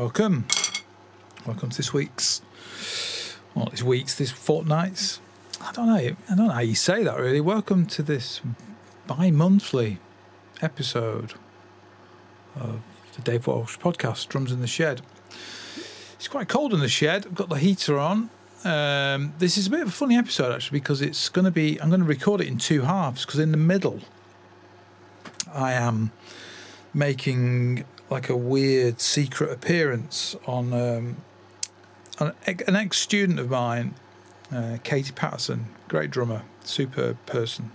[0.00, 0.46] Welcome.
[1.44, 2.40] Welcome to this week's,
[3.54, 5.20] well, this week's, this fortnight's.
[5.60, 5.94] I don't know.
[5.94, 7.42] I don't know how you say that really.
[7.42, 8.40] Welcome to this
[9.06, 9.98] bi-monthly
[10.62, 11.34] episode
[12.56, 12.80] of
[13.14, 15.02] the Dave Walsh podcast, Drums in the Shed.
[16.14, 17.26] It's quite cold in the shed.
[17.26, 18.30] I've got the heater on.
[18.64, 21.78] Um, this is a bit of a funny episode actually because it's going to be.
[21.78, 24.00] I'm going to record it in two halves because in the middle,
[25.52, 26.10] I am
[26.94, 31.16] making like a weird secret appearance on um,
[32.18, 32.32] an,
[32.66, 33.94] an ex student of mine,
[34.52, 37.70] uh, Katie Patterson, great drummer, super person,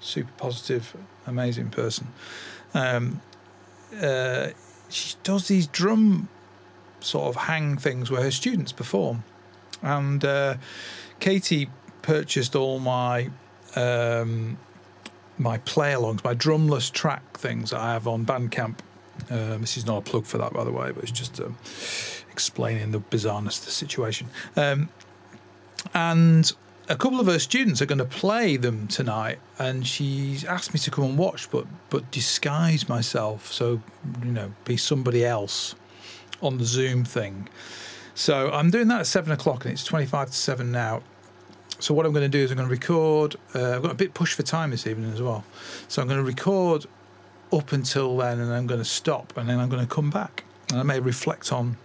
[0.00, 2.08] super positive, amazing person.
[2.74, 3.22] Um,
[4.02, 4.48] uh,
[4.88, 6.28] she does these drum
[7.00, 9.22] sort of hang things where her students perform.
[9.82, 10.56] And uh,
[11.20, 11.70] Katie
[12.02, 13.30] purchased all my
[13.76, 14.58] um,
[15.36, 18.78] my play alongs, my drumless track things that I have on Bandcamp.
[19.30, 21.56] Um, this is not a plug for that, by the way, but it's just um,
[22.30, 24.28] explaining the bizarreness of the situation.
[24.56, 24.88] Um,
[25.94, 26.50] and
[26.88, 30.80] a couple of her students are going to play them tonight, and she's asked me
[30.80, 33.82] to come and watch, but but disguise myself, so
[34.24, 35.74] you know, be somebody else
[36.40, 37.48] on the Zoom thing.
[38.14, 41.02] So I'm doing that at seven o'clock, and it's twenty-five to seven now.
[41.80, 43.36] So what I'm going to do is I'm going to record.
[43.54, 45.44] Uh, I've got a bit push for time this evening as well,
[45.88, 46.86] so I'm going to record
[47.52, 50.44] up until then, and I'm going to stop, and then I'm going to come back,
[50.70, 51.76] and I may reflect on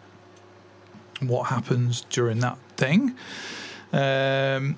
[1.22, 3.16] what happens during that thing.
[3.92, 4.78] Um,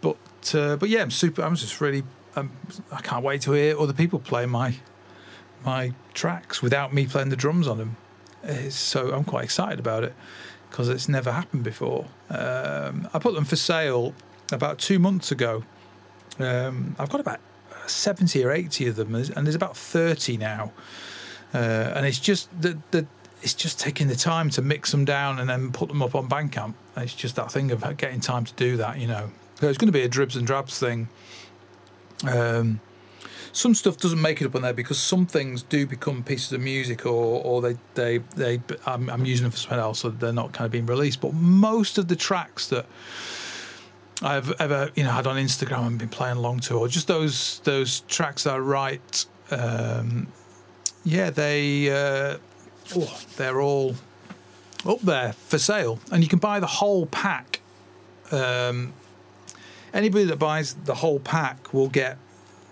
[0.00, 1.42] but uh, but yeah, I'm super.
[1.42, 2.04] I'm just really.
[2.36, 2.52] Um,
[2.92, 4.76] I can't wait to hear other people play my
[5.64, 7.96] my tracks without me playing the drums on them.
[8.42, 10.14] It's so I'm quite excited about it
[10.70, 12.06] because it's never happened before.
[12.30, 14.14] Um, I put them for sale
[14.52, 15.64] about two months ago.
[16.38, 17.40] Um, I've got about
[17.90, 20.72] 70 or 80 of them, and there's about 30 now.
[21.54, 23.06] Uh, and it's just the, the
[23.42, 26.28] it's just taking the time to mix them down and then put them up on
[26.28, 26.74] Bandcamp.
[26.96, 29.30] It's just that thing of getting time to do that, you know.
[29.60, 31.08] So it's going to be a dribs and drabs thing.
[32.26, 32.80] Um,
[33.52, 36.60] some stuff doesn't make it up on there because some things do become pieces of
[36.60, 40.32] music or, or they, they, they I'm, I'm using them for something else, so they're
[40.32, 41.20] not kind of being released.
[41.20, 42.86] But most of the tracks that
[44.20, 47.60] I've ever, you know, had on Instagram and been playing along to, or just those
[47.60, 50.26] those tracks I write, um,
[51.04, 52.38] yeah, they uh,
[52.96, 53.94] oh, they're all
[54.84, 57.60] up there for sale, and you can buy the whole pack.
[58.32, 58.92] Um,
[59.94, 62.18] anybody that buys the whole pack will get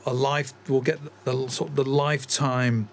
[0.04, 2.88] a life will get the sort of the lifetime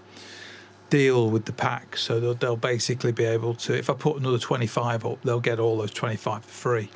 [0.89, 1.97] deal with the pack.
[1.97, 3.75] So they'll, they'll basically be able to.
[3.75, 6.89] If I put another twenty five up, they'll get all those twenty five for free.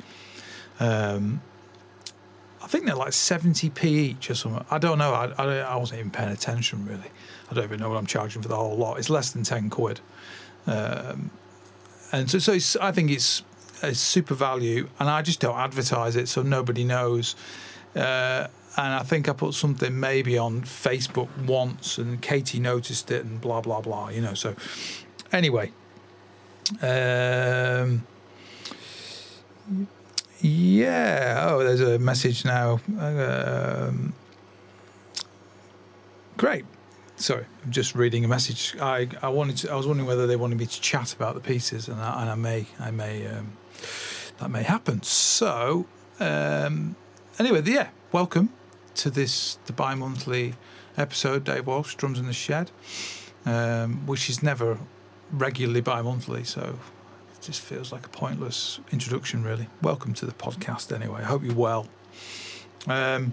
[0.80, 1.40] Um,
[2.68, 4.64] think they're like seventy p each or something.
[4.70, 5.12] I don't know.
[5.12, 7.10] I, I, I wasn't even paying attention really.
[7.50, 8.98] I don't even know what I'm charging for the whole lot.
[8.98, 10.00] It's less than ten quid.
[10.66, 11.30] Um,
[12.12, 13.42] and so, so I think it's,
[13.82, 17.36] a super value, and I just don't advertise it so nobody knows.
[17.94, 18.46] Uh,
[18.76, 23.40] and I think I put something maybe on Facebook once, and Katie noticed it, and
[23.40, 24.08] blah blah blah.
[24.08, 24.34] You know.
[24.34, 24.54] So
[25.32, 25.72] anyway,
[26.82, 28.06] um,
[30.40, 31.48] yeah.
[31.48, 32.80] Oh, there's a message now.
[32.98, 34.12] Um,
[36.36, 36.64] great.
[37.16, 38.76] Sorry, I'm just reading a message.
[38.80, 41.40] I, I wanted to, I was wondering whether they wanted me to chat about the
[41.40, 43.56] pieces, and I, and I may I may um,
[44.38, 45.02] that may happen.
[45.02, 45.86] So
[46.20, 46.94] um,
[47.40, 48.50] anyway, yeah, welcome
[48.94, 50.54] to this the bi-monthly
[50.96, 51.42] episode.
[51.42, 52.70] Dave Walsh, drums in the shed,
[53.44, 54.78] um, which is never
[55.32, 56.78] regularly bi-monthly, so
[57.48, 59.68] just feels like a pointless introduction, really.
[59.80, 61.22] Welcome to the podcast, anyway.
[61.22, 61.88] I hope you're well.
[62.86, 63.32] Um,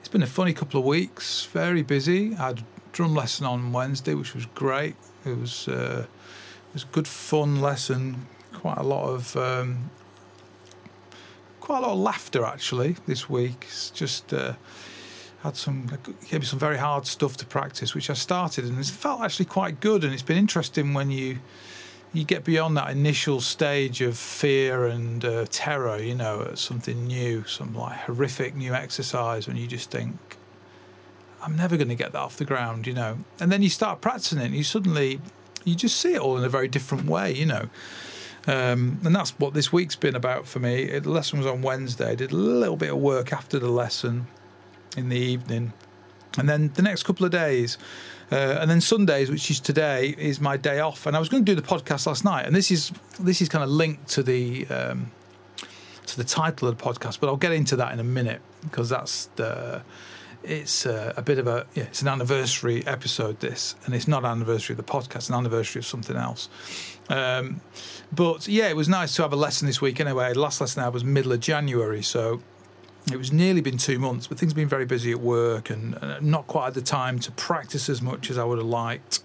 [0.00, 1.44] it's been a funny couple of weeks.
[1.44, 2.34] Very busy.
[2.34, 4.96] I had drum lesson on Wednesday, which was great.
[5.24, 8.26] It was uh, it was a good fun lesson.
[8.52, 9.88] Quite a lot of um,
[11.60, 13.64] quite a lot of laughter actually this week.
[13.68, 14.54] It's just uh,
[15.44, 15.86] had some
[16.28, 19.44] gave me some very hard stuff to practice, which I started and it felt actually
[19.44, 20.02] quite good.
[20.02, 21.38] And it's been interesting when you
[22.12, 27.06] you get beyond that initial stage of fear and uh, terror, you know, at something
[27.06, 30.36] new, some like horrific new exercise, when you just think,
[31.42, 33.18] I'm never going to get that off the ground, you know.
[33.40, 35.20] And then you start practicing it, and you suddenly,
[35.64, 37.68] you just see it all in a very different way, you know.
[38.46, 40.98] Um, and that's what this week's been about for me.
[40.98, 42.10] The lesson was on Wednesday.
[42.10, 44.26] I did a little bit of work after the lesson
[44.96, 45.72] in the evening.
[46.36, 47.78] And then the next couple of days,
[48.32, 51.06] uh, and then Sundays, which is today, is my day off.
[51.06, 52.90] And I was going to do the podcast last night, and this is
[53.20, 55.10] this is kind of linked to the um,
[56.06, 58.88] to the title of the podcast, but I'll get into that in a minute because
[58.88, 59.82] that's the
[60.42, 63.40] it's uh, a bit of a yeah, it's an anniversary episode.
[63.40, 66.48] This, and it's not an anniversary of the podcast, an anniversary of something else.
[67.08, 67.60] Um,
[68.12, 70.00] but yeah, it was nice to have a lesson this week.
[70.00, 72.42] Anyway, last lesson I was middle of January, so
[73.10, 74.26] it was nearly been two months.
[74.26, 77.18] But things have been very busy at work, and uh, not quite at the time
[77.20, 79.22] to practice as much as I would have liked.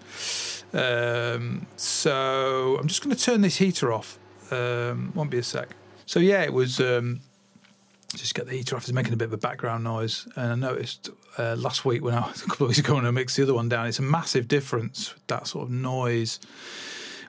[0.73, 4.17] Um, so I'm just going to turn this heater off.
[4.51, 5.69] Um, won't be a sec.
[6.05, 6.79] So yeah, it was.
[6.79, 7.21] Um,
[8.15, 8.83] just get the heater off.
[8.83, 12.13] It's making a bit of a background noise, and I noticed uh, last week when
[12.13, 14.03] I a couple of weeks ago when I mixed the other one down, it's a
[14.03, 16.39] massive difference that sort of noise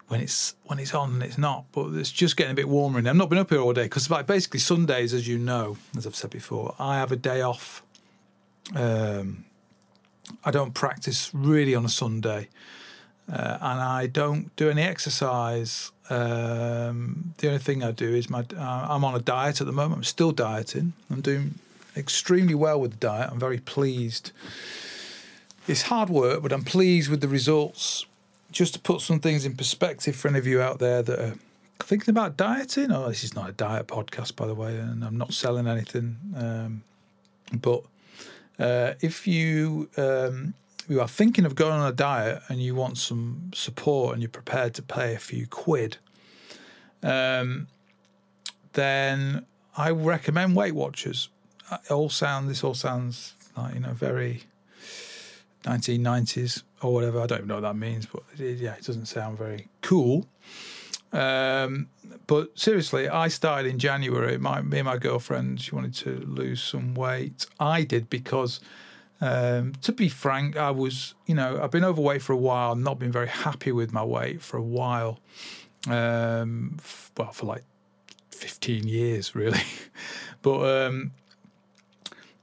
[0.09, 1.67] when it's when it's on and it's not.
[1.73, 2.99] But it's just getting a bit warmer.
[2.99, 5.77] And I've not been up here all day because like basically Sundays, as you know,
[5.97, 7.83] as I've said before, I have a day off.
[8.75, 9.45] Um,
[10.45, 12.49] I don't practice really on a Sunday,
[13.33, 15.93] uh, and I don't do any exercise.
[16.11, 19.73] Um, the only thing I do is my uh, I'm on a diet at the
[19.73, 19.99] moment.
[19.99, 20.95] I'm still dieting.
[21.11, 21.55] I'm doing
[21.97, 23.31] extremely well with the diet.
[23.31, 24.33] I'm very pleased.
[25.67, 28.07] It's hard work, but I'm pleased with the results.
[28.51, 31.35] Just to put some things in perspective for any of you out there that are
[31.81, 32.91] thinking about dieting.
[32.91, 36.17] Oh, this is not a diet podcast, by the way, and I'm not selling anything.
[36.37, 36.83] Um,
[37.53, 37.85] but
[38.59, 40.55] uh, if you um,
[40.89, 44.31] you are thinking of going on a diet and you want some support and you're
[44.31, 45.99] prepared to pay a few quid,
[47.03, 47.69] um,
[48.73, 49.45] then
[49.77, 51.29] I recommend Weight Watchers.
[51.71, 54.45] It all sound this all sounds like you know very
[55.65, 57.21] 1990s or whatever.
[57.21, 60.27] I don't even know what that means, but it, yeah, it doesn't sound very cool.
[61.13, 61.89] Um,
[62.27, 64.39] but seriously, I started in January.
[64.39, 67.47] My, me and my girlfriend, she wanted to lose some weight.
[67.59, 68.61] I did because
[69.21, 72.99] um, to be frank, I was, you know, I've been overweight for a while, not
[72.99, 75.19] been very happy with my weight for a while.
[75.89, 77.65] Um, f- well, for like
[78.31, 79.63] 15 years, really.
[80.43, 81.13] but um,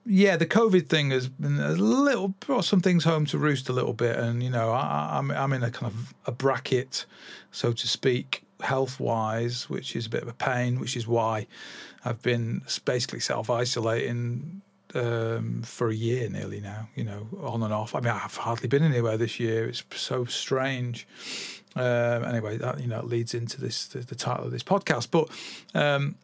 [0.06, 3.74] yeah, the COVID thing has been a little brought some things home to roost a
[3.74, 7.06] little bit, and you know, I, I'm I'm in a kind of a bracket,
[7.52, 11.48] so to speak, health wise, which is a bit of a pain, which is why
[12.04, 14.62] I've been basically self isolating
[14.94, 17.96] um, for a year nearly now, you know, on and off.
[17.96, 19.68] I mean, I've hardly been anywhere this year.
[19.68, 21.08] It's so strange.
[21.76, 25.10] Um, anyway, that you know leads into this the, the title of this podcast.
[25.10, 25.30] But
[25.74, 26.16] um,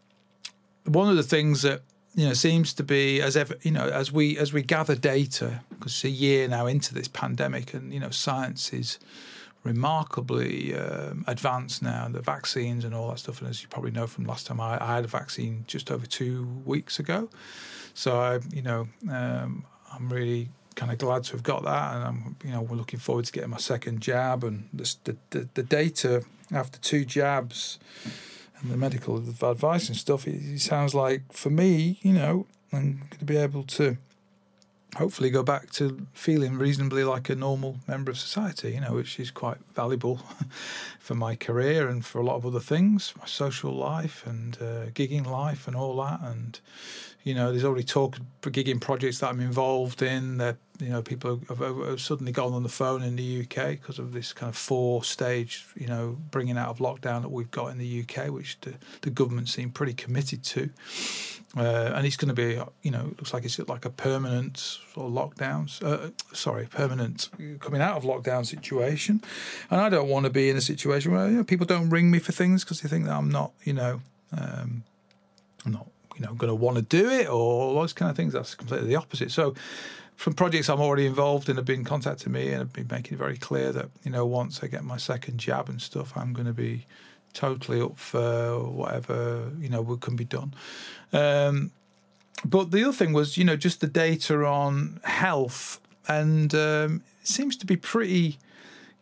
[0.86, 1.82] one of the things that
[2.16, 5.62] you know seems to be as ever you know as we as we gather data
[5.70, 9.00] because it's a year now into this pandemic and you know science is
[9.64, 13.42] remarkably um, advanced now the vaccines and all that stuff.
[13.42, 16.06] And as you probably know from last time I, I had a vaccine just over
[16.06, 17.30] two weeks ago.
[17.94, 22.04] So I, you know, um, I'm really kind of glad to have got that, and
[22.04, 24.44] I'm, you know, we're looking forward to getting my second jab.
[24.44, 27.80] And the the, the data after two jabs
[28.62, 32.98] and the medical advice and stuff, it, it sounds like for me, you know, I'm
[32.98, 33.98] going to be able to
[34.98, 39.20] hopefully go back to feeling reasonably like a normal member of society, you know, which
[39.20, 40.20] is quite valuable
[41.00, 44.88] for my career and for a lot of other things, my social life and uh,
[44.88, 46.20] gigging life and all that.
[46.22, 46.60] And
[47.24, 50.38] you know, there's already talk for gigging projects that I'm involved in.
[50.38, 54.00] That you know, people have, have, suddenly gone on the phone in the UK because
[54.00, 57.78] of this kind of four-stage, you know, bringing out of lockdown that we've got in
[57.78, 60.70] the UK, which the, the government seem pretty committed to.
[61.56, 64.58] Uh, and it's going to be, you know, it looks like it's like a permanent
[64.58, 65.84] sort of lockdowns.
[65.84, 69.22] Uh, sorry, permanent coming out of lockdown situation.
[69.70, 72.10] And I don't want to be in a situation where you know, people don't ring
[72.10, 74.84] me for things because they think that I'm not, you know, um,
[75.66, 78.16] I'm not you know going to want to do it or all those kind of
[78.16, 78.34] things.
[78.34, 79.32] That's completely the opposite.
[79.32, 79.56] So
[80.22, 83.18] from projects I'm already involved in have been contacting me and have been making it
[83.18, 86.46] very clear that you know once I get my second jab and stuff, I'm going
[86.46, 86.86] to be
[87.34, 90.54] totally up for whatever you know can be done.
[91.12, 91.72] Um,
[92.46, 97.28] but the other thing was you know just the data on health and um, it
[97.28, 98.38] seems to be pretty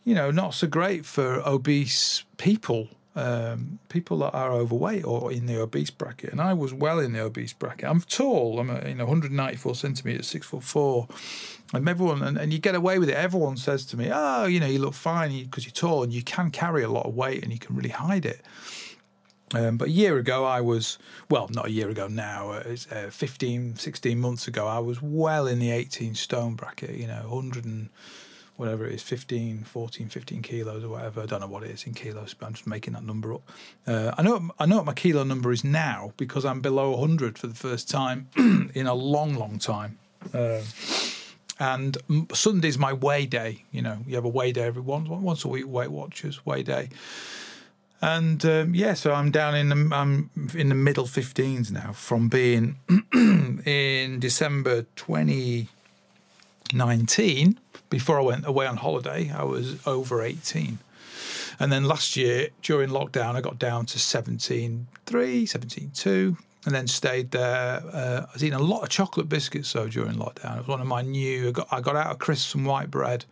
[0.04, 5.46] you know not so great for obese people um, people that are overweight or in
[5.46, 7.88] the obese bracket, and I was well in the obese bracket.
[7.88, 8.60] I'm tall.
[8.60, 11.08] I'm a, you know 194 centimeters, six foot four.
[11.72, 13.14] And everyone, and, and you get away with it.
[13.14, 16.12] Everyone says to me, "Oh, you know, you look fine because you, are tall, and
[16.12, 18.42] you can carry a lot of weight, and you can really hide it."
[19.52, 20.98] Um, but a year ago, I was,
[21.28, 25.48] well, not a year ago now, uh, uh, 15, 16 months ago, I was well
[25.48, 27.90] in the 18 stone bracket, you know, 100 and
[28.60, 31.84] whatever it is 15 14 15 kilos or whatever i don't know what it is
[31.84, 33.42] in kilos but i'm just making that number up.
[33.86, 37.38] Uh, i know i know what my kilo number is now because i'm below 100
[37.38, 38.28] for the first time
[38.74, 39.98] in a long long time.
[40.34, 40.60] Uh,
[41.58, 41.96] and
[42.34, 45.48] sunday's my weigh day you know you have a weigh day every once once a
[45.48, 46.88] week weight watchers weigh day.
[48.02, 52.28] And um, yeah, so I'm down in the I'm in the middle 15s now from
[52.28, 52.76] being
[53.66, 55.68] in December 20
[56.72, 57.58] 19.
[57.88, 60.78] Before I went away on holiday, I was over 18.
[61.58, 67.30] And then last year, during lockdown, I got down to 17.3, 17.2, and then stayed
[67.32, 67.82] there.
[67.92, 70.54] Uh, I was eating a lot of chocolate biscuits, though, during lockdown.
[70.54, 72.90] It was one of my new, I got, I got out of crisps and white
[72.90, 73.26] bread,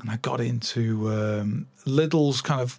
[0.00, 2.78] and I got into um, Lidl's kind of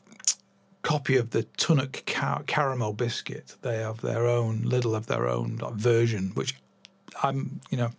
[0.81, 3.55] copy of the Tunnock car- caramel biscuit.
[3.61, 6.55] They have their own, Lidl have their own like, version, which
[7.21, 7.91] I'm, you know,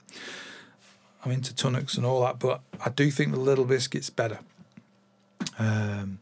[1.24, 4.38] I'm into Tunnocks and all that, but I do think the Lidl biscuit's better.
[5.58, 6.18] Um,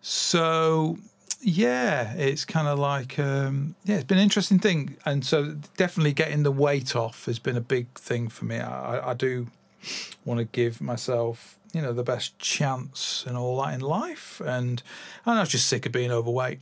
[0.00, 0.98] so
[1.40, 6.12] yeah, it's kind of like um, yeah, it's been an interesting thing, and so definitely
[6.12, 8.58] getting the weight off has been a big thing for me.
[8.58, 9.48] I, I do
[10.24, 14.82] want to give myself you know the best chance and all that in life, and
[15.26, 16.60] and I was just sick of being overweight.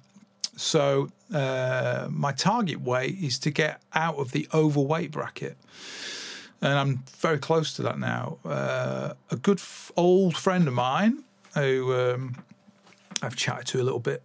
[0.56, 5.56] So uh, my target weight is to get out of the overweight bracket
[6.62, 8.38] and I'm very close to that now.
[8.44, 12.36] Uh, a good f- old friend of mine who um,
[13.20, 14.22] I've chatted to a little bit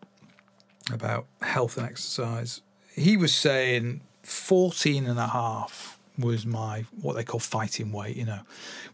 [0.94, 2.62] about health and exercise.
[2.96, 8.26] He was saying 14 and a half was my what they call fighting weight, you
[8.26, 8.42] know,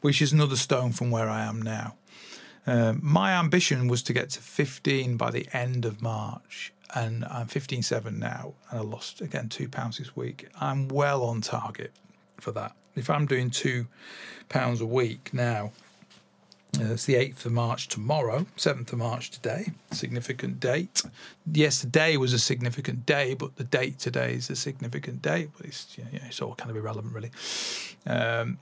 [0.02, 1.96] which is another stone from where I am now.
[2.66, 7.48] Um, my ambition was to get to 15 by the end of March, and I'm
[7.48, 10.48] 15.7 now, and I lost again two pounds this week.
[10.62, 11.92] I'm well on target
[12.40, 12.74] for that.
[12.96, 13.88] If I'm doing two
[14.50, 15.72] pounds a week now,
[16.80, 21.04] uh, it's the 8th of March tomorrow, 7th of March today, significant date.
[21.52, 25.50] Yesterday was a significant day, but the date today is a significant date.
[25.56, 27.32] But it's, you know, it's all kind of irrelevant, really.
[28.08, 28.58] Um,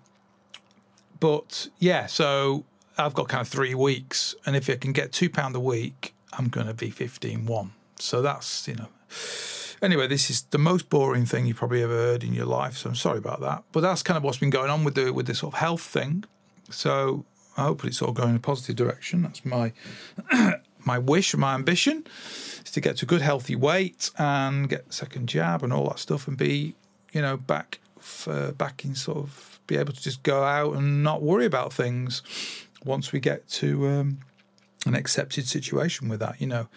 [1.22, 2.66] but yeah, so
[2.98, 4.36] I've got kind of three weeks.
[4.46, 7.72] And if I can get £2 a week, I'm going to be 15 1.
[7.98, 8.88] So that's, you know.
[9.82, 12.78] Anyway, this is the most boring thing you've probably ever heard in your life.
[12.78, 13.64] So I'm sorry about that.
[13.72, 15.82] But that's kind of what's been going on with the with this sort of health
[15.82, 16.24] thing.
[16.70, 19.24] So hopefully it's all going in a positive direction.
[19.24, 19.74] That's my
[20.86, 22.06] my wish, and my ambition
[22.64, 26.00] is to get to a good healthy weight and get second jab and all that
[26.00, 26.76] stuff and be,
[27.12, 31.04] you know, back for, back in sort of be able to just go out and
[31.04, 32.22] not worry about things
[32.84, 34.20] once we get to um,
[34.86, 36.42] an accepted situation with that.
[36.42, 36.68] You know,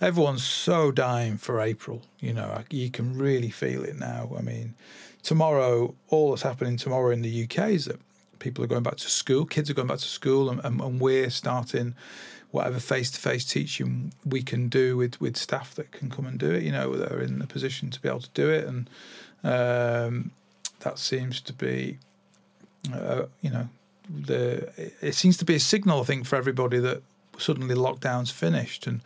[0.00, 2.02] everyone's so dying for April.
[2.20, 4.30] You know, you can really feel it now.
[4.36, 4.74] I mean,
[5.22, 8.00] tomorrow, all that's happening tomorrow in the UK is that
[8.38, 11.00] people are going back to school, kids are going back to school, and, and, and
[11.00, 11.94] we're starting
[12.50, 16.38] whatever face to face teaching we can do with, with staff that can come and
[16.38, 18.64] do it, you know, that are in the position to be able to do it.
[18.64, 18.88] And
[19.42, 20.30] um,
[20.80, 21.98] that seems to be,
[22.92, 23.68] uh, you know,
[24.08, 27.02] the it seems to be a signal, I think, for everybody that
[27.38, 28.86] suddenly lockdown's finished.
[28.86, 29.00] And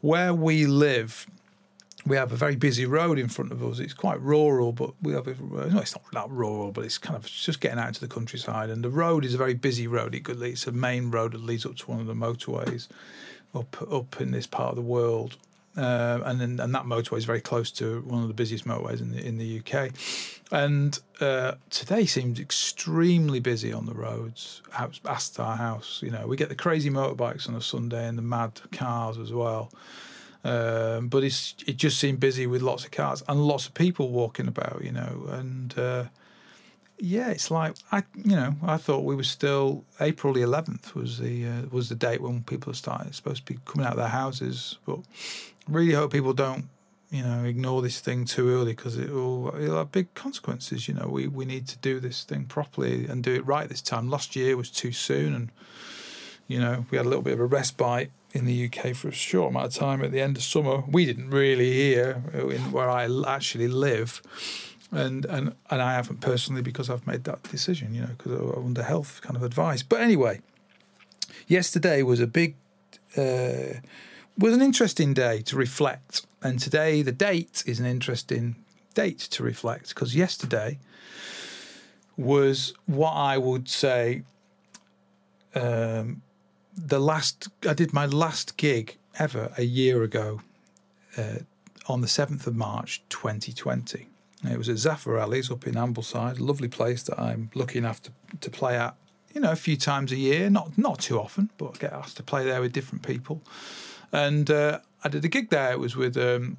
[0.00, 1.26] where we live,
[2.06, 3.78] we have a very busy road in front of us.
[3.78, 7.16] It's quite rural, but we have a, no, it's not that rural, but it's kind
[7.16, 8.70] of just getting out into the countryside.
[8.70, 10.14] And the road is a very busy road.
[10.14, 12.88] It it's a main road that leads up to one of the motorways
[13.54, 15.36] up up in this part of the world.
[15.76, 19.00] Uh, and then, and that motorway is very close to one of the busiest motorways
[19.00, 19.92] in the in the UK.
[20.52, 24.62] And uh, today seems extremely busy on the roads.
[25.04, 28.22] Past our house, you know, we get the crazy motorbikes on a Sunday and the
[28.22, 29.70] mad cars as well.
[30.42, 34.08] Um, but it's it just seemed busy with lots of cars and lots of people
[34.08, 36.04] walking about, you know, and uh,
[36.98, 41.18] yeah, it's like I, you know, I thought we were still April the 11th was
[41.18, 44.08] the uh, was the date when people started supposed to be coming out of their
[44.08, 45.00] houses, but
[45.70, 46.68] really hope people don't,
[47.10, 50.88] you know, ignore this thing too early because it will it'll have big consequences.
[50.88, 53.82] You know, we we need to do this thing properly and do it right this
[53.82, 54.08] time.
[54.08, 55.50] Last year was too soon, and
[56.46, 59.12] you know, we had a little bit of a respite in the UK for a
[59.12, 60.84] short amount of time at the end of summer.
[60.88, 64.22] We didn't really hear in where I actually live,
[64.92, 67.94] and and and I haven't personally because I've made that decision.
[67.94, 69.82] You know, because I'm under health kind of advice.
[69.82, 70.40] But anyway,
[71.48, 72.54] yesterday was a big.
[73.16, 73.80] Uh,
[74.40, 78.56] was an interesting day to reflect, and today the date is an interesting
[78.94, 80.78] date to reflect because yesterday
[82.16, 84.22] was what I would say
[85.54, 86.22] um,
[86.74, 90.40] the last I did my last gig ever a year ago
[91.18, 91.40] uh,
[91.86, 94.06] on the 7th of March 2020.
[94.50, 98.00] It was at Zeffirelli's up in Ambleside, a lovely place that I'm lucky enough
[98.40, 98.94] to, play at,
[99.34, 102.16] you know, a few times a year, not not too often, but I get asked
[102.16, 103.42] to play there with different people.
[104.12, 105.72] And uh, I did a gig there.
[105.72, 106.56] It was with um,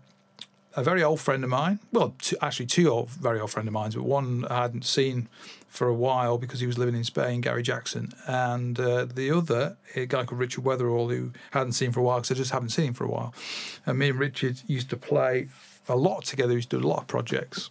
[0.76, 1.80] a very old friend of mine.
[1.92, 5.28] Well, two, actually, two old, very old friend of mine, but one I hadn't seen
[5.68, 9.78] for a while because he was living in Spain, Gary Jackson, and uh, the other,
[9.96, 12.70] a guy called Richard Weatherall, who hadn't seen for a while because I just haven't
[12.70, 13.34] seen him for a while.
[13.86, 15.48] And me and Richard used to play
[15.88, 16.50] a lot together.
[16.50, 17.70] We used to do a lot of projects.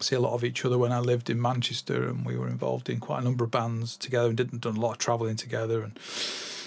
[0.00, 2.88] see a lot of each other when I lived in Manchester, and we were involved
[2.88, 5.82] in quite a number of bands together and didn't done a lot of travelling together.
[5.82, 5.98] And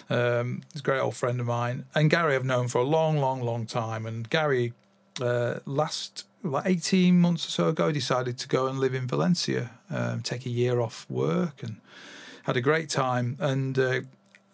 [0.09, 1.85] um, he's a great old friend of mine.
[1.95, 4.05] And Gary I've known for a long, long, long time.
[4.05, 4.73] And Gary,
[5.21, 9.71] uh, last like 18 months or so ago, decided to go and live in Valencia,
[9.89, 11.77] um, take a year off work, and
[12.43, 13.37] had a great time.
[13.39, 14.01] And uh,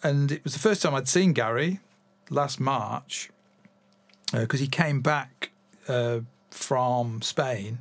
[0.04, 1.80] and it was the first time I'd seen Gary
[2.30, 3.30] last March
[4.32, 5.52] because uh, he came back
[5.88, 6.20] uh,
[6.52, 7.80] from Spain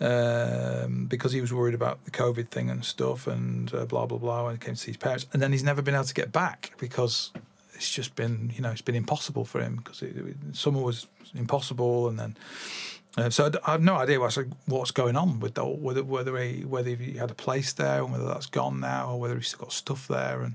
[0.00, 4.18] um, because he was worried about the COVID thing and stuff and uh, blah blah
[4.18, 4.44] blah.
[4.44, 6.32] When he came to see his parents, and then he's never been able to get
[6.32, 7.32] back because
[7.74, 10.02] it's just been you know it's been impossible for him because
[10.52, 12.36] summer was impossible, and then.
[13.18, 16.64] Uh, so I have no idea what's what's going on with the, whether whether he
[16.64, 19.62] whether he had a place there and whether that's gone now or whether he's still
[19.62, 20.54] got stuff there and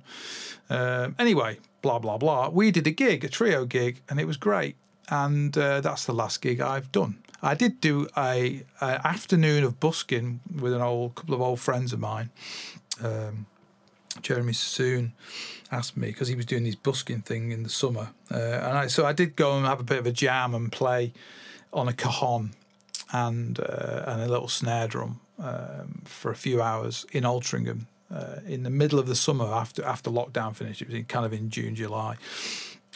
[0.70, 2.50] um, anyway blah blah blah.
[2.50, 4.76] We did a gig, a trio gig, and it was great.
[5.10, 7.20] And uh, that's the last gig I've done.
[7.42, 11.94] I did do a, a, afternoon of busking with an old couple of old friends
[11.94, 12.30] of mine.
[13.04, 13.46] Um,
[14.22, 15.14] Jeremy Sassoon
[15.72, 18.88] asked me because he was doing this busking thing in the summer, uh, and I,
[18.88, 21.12] so I did go and have a bit of a jam and play
[21.74, 22.52] on a cajon
[23.12, 28.38] and uh, and a little snare drum um, for a few hours in Altrincham uh,
[28.48, 30.82] in the middle of the summer after after lockdown finished.
[30.82, 32.16] It was in, kind of in June July,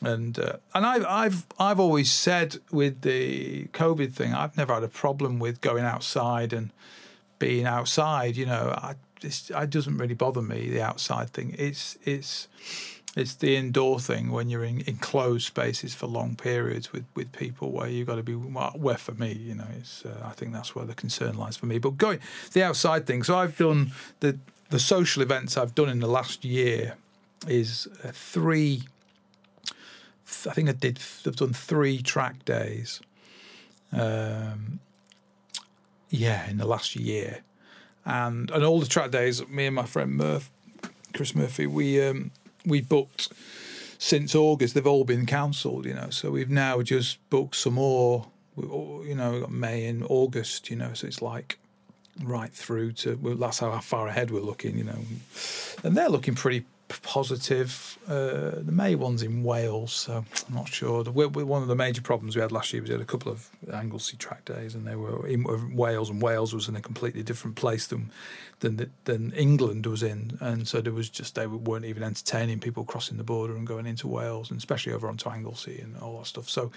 [0.02, 4.84] and uh, and I've I've I've always said with the COVID thing, I've never had
[4.84, 6.72] a problem with going outside and
[7.38, 8.38] being outside.
[8.38, 11.56] You know, I it doesn't really bother me the outside thing.
[11.58, 12.48] It's it's
[13.16, 17.72] it's the indoor thing when you're in enclosed spaces for long periods with, with people
[17.72, 20.76] where you've got to be where for me you know it's uh, I think that's
[20.76, 22.20] where the concern lies for me but going
[22.54, 24.38] the outside thing so I've done the
[24.70, 26.96] the social events I've done in the last year
[27.48, 28.84] is uh, three
[30.48, 31.00] I think I did.
[31.26, 33.02] I've done three track days.
[33.92, 34.80] Um,
[36.10, 37.40] yeah, in the last year,
[38.06, 39.48] and and all the track days.
[39.48, 40.52] Me and my friend Murph,
[41.14, 42.32] Chris Murphy, we um,
[42.66, 43.32] we booked
[43.98, 44.74] since August.
[44.74, 46.10] They've all been cancelled, you know.
[46.10, 48.28] So we've now just booked some more.
[48.58, 50.70] You know, May and August.
[50.70, 51.58] You know, so it's like
[52.22, 53.18] right through to.
[53.22, 54.78] Well, that's how far ahead we're looking.
[54.78, 55.00] You know,
[55.84, 56.66] and they're looking pretty
[57.04, 57.98] positive.
[58.08, 61.04] Uh, the May one's in Wales, so I'm not sure.
[61.04, 63.32] The, one of the major problems we had last year was we had a couple
[63.32, 65.44] of Anglesey track days, and they were in
[65.76, 68.12] Wales, and Wales was in a completely different place than
[68.60, 72.84] than than England was in, and so there was just they weren't even entertaining people
[72.84, 76.28] crossing the border and going into Wales, and especially over onto Anglesey and all that
[76.28, 76.50] stuff.
[76.50, 76.72] So,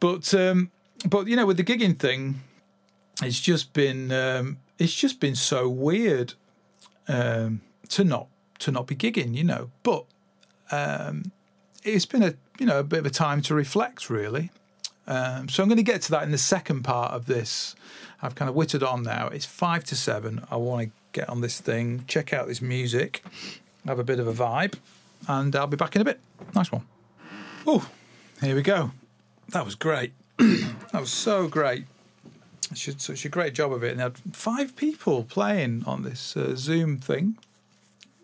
[0.00, 0.70] but um,
[1.08, 2.40] but you know, with the gigging thing,
[3.22, 6.34] it's just been um, it's just been so weird
[7.08, 8.28] um, to not
[8.60, 9.70] to not be gigging, you know.
[9.82, 10.04] But
[10.70, 11.32] um,
[11.84, 14.50] it's been a you know a bit of a time to reflect, really.
[15.06, 17.76] Um, so I'm going to get to that in the second part of this.
[18.20, 19.28] I've kind of whittled on now.
[19.28, 20.44] It's five to seven.
[20.50, 23.22] I want to get on this thing, check out this music,
[23.86, 24.74] have a bit of a vibe,
[25.28, 26.18] and I'll be back in a bit.
[26.54, 26.82] Nice one.
[27.66, 27.88] Oh,
[28.42, 28.90] here we go.
[29.50, 30.12] That was great.
[30.38, 31.84] that was so great.
[32.74, 33.92] She did Such a great job of it.
[33.92, 37.38] And had five people playing on this uh, Zoom thing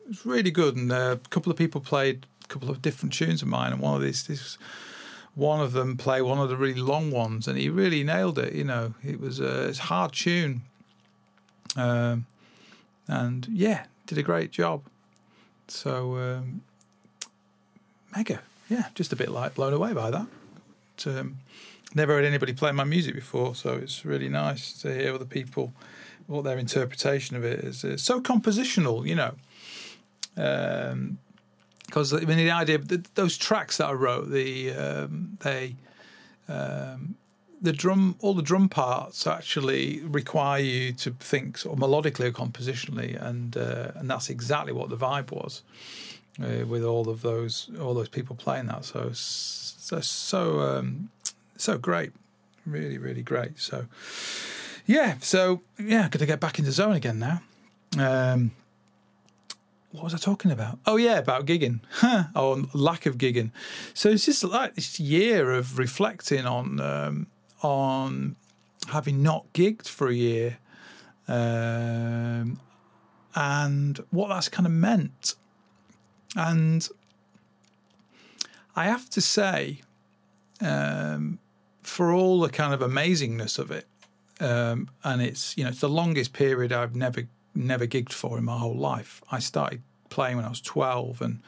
[0.09, 3.43] was really good, and uh, a couple of people played a couple of different tunes
[3.43, 4.59] of mine, and one of these, this,
[5.35, 8.53] one of them played one of the really long ones, and he really nailed it.
[8.53, 10.63] You know, it was a it's hard tune,
[11.77, 12.27] um,
[13.07, 14.83] and yeah, did a great job.
[15.69, 16.63] So um,
[18.15, 20.27] mega, yeah, just a bit like blown away by that.
[20.97, 21.37] But, um,
[21.95, 25.73] never heard anybody play my music before, so it's really nice to hear other people
[26.27, 27.85] what their interpretation of it is.
[27.85, 29.35] It's so compositional, you know
[30.35, 32.79] because um, I mean the idea
[33.15, 35.77] those tracks that I wrote the um, they
[36.49, 37.17] um,
[37.61, 42.33] the drum all the drum parts actually require you to think sort of melodically or
[42.33, 45.63] compositionally and uh, and that's exactly what the vibe was
[46.43, 48.85] uh, with all of those all those people playing that.
[48.85, 51.11] So so so um,
[51.57, 52.13] so great.
[52.67, 53.59] Really really great.
[53.59, 53.87] So
[54.87, 57.43] yeah so yeah to get back into zone again now.
[57.99, 58.53] Um,
[59.93, 60.79] what was I talking about?
[60.87, 61.81] Oh yeah, about gigging.
[62.35, 63.51] oh, lack of gigging.
[63.95, 67.27] So it's just like this year of reflecting on um,
[67.63, 68.37] on
[68.89, 70.59] having not gigged for a year,
[71.29, 72.59] um,
[73.35, 75.35] and what that's kind of meant.
[76.35, 76.89] And
[78.75, 79.83] I have to say,
[80.63, 81.39] um,
[81.83, 83.87] for all the kind of amazingness of it,
[84.41, 88.45] um, and it's you know it's the longest period I've never never gigged for in
[88.45, 89.23] my whole life.
[89.31, 91.41] I started playing when I was 12 and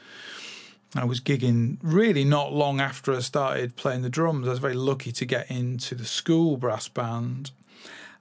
[0.95, 4.47] I was gigging really not long after I started playing the drums.
[4.47, 7.51] I was very lucky to get into the school brass band.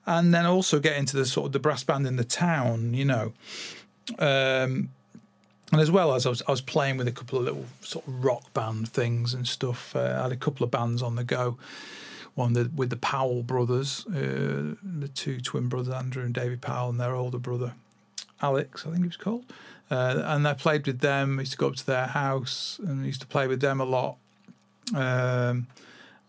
[0.07, 3.07] and then also get into the sort of the brass band in the town, you
[3.07, 3.33] know.
[4.19, 4.91] Um,
[5.73, 8.07] and as well as I was, I was playing with a couple of little sort
[8.07, 9.97] of rock band things and stuff.
[9.97, 11.57] Uh, I had a couple of bands on the go.
[12.35, 16.99] One with the Powell brothers, uh, the two twin brothers, Andrew and David Powell, and
[16.99, 17.75] their older brother,
[18.43, 19.45] Alex, I think he was called.
[19.91, 21.39] Uh, and I played with them.
[21.39, 23.85] I used to go up to their house and used to play with them a
[23.85, 24.17] lot.
[24.95, 25.69] Um,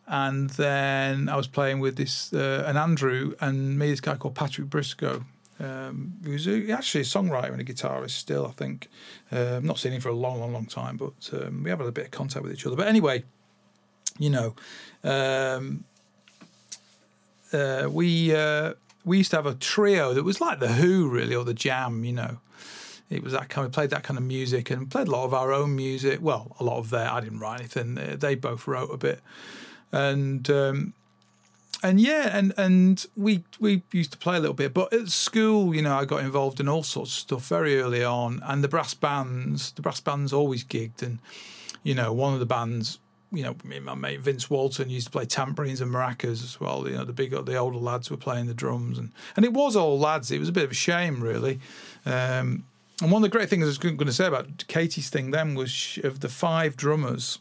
[0.08, 4.36] and then I was playing with this uh, an Andrew and me, this guy called
[4.36, 5.26] Patrick Briscoe.
[5.60, 8.90] Um, he was actually a songwriter and a guitarist still, I think.
[9.32, 11.82] Uh, I've not seen him for a long, long, long time, but um, we have
[11.82, 12.76] a bit of contact with each other.
[12.76, 13.24] But anyway,
[14.20, 14.56] you know,
[15.04, 15.86] um,
[17.56, 21.36] uh, we uh, we used to have a trio that was like the Who, really,
[21.36, 22.04] or the Jam.
[22.04, 22.38] You know,
[23.10, 23.66] it was that kind.
[23.66, 26.20] of played that kind of music and played a lot of our own music.
[26.22, 27.10] Well, a lot of their.
[27.10, 27.96] I didn't write anything.
[27.96, 29.22] They both wrote a bit,
[29.92, 30.94] and um,
[31.84, 34.74] and yeah, and and we we used to play a little bit.
[34.74, 38.04] But at school, you know, I got involved in all sorts of stuff very early
[38.04, 39.72] on, and the brass bands.
[39.72, 41.20] The brass bands always gigged, and
[41.84, 43.00] you know, one of the bands
[43.32, 46.60] you know, me and my mate Vince Walton used to play tambourines and maracas as
[46.60, 46.88] well.
[46.88, 49.76] You know, the big, the older lads were playing the drums, and and it was
[49.76, 50.32] all lads.
[50.32, 51.60] It was a bit of a shame, really.
[52.06, 52.66] Um,
[53.02, 55.54] and one of the great things I was going to say about Katie's thing then
[55.54, 57.40] was of the five drummers,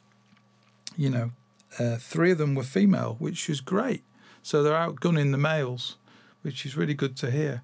[0.97, 1.31] you know,
[1.79, 4.03] uh, three of them were female, which was great.
[4.42, 5.97] So they're outgunning the males,
[6.42, 7.62] which is really good to hear.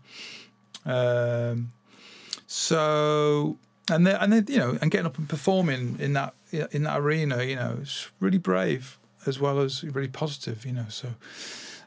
[0.86, 1.72] Um,
[2.46, 3.58] so
[3.90, 7.00] and they and they you know and getting up and performing in that in that
[7.00, 10.86] arena, you know, it's really brave as well as really positive, you know.
[10.88, 11.08] So,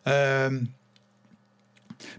[0.05, 0.69] um,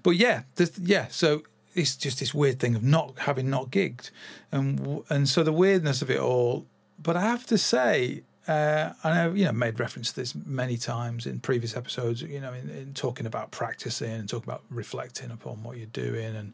[0.02, 1.08] but yeah, this, yeah.
[1.08, 1.42] So
[1.74, 4.10] it's just this weird thing of not having not gigged,
[4.50, 6.66] and and so the weirdness of it all.
[7.02, 10.76] But I have to say, uh, and I've you know made reference to this many
[10.76, 12.22] times in previous episodes.
[12.22, 16.34] You know, in, in talking about practicing and talking about reflecting upon what you're doing
[16.36, 16.52] and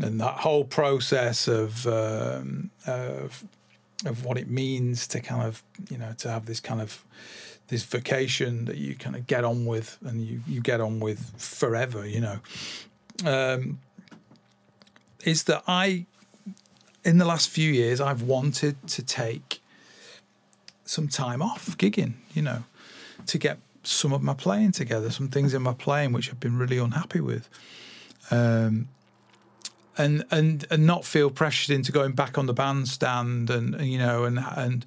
[0.00, 3.44] and that whole process of um, of
[4.06, 7.04] of what it means to kind of you know to have this kind of
[7.68, 11.32] this vocation that you kind of get on with and you you get on with
[11.38, 12.06] forever.
[12.06, 12.38] You know,
[13.24, 13.78] um,
[15.24, 16.06] is that I
[17.04, 19.60] in the last few years I've wanted to take
[20.84, 22.64] some time off gigging, you know,
[23.26, 26.58] to get some of my playing together, some things in my playing which I've been
[26.58, 27.48] really unhappy with.
[28.30, 28.88] Um,
[29.98, 34.24] and and and not feel pressured into going back on the bandstand and you know
[34.24, 34.86] and and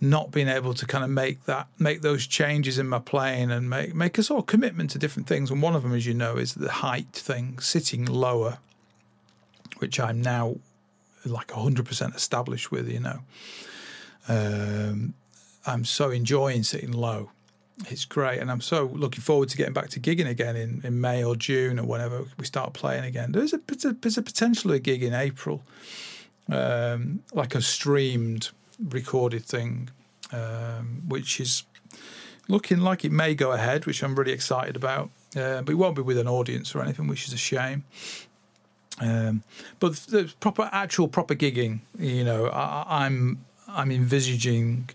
[0.00, 3.70] not being able to kind of make that make those changes in my playing and
[3.70, 6.14] make make a sort of commitment to different things and one of them as you
[6.14, 8.58] know is the height thing sitting lower
[9.78, 10.56] which I'm now
[11.24, 13.20] like 100% established with you know
[14.28, 15.14] um,
[15.66, 17.30] I'm so enjoying sitting low.
[17.88, 21.00] It's great, and I'm so looking forward to getting back to gigging again in, in
[21.00, 23.32] May or June or whenever we start playing again.
[23.32, 23.60] There's a
[24.00, 25.62] there's a potential a gig in April,
[26.50, 28.50] um, like a streamed
[28.88, 29.88] recorded thing,
[30.32, 31.64] um, which is
[32.48, 35.10] looking like it may go ahead, which I'm really excited about.
[35.36, 37.84] Uh, but it won't be with an audience or anything, which is a shame.
[39.00, 39.42] Um,
[39.78, 44.90] but the proper, actual, proper gigging, you know, I, I'm I'm envisaging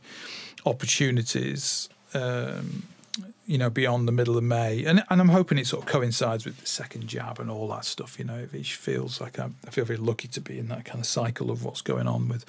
[0.66, 2.84] opportunities, um,
[3.46, 6.46] you know, beyond the middle of May, and and I'm hoping it sort of coincides
[6.46, 8.18] with the second jab and all that stuff.
[8.18, 11.00] You know, it feels like I'm, I feel very lucky to be in that kind
[11.00, 12.46] of cycle of what's going on with,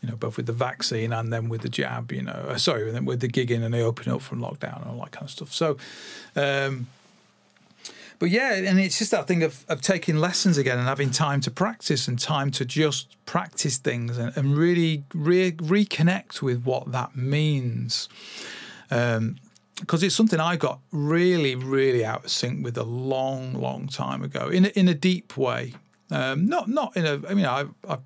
[0.00, 2.12] you know, both with the vaccine and then with the jab.
[2.12, 4.82] You know, uh, sorry, and then with the gigging and the opening up from lockdown
[4.82, 5.52] and all that kind of stuff.
[5.52, 5.76] So.
[6.36, 6.86] Um,
[8.20, 11.40] but yeah, and it's just that thing of, of taking lessons again and having time
[11.40, 16.92] to practice and time to just practice things and, and really re- reconnect with what
[16.92, 18.10] that means.
[18.90, 19.36] Um,
[19.78, 24.22] because it's something I got really, really out of sync with a long, long time
[24.22, 25.72] ago in a, in a deep way.
[26.10, 27.20] Um, not not in a.
[27.26, 27.98] I mean, I I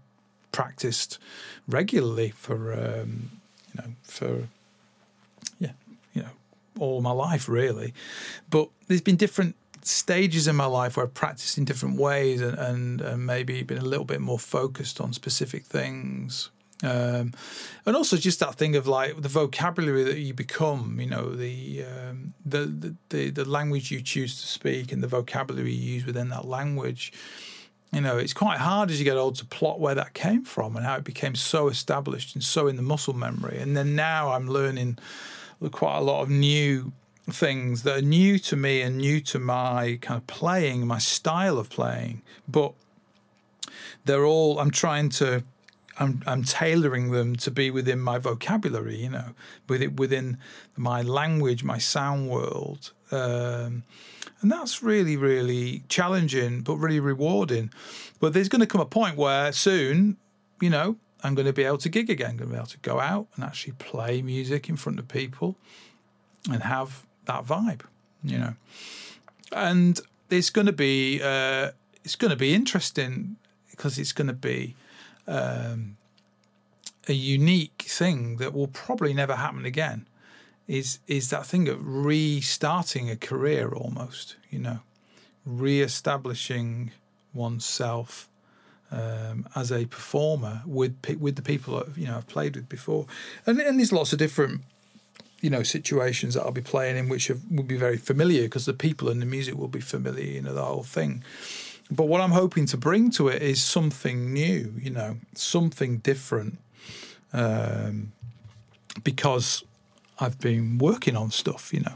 [0.53, 1.19] practiced
[1.67, 3.31] regularly for um,
[3.75, 4.49] you know for
[5.59, 5.73] yeah
[6.13, 6.29] you know
[6.79, 7.93] all my life really,
[8.51, 12.59] but there's been different stages in my life where I've practiced in different ways and,
[12.59, 16.51] and, and maybe been a little bit more focused on specific things.
[16.85, 17.33] Um,
[17.87, 21.85] and also just that thing of like the vocabulary that you become, you know, the,
[21.85, 26.07] um, the, the, the the language you choose to speak and the vocabulary you use
[26.07, 27.13] within that language.
[27.93, 30.77] You know, it's quite hard as you get old to plot where that came from
[30.77, 33.59] and how it became so established and so in the muscle memory.
[33.59, 34.99] And then now I'm learning
[35.71, 36.93] quite a lot of new
[37.31, 41.59] things that are new to me and new to my kind of playing, my style
[41.59, 42.75] of playing, but
[44.05, 45.45] they're all I'm trying to
[45.99, 49.35] I'm I'm tailoring them to be within my vocabulary, you know,
[49.69, 50.39] with it within
[50.77, 53.85] my language, my sound world, Um,
[54.41, 57.71] and that's really, really challenging, but really rewarding.
[58.21, 60.17] But there's going to come a point where soon,
[60.61, 62.31] you know, I'm going to be able to gig again.
[62.31, 65.09] I'm going to be able to go out and actually play music in front of
[65.09, 65.57] people
[66.51, 67.83] and have that vibe,
[68.23, 68.55] you know.
[69.53, 71.71] And it's going to be uh,
[72.05, 73.37] it's going to be interesting
[73.71, 74.77] because it's going to be
[75.27, 75.97] um,
[77.09, 80.07] a unique thing that will probably never happen again.
[80.67, 84.79] Is is that thing of restarting a career almost, you know,
[85.45, 86.93] re-establishing
[87.35, 88.29] oneself
[88.91, 93.07] um, as a performer with with the people that you know I've played with before,
[93.47, 94.63] and and there's lots of different
[95.41, 98.65] you know situations that I'll be playing in which have, will be very familiar because
[98.65, 101.23] the people and the music will be familiar, you know, the whole thing.
[101.95, 106.59] But what I'm hoping to bring to it is something new, you know, something different,
[107.33, 108.13] um,
[109.03, 109.65] because
[110.19, 111.95] I've been working on stuff, you know.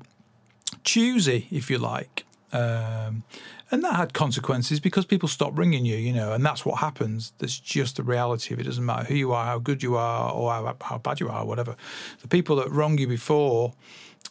[0.84, 2.26] choosy if you like.
[2.52, 3.24] Um,
[3.72, 7.34] and that had consequences because people stop ringing you, you know, and that's what happens.
[7.38, 8.64] That's just the reality of it.
[8.64, 11.30] It doesn't matter who you are, how good you are, or how, how bad you
[11.30, 11.76] are, whatever.
[12.22, 13.74] The people that wrong you before,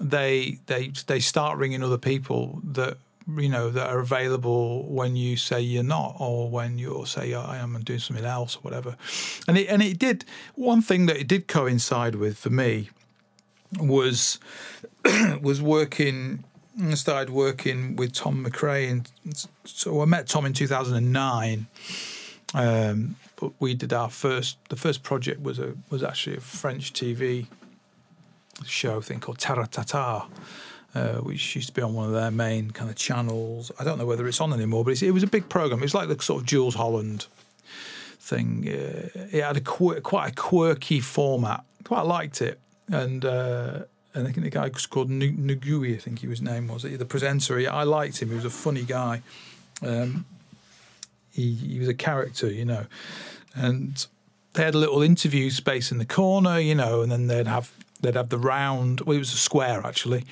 [0.01, 2.99] they they they start ringing other people that
[3.37, 7.43] you know that are available when you say you're not, or when you say oh,
[7.43, 8.97] I am and doing something else or whatever.
[9.47, 10.25] And it and it did
[10.55, 12.91] one thing that it did coincide with for me
[13.79, 14.39] was
[15.41, 16.45] was working
[16.81, 21.67] I started working with Tom McRae, and so I met Tom in 2009.
[22.55, 24.59] Um, but we did our first.
[24.69, 27.47] The first project was a was actually a French TV
[28.65, 30.27] show thing called Taratata,
[30.95, 33.73] uh, which used to be on one of their main kind of channels.
[33.79, 35.81] I don't know whether it's on anymore, but it was a big program.
[35.81, 37.27] It was like the sort of Jools Holland
[38.21, 38.69] thing.
[38.69, 41.65] Uh, it had a quite a quirky format.
[41.83, 43.25] Quite liked it, and.
[43.25, 43.83] Uh,
[44.15, 46.83] I think the guy was called Nagui, I think his name was.
[46.83, 48.31] The presenter, I liked him.
[48.31, 49.23] He was a funny guy.
[49.83, 50.25] Um,
[51.33, 52.87] he, he was a character, you know.
[53.55, 54.07] And
[54.55, 57.73] they had a little interview space in the corner, you know, and then they'd have
[58.01, 59.03] they'd have the round.
[59.03, 60.25] Well, it was a square actually.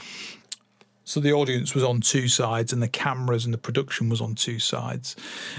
[1.05, 4.35] So the audience was on two sides, and the cameras and the production was on
[4.35, 5.15] two sides,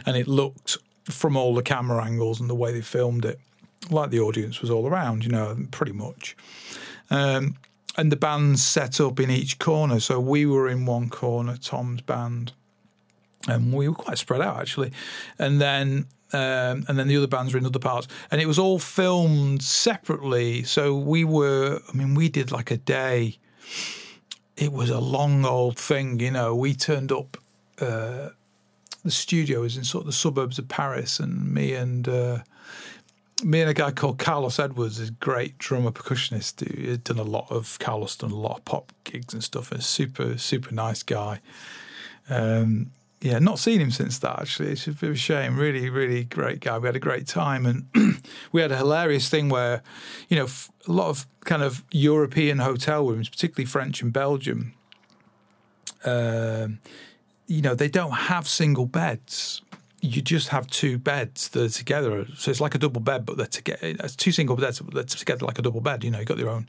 [0.05, 3.39] and it looked from all the camera angles and the way they filmed it,
[3.89, 6.35] like the audience was all around, you know, pretty much.
[7.09, 7.55] Um,
[7.97, 9.99] and the bands set up in each corner.
[9.99, 12.53] So we were in one corner, Tom's band,
[13.47, 14.91] and we were quite spread out actually.
[15.39, 18.59] And then um, and then the other bands were in other parts, and it was
[18.59, 20.63] all filmed separately.
[20.63, 23.37] So we were, I mean, we did like a day.
[24.57, 26.53] It was a long old thing, you know.
[26.53, 27.37] We turned up.
[27.79, 28.29] Uh,
[29.05, 32.39] the studio was in sort of the suburbs of Paris, and me and uh,
[33.43, 36.87] me and a guy called Carlos Edwards, a great drummer percussionist.
[36.89, 39.71] Had done a lot of Carlos done a lot of pop gigs and stuff.
[39.71, 41.39] A super super nice guy.
[42.29, 44.39] Um, yeah, not seen him since that.
[44.39, 45.57] Actually, it's a bit of a shame.
[45.57, 46.77] Really, really great guy.
[46.77, 48.21] We had a great time, and
[48.51, 49.81] we had a hilarious thing where,
[50.29, 50.47] you know,
[50.87, 54.73] a lot of kind of European hotel rooms, particularly French and Belgium.
[56.05, 56.79] Um,
[57.47, 59.61] you know, they don't have single beds
[60.01, 62.27] you just have two beds that are together.
[62.35, 63.79] So it's like a double bed, but they're together.
[63.81, 66.03] It's two single beds, but they're together like a double bed.
[66.03, 66.67] You know, you've got your own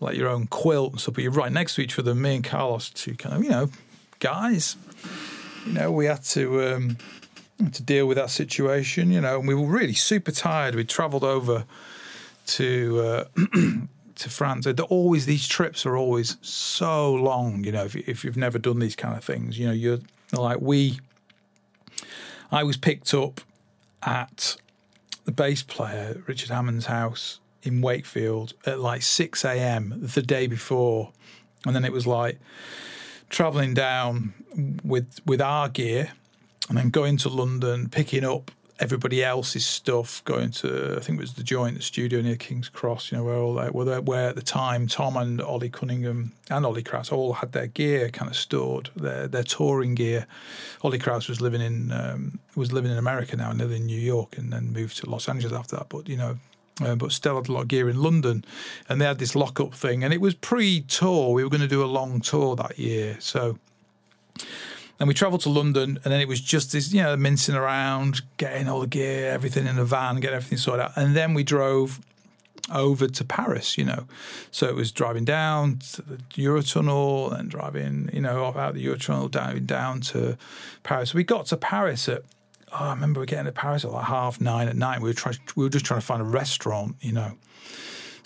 [0.00, 2.14] like your own quilt and stuff, but you're right next to each other.
[2.14, 3.70] Me and Carlos, two kind of you know
[4.18, 4.76] guys.
[5.66, 6.96] You know, we had to um,
[7.72, 9.10] to deal with that situation.
[9.10, 10.74] You know, and we were really super tired.
[10.74, 11.64] We travelled over
[12.46, 13.00] to.
[13.00, 13.24] Uh,
[14.16, 17.64] to France, they're always these trips are always so long.
[17.64, 19.98] You know, if, if you've never done these kind of things, you know, you're
[20.32, 20.98] like we.
[22.50, 23.40] I was picked up
[24.02, 24.56] at
[25.24, 29.94] the bass player Richard Hammond's house in Wakefield at like 6 a.m.
[29.96, 31.12] the day before.
[31.66, 32.38] And then it was like
[33.28, 34.34] traveling down
[34.84, 36.12] with with our gear
[36.68, 41.22] and then going to London, picking up everybody else's stuff, going to I think it
[41.22, 44.36] was the joint studio near King's Cross, you know, where all that where, where at
[44.36, 48.36] the time Tom and Ollie Cunningham and Ollie Krauss all had their gear kind of
[48.36, 50.26] stored, their their touring gear.
[50.82, 54.00] Ollie Krauss was living in um, was living in America now and living in New
[54.00, 55.88] York and then moved to Los Angeles after that.
[55.88, 56.36] But you know,
[56.80, 58.44] uh, but still had a lot of gear in London.
[58.88, 61.32] And they had this lockup thing, and it was pre tour.
[61.32, 63.16] We were going to do a long tour that year.
[63.20, 63.58] So,
[64.98, 68.22] and we travelled to London, and then it was just this, you know, mincing around,
[68.36, 70.92] getting all the gear, everything in the van, getting everything sorted out.
[70.96, 72.00] And then we drove
[72.72, 74.06] over to Paris, you know.
[74.50, 79.30] So it was driving down to the Eurotunnel and driving, you know, out the Eurotunnel,
[79.30, 80.36] down, down to
[80.82, 81.14] Paris.
[81.14, 82.22] We got to Paris at
[82.72, 85.00] oh, I remember we getting to Paris at like half nine at night.
[85.00, 87.32] We were trying, we were just trying to find a restaurant, you know,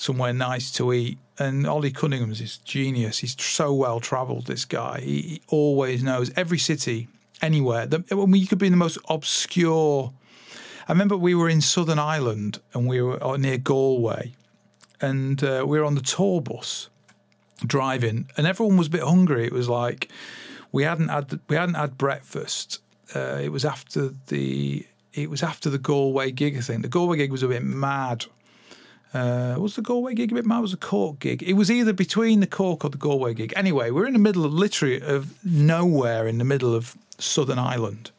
[0.01, 1.19] somewhere nice to eat.
[1.39, 3.19] And Ollie Cunningham's this genius.
[3.19, 4.47] He's so well travelled.
[4.47, 7.09] This guy, he, he, always knows every city,
[7.41, 7.87] anywhere.
[7.87, 10.13] The, you could be in the most obscure.
[10.89, 14.33] I remember we were in Southern Ireland and we were uh, near Galway,
[15.01, 16.89] and uh, we were on the tour bus
[17.65, 19.45] driving, and everyone was a bit hungry.
[19.45, 20.11] It was like
[20.73, 22.81] we hadn't had we hadn't had breakfast
[23.15, 26.57] uh, it was after the it was after the Galway gig.
[26.57, 28.27] I think the Galway gig was a bit mad.
[29.12, 30.61] Uh, was the Galway gig a bit mad?
[30.61, 31.42] Was a Cork gig?
[31.42, 33.53] It was either between the Cork or the Galway gig.
[33.57, 38.12] Anyway, we're in the middle of literally of nowhere in the middle of Southern Ireland,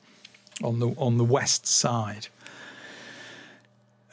[0.64, 2.28] on the on the west side.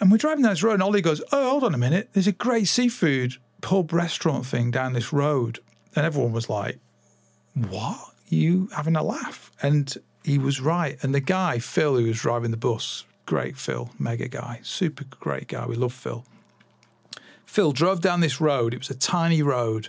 [0.00, 2.10] And we're driving down this road, and Ollie goes, "Oh, hold on a minute!
[2.12, 5.58] There's a great seafood pub restaurant thing down this road."
[5.96, 6.78] And everyone was like,
[7.54, 7.98] "What?
[8.28, 10.96] You having a laugh?" And he was right.
[11.02, 15.48] And the guy, Phil, who was driving the bus, great Phil, mega guy, super great
[15.48, 15.66] guy.
[15.66, 16.24] We love Phil.
[17.48, 18.74] Phil drove down this road.
[18.74, 19.88] It was a tiny road.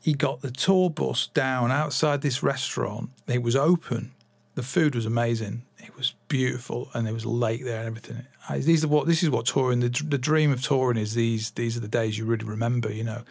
[0.00, 3.10] He got the tour bus down outside this restaurant.
[3.28, 4.10] It was open.
[4.56, 5.62] The food was amazing.
[5.78, 8.26] It was beautiful, and there was a lake there and everything.
[8.50, 9.78] These are what this is what touring.
[9.78, 11.52] The, the dream of touring is these.
[11.52, 12.92] These are the days you really remember.
[12.92, 13.22] You know,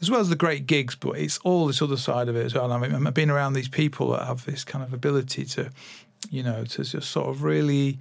[0.00, 2.54] as well as the great gigs, but it's all this other side of it as
[2.54, 2.72] well.
[2.72, 5.70] I mean, I've been around these people that have this kind of ability to,
[6.30, 7.98] you know, to just sort of really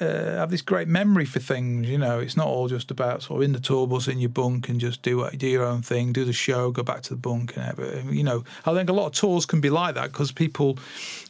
[0.00, 1.88] uh, have this great memory for things.
[1.88, 4.30] You know, it's not all just about sort of in the tour bus in your
[4.30, 7.20] bunk and just do do your own thing, do the show, go back to the
[7.20, 8.12] bunk, and everything.
[8.12, 10.78] You know, I think a lot of tours can be like that because people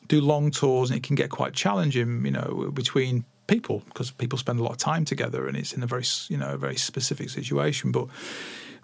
[0.08, 2.24] do long tours and it can get quite challenging.
[2.24, 5.82] You know, between people because people spend a lot of time together and it's in
[5.82, 8.08] a very you know a very specific situation, but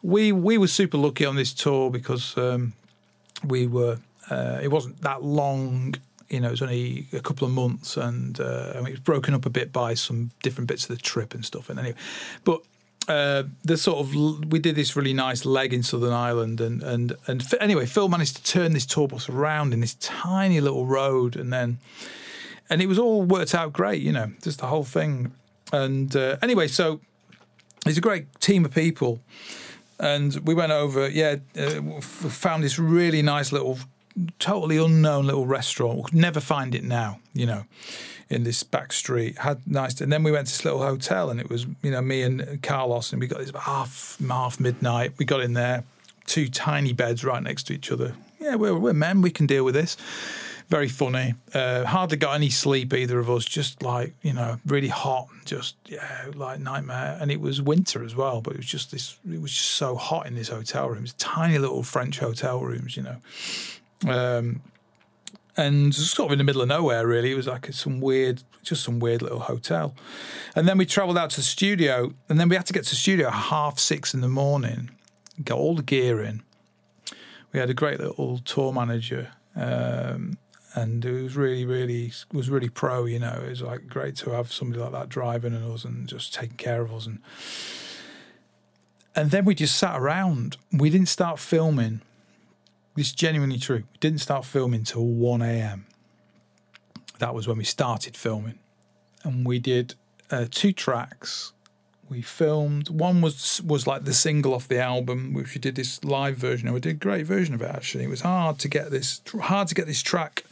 [0.02, 2.72] we we were super lucky on this tour because um,
[3.44, 3.98] we were.
[4.30, 5.94] Uh, it wasn't that long.
[6.30, 9.00] You know, it was only a couple of months, and uh, I mean, it was
[9.00, 11.68] broken up a bit by some different bits of the trip and stuff.
[11.68, 11.96] And anyway,
[12.44, 12.62] but
[13.08, 14.14] uh, the sort of
[14.50, 18.36] we did this really nice leg in Southern Ireland, and and and anyway, Phil managed
[18.36, 21.78] to turn this tour bus around in this tiny little road, and then
[22.70, 25.32] and it was all worked out great, you know, just the whole thing.
[25.72, 27.00] And uh, anyway, so
[27.84, 29.20] it's a great team of people,
[29.98, 31.08] and we went over.
[31.08, 33.78] Yeah, uh, found this really nice little,
[34.38, 35.96] totally unknown little restaurant.
[35.96, 37.64] We'll never find it now, you know,
[38.28, 39.38] in this back street.
[39.38, 42.00] Had nice, and then we went to this little hotel, and it was you know
[42.00, 45.12] me and Carlos, and we got this half half midnight.
[45.18, 45.84] We got in there,
[46.26, 48.14] two tiny beds right next to each other.
[48.38, 49.22] Yeah, we're we're men.
[49.22, 49.96] We can deal with this
[50.70, 51.34] very funny.
[51.52, 53.44] Uh, hardly got any sleep either of us.
[53.44, 55.26] Just like you know, really hot.
[55.44, 57.18] Just yeah, like nightmare.
[57.20, 58.40] And it was winter as well.
[58.40, 59.18] But it was just this.
[59.30, 61.02] It was just so hot in this hotel room.
[61.02, 63.16] It's tiny little French hotel rooms, you know.
[64.06, 64.62] Um,
[65.56, 67.32] and sort of in the middle of nowhere, really.
[67.32, 69.94] It was like some weird, just some weird little hotel.
[70.56, 72.90] And then we travelled out to the studio, and then we had to get to
[72.90, 74.90] the studio at half six in the morning,
[75.42, 76.42] got all the gear in.
[77.52, 80.38] We had a great little tour manager um,
[80.74, 83.04] and it was really, really was really pro.
[83.04, 86.08] You know, it was like great to have somebody like that driving and us and
[86.08, 87.06] just taking care of us.
[87.06, 87.20] And
[89.16, 90.56] and then we just sat around.
[90.72, 92.02] We didn't start filming.
[92.96, 93.84] This is genuinely true.
[93.92, 95.86] We didn't start filming till one a.m.
[97.18, 98.58] That was when we started filming,
[99.22, 99.94] and we did
[100.30, 101.52] uh, two tracks
[102.10, 102.90] we filmed.
[102.90, 106.66] One was was like the single off the album, which we did this live version.
[106.66, 108.04] And we did a great version of it actually.
[108.04, 110.44] It was hard to get this hard to get this track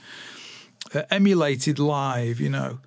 [0.95, 2.79] uh, emulated live, you know.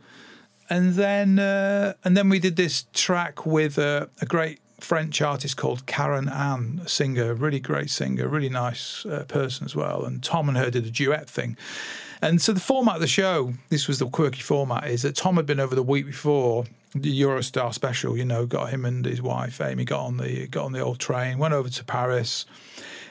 [0.70, 5.58] And then uh, and then we did this track with a, a great French artist
[5.58, 10.04] called Keren Ann, a singer, really great singer, really nice uh, person as well.
[10.04, 11.58] And Tom and her did a duet thing.
[12.22, 15.38] And so the format of the show, this was the quirky format, is that Tom
[15.38, 18.18] had been over the week before the Eurostar special.
[18.18, 21.00] You know, got him and his wife Amy got on the got on the old
[21.00, 22.46] train, went over to Paris,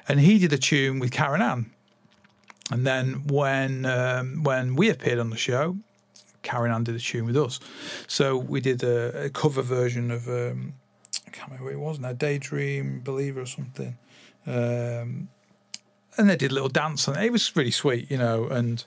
[0.08, 1.70] and he did a tune with Keren Ann.
[2.70, 5.76] And then when um, when we appeared on the show,
[6.42, 7.58] Keren Ann did a tune with us.
[8.06, 10.74] So we did a, a cover version of um,
[11.32, 13.96] I can't remember what it was now, Daydream Believer or something.
[14.46, 15.28] Um,
[16.16, 17.16] and they did a little dance it.
[17.16, 18.84] It was really sweet, you know, and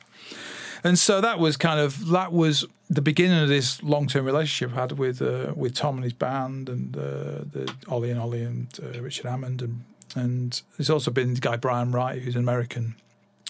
[0.84, 4.76] and so that was kind of that was the beginning of this long term relationship
[4.76, 8.44] I had with uh, with Tom and his band and uh, the Ollie and Ollie
[8.44, 9.86] and uh, Richard Hammond and
[10.16, 12.96] and there's also been the guy Brian Wright who's an American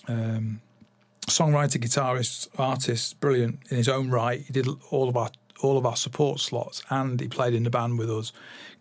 [0.08, 0.62] um,
[1.28, 4.42] songwriter, guitarist, artist, brilliant in his own right.
[4.42, 5.32] He did all of our
[5.64, 8.32] all of our support slots and he played in the band with us.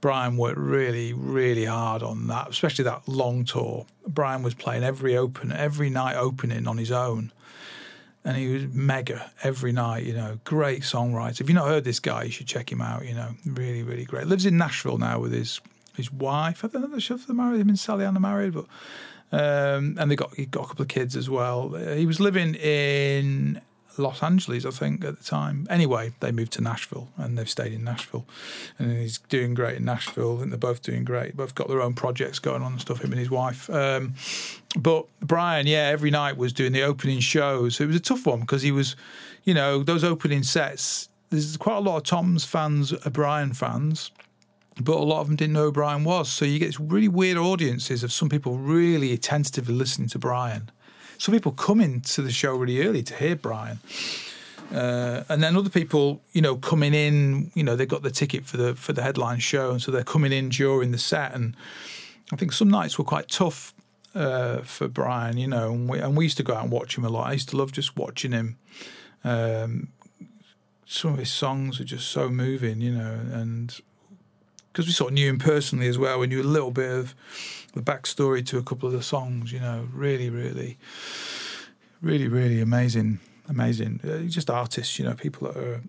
[0.00, 3.86] Brian worked really, really hard on that, especially that long tour.
[4.06, 7.32] Brian was playing every open, every night opening on his own.
[8.24, 11.40] And he was mega every night, you know, great songwriter.
[11.40, 14.04] If you've not heard this guy, you should check him out, you know, really, really
[14.04, 14.26] great.
[14.26, 15.60] Lives in Nashville now with his
[15.96, 16.64] his wife.
[16.64, 18.66] I don't know if they're married, him and Sally Ann are married, but
[19.32, 21.70] um, and they got he got a couple of kids as well.
[21.70, 23.60] He was living in
[23.98, 25.66] Los Angeles, I think, at the time.
[25.70, 28.26] Anyway, they moved to Nashville and they've stayed in Nashville.
[28.78, 30.36] And he's doing great in Nashville.
[30.36, 31.36] I think they're both doing great.
[31.36, 33.68] Both got their own projects going on and stuff, him and his wife.
[33.70, 34.14] Um,
[34.76, 37.80] but Brian, yeah, every night was doing the opening shows.
[37.80, 38.96] It was a tough one because he was,
[39.44, 41.08] you know, those opening sets.
[41.30, 44.10] There's quite a lot of Tom's fans Brian fans
[44.80, 46.30] but a lot of them didn't know Brian was.
[46.30, 50.70] So you get really weird audiences of some people really attentively listening to Brian
[51.22, 53.78] some people coming to the show really early to hear Brian.
[54.74, 58.44] Uh, and then other people, you know, coming in, you know, they got the ticket
[58.44, 61.32] for the for the headline show, and so they're coming in during the set.
[61.32, 61.54] And
[62.32, 63.72] I think some nights were quite tough
[64.16, 66.98] uh, for Brian, you know, and we, and we used to go out and watch
[66.98, 67.28] him a lot.
[67.28, 68.56] I used to love just watching him.
[69.22, 69.92] Um,
[70.86, 73.80] some of his songs are just so moving, you know, and
[74.72, 77.14] because we sort of knew him personally as well, we knew a little bit of
[77.72, 79.52] the backstory to a couple of the songs.
[79.52, 80.78] You know, really, really,
[82.00, 84.00] really, really amazing, amazing.
[84.04, 85.82] Uh, just artists, you know, people that are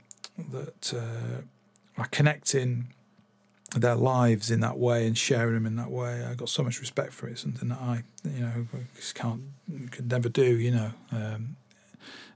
[0.51, 1.41] that uh,
[1.97, 2.87] are connecting
[3.75, 6.23] their lives in that way and sharing them in that way.
[6.23, 7.39] I got so much respect for it.
[7.39, 9.41] Something that I, you know, just can't,
[9.91, 10.57] could never do.
[10.57, 11.55] You know, um,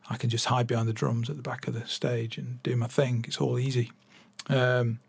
[0.09, 2.75] I can just hide behind the drums at the back of the stage and do
[2.75, 3.25] my thing.
[3.27, 3.91] It's all easy.
[4.49, 4.99] Um,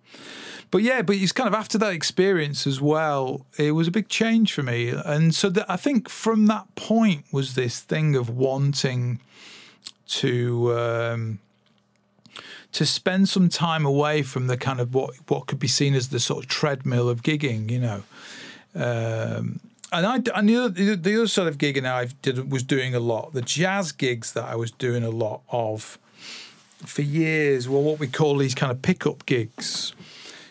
[0.71, 4.09] but yeah, but it's kind of after that experience as well, it was a big
[4.09, 4.91] change for me.
[4.91, 9.21] And so I think from that point was this thing of wanting
[10.09, 11.39] to um,
[12.73, 16.09] to spend some time away from the kind of what what could be seen as
[16.09, 18.03] the sort of treadmill of gigging, you know.
[18.75, 22.95] Um, and I, and the other, the other sort of gigging I did was doing
[22.95, 23.33] a lot.
[23.33, 25.99] The jazz gigs that I was doing a lot of
[26.85, 29.95] for years were what we call these kind of pickup gigs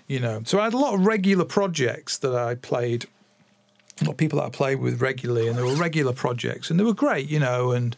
[0.08, 0.42] you know.
[0.46, 3.06] So I had a lot of regular projects that I played,
[4.02, 6.80] a lot of people that I played with regularly, and they were regular projects, and
[6.80, 7.72] they were great, you know.
[7.72, 7.96] And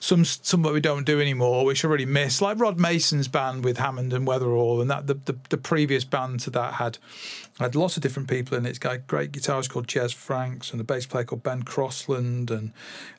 [0.00, 3.64] some some that we don't do anymore, which I really miss, like Rod Mason's band
[3.64, 6.98] with Hammond and Weatherall, and that the, the, the previous band to that had
[7.58, 8.70] had lots of different people in it.
[8.70, 12.72] It's got great guitarist called Jez Franks and a bass player called Ben Crossland, and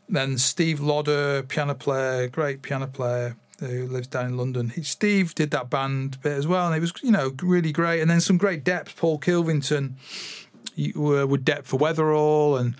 [0.09, 3.35] then Steve Lodder, piano player, great piano player
[3.67, 4.69] who lives down in London.
[4.69, 8.01] He, Steve did that band bit as well, and it was you know really great.
[8.01, 8.97] And then some great depth.
[8.97, 9.93] Paul Kilvington
[10.95, 12.75] would depth for Weatherall, and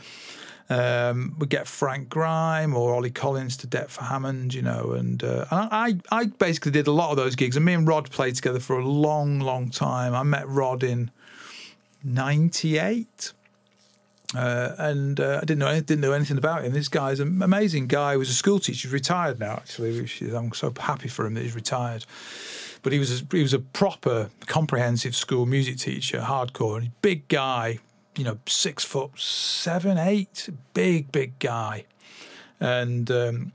[0.72, 4.94] um, would get Frank Grime or Ollie Collins to depth for Hammond, you know.
[4.94, 7.88] And, uh, and I, I basically did a lot of those gigs, and me and
[7.88, 10.16] Rod played together for a long, long time.
[10.16, 11.12] I met Rod in
[12.04, 13.34] '98.
[14.36, 16.72] Uh, and uh, I didn't know didn't know anything about him.
[16.72, 18.12] This guy's an amazing guy.
[18.12, 18.88] He was a school teacher.
[18.88, 19.90] He's retired now, actually.
[19.98, 22.06] Is, I'm so happy for him that he's retired.
[22.84, 27.28] But he was a, he was a proper, comprehensive school music teacher, hardcore, and big
[27.28, 27.80] guy.
[28.18, 31.86] You know, six foot seven, eight, big, big guy,
[32.60, 33.52] and um,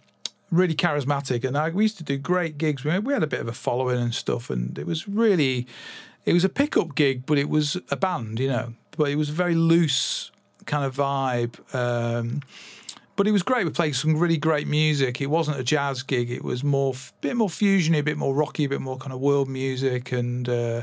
[0.50, 1.44] really charismatic.
[1.44, 2.84] And I, we used to do great gigs.
[2.84, 5.66] We, we had a bit of a following and stuff, and it was really,
[6.24, 8.74] it was a pickup gig, but it was a band, you know.
[8.96, 10.30] But it was very loose
[10.66, 11.74] kind of vibe.
[11.74, 12.42] Um,
[13.16, 13.64] but it was great.
[13.64, 15.20] We played some really great music.
[15.20, 16.30] It wasn't a jazz gig.
[16.30, 19.12] It was more, a bit more fusiony, a bit more rocky, a bit more kind
[19.12, 20.82] of world music, and uh,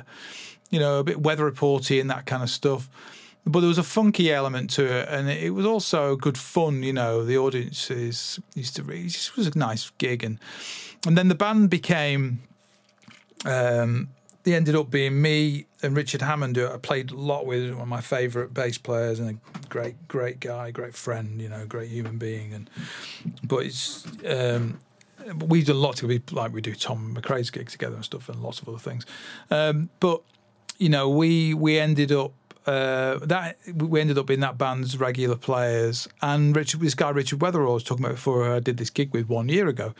[0.72, 2.90] you know, a bit weather reporty and that kind of stuff.
[3.46, 6.82] But there was a funky element to it, and it was also good fun.
[6.82, 8.90] You know, the audiences used to.
[8.90, 10.40] It just was a nice gig, and
[11.06, 12.42] and then the band became.
[13.46, 14.10] Um,
[14.44, 17.82] they ended up being me and Richard Hammond, who I played a lot with, one
[17.82, 21.89] of my favourite bass players and a great, great guy, great friend, you know, great
[21.89, 22.54] human being.
[22.54, 22.70] And
[23.44, 24.80] but it's um,
[25.48, 28.41] we've done a lot together, like we do Tom McRae's gigs together and stuff, and
[28.41, 29.06] lots of other things.
[29.50, 30.22] Um, but
[30.78, 32.34] you know, we we ended up
[32.66, 36.08] uh, that we ended up in that band's regular players.
[36.22, 39.14] And Richard, this guy Richard Weatherall I was talking about before I did this gig
[39.14, 39.94] with one year ago.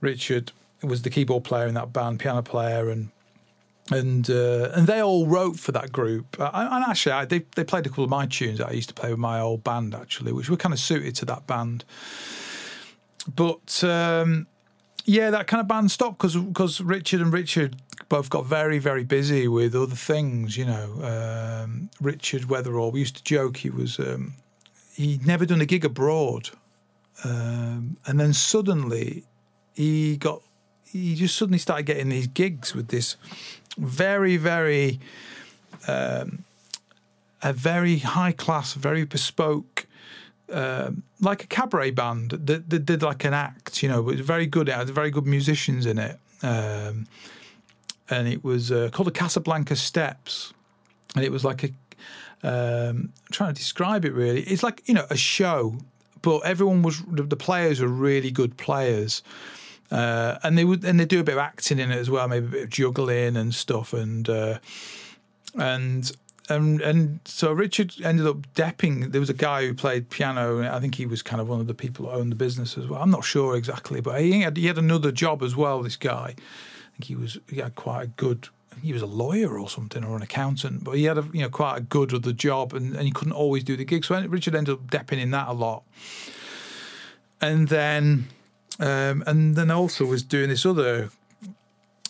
[0.00, 3.10] Richard was the keyboard player in that band, piano player, and
[3.90, 6.38] and uh, and they all wrote for that group.
[6.38, 8.88] Uh, and actually, I, they they played a couple of my tunes that I used
[8.88, 11.84] to play with my old band, actually, which were kind of suited to that band.
[13.34, 14.46] But um,
[15.04, 17.76] yeah, that kind of band stopped because because Richard and Richard
[18.08, 20.56] both got very very busy with other things.
[20.56, 22.92] You know, um, Richard Weatherall.
[22.92, 24.34] We used to joke he was um,
[24.94, 26.50] he'd never done a gig abroad,
[27.24, 29.24] um, and then suddenly
[29.74, 30.42] he got
[30.84, 33.16] he just suddenly started getting these gigs with this
[33.78, 35.00] very, very,
[35.86, 36.44] um,
[37.42, 39.86] a very high class, very bespoke,
[40.52, 44.20] um, like a cabaret band that, that, did like an act, you know, it was
[44.20, 44.68] very good.
[44.68, 46.18] It had very good musicians in it.
[46.42, 47.06] Um,
[48.08, 50.52] and it was uh, called the Casablanca Steps.
[51.14, 51.70] And it was like a,
[52.42, 54.42] um, trying to describe it really.
[54.42, 55.76] It's like, you know, a show,
[56.22, 59.22] but everyone was, the players were really good players.
[59.90, 62.28] Uh, and they would and they do a bit of acting in it as well,
[62.28, 64.58] maybe a bit of juggling and stuff, and uh,
[65.58, 66.12] and
[66.48, 69.10] and and so Richard ended up depping.
[69.10, 70.62] There was a guy who played piano.
[70.70, 72.86] I think he was kind of one of the people who owned the business as
[72.86, 73.02] well.
[73.02, 75.82] I'm not sure exactly, but he had he had another job as well.
[75.82, 78.48] This guy, I think he was he had quite a good.
[78.82, 81.50] He was a lawyer or something or an accountant, but he had a you know
[81.50, 84.06] quite a good other job, and, and he couldn't always do the gigs.
[84.06, 85.82] So Richard ended up depping in that a lot,
[87.40, 88.28] and then
[88.80, 91.10] um, and then I also was doing this other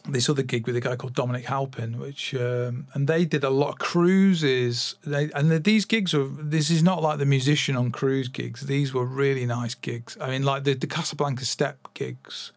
[0.09, 3.51] this other gig with a guy called Dominic Halpin, which um, and they did a
[3.51, 4.95] lot of cruises.
[5.05, 8.63] They, and these gigs are this is not like the musician on cruise gigs.
[8.63, 10.17] These were really nice gigs.
[10.21, 12.53] I mean, like the, the Casablanca Step gigs.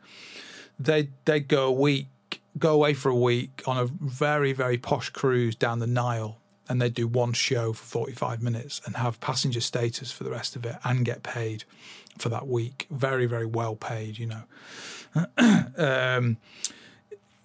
[0.79, 2.07] They they go a week,
[2.57, 6.37] go away for a week on a very very posh cruise down the Nile,
[6.69, 10.31] and they'd do one show for forty five minutes and have passenger status for the
[10.31, 11.65] rest of it and get paid
[12.17, 12.87] for that week.
[12.91, 14.43] Very, very well paid, you know.
[15.77, 16.37] um,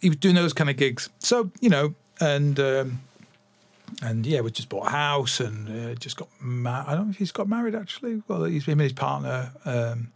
[0.00, 1.10] he was doing those kind of gigs.
[1.18, 3.00] So, you know, and um,
[4.02, 6.86] and yeah, we just bought a house and uh, just got married.
[6.88, 8.22] I don't know if he's got married actually.
[8.28, 9.52] Well, he's been with his partner.
[9.64, 10.12] Um,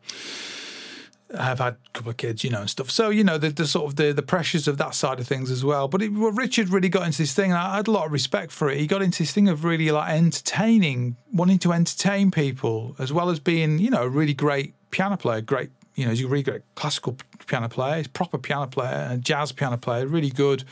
[1.37, 2.91] have had a couple of kids, you know, and stuff.
[2.91, 5.51] So you know the, the sort of the, the pressures of that side of things
[5.51, 5.89] as well.
[5.89, 8.13] But it, well, Richard really got into this thing, and I had a lot of
[8.13, 8.79] respect for it.
[8.79, 13.31] He got into this thing of really like entertaining, wanting to entertain people, as well
[13.31, 15.71] as being, you know, a really great piano player, great.
[15.95, 17.17] You know, he's a really great classical
[17.47, 20.65] piano player, he's a proper piano player, and jazz piano player, really good.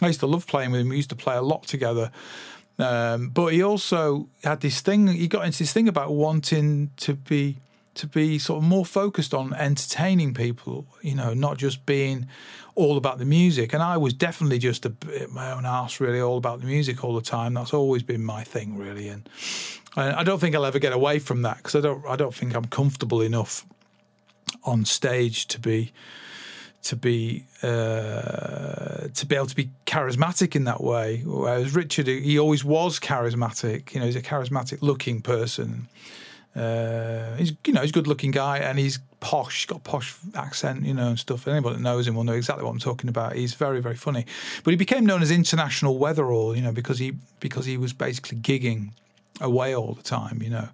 [0.00, 0.88] I used to love playing with him.
[0.88, 2.10] We used to play a lot together.
[2.78, 5.08] Um, but he also had this thing.
[5.08, 7.58] He got into this thing about wanting to be
[7.94, 12.26] to be sort of more focused on entertaining people, you know, not just being
[12.74, 13.72] all about the music.
[13.72, 14.94] And I was definitely just a
[15.30, 17.54] my own ass, really, all about the music all the time.
[17.54, 19.08] That's always been my thing, really.
[19.08, 19.28] And
[19.96, 22.04] I don't think I'll ever get away from that because I don't.
[22.06, 23.66] I don't think I'm comfortable enough
[24.64, 25.92] on stage to be
[26.82, 31.22] to be uh, to be able to be charismatic in that way.
[31.24, 33.94] Whereas Richard, he always was charismatic.
[33.94, 35.88] You know, he's a charismatic looking person.
[36.56, 39.66] Uh, he's you know he's a good looking guy and he's posh.
[39.66, 41.46] Got posh accent, you know, and stuff.
[41.46, 43.34] Anybody that knows him will know exactly what I'm talking about.
[43.34, 44.26] He's very very funny.
[44.64, 48.38] But he became known as International Weatherall, you know, because he because he was basically
[48.38, 48.90] gigging
[49.40, 50.68] away all the time, you know.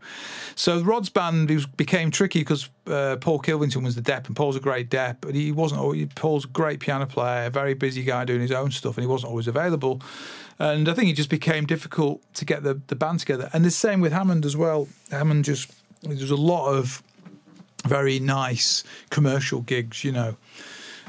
[0.54, 4.60] So Rod's band became tricky because uh, Paul Kilvington was the dep, and Paul's a
[4.60, 5.80] great dep, but he wasn't.
[5.80, 9.08] Always, Paul's a great piano player, very busy guy doing his own stuff, and he
[9.08, 10.00] wasn't always available.
[10.58, 13.50] And I think it just became difficult to get the, the band together.
[13.52, 14.88] And the same with Hammond as well.
[15.10, 15.70] Hammond just,
[16.02, 17.02] there's a lot of
[17.84, 20.36] very nice commercial gigs, you know,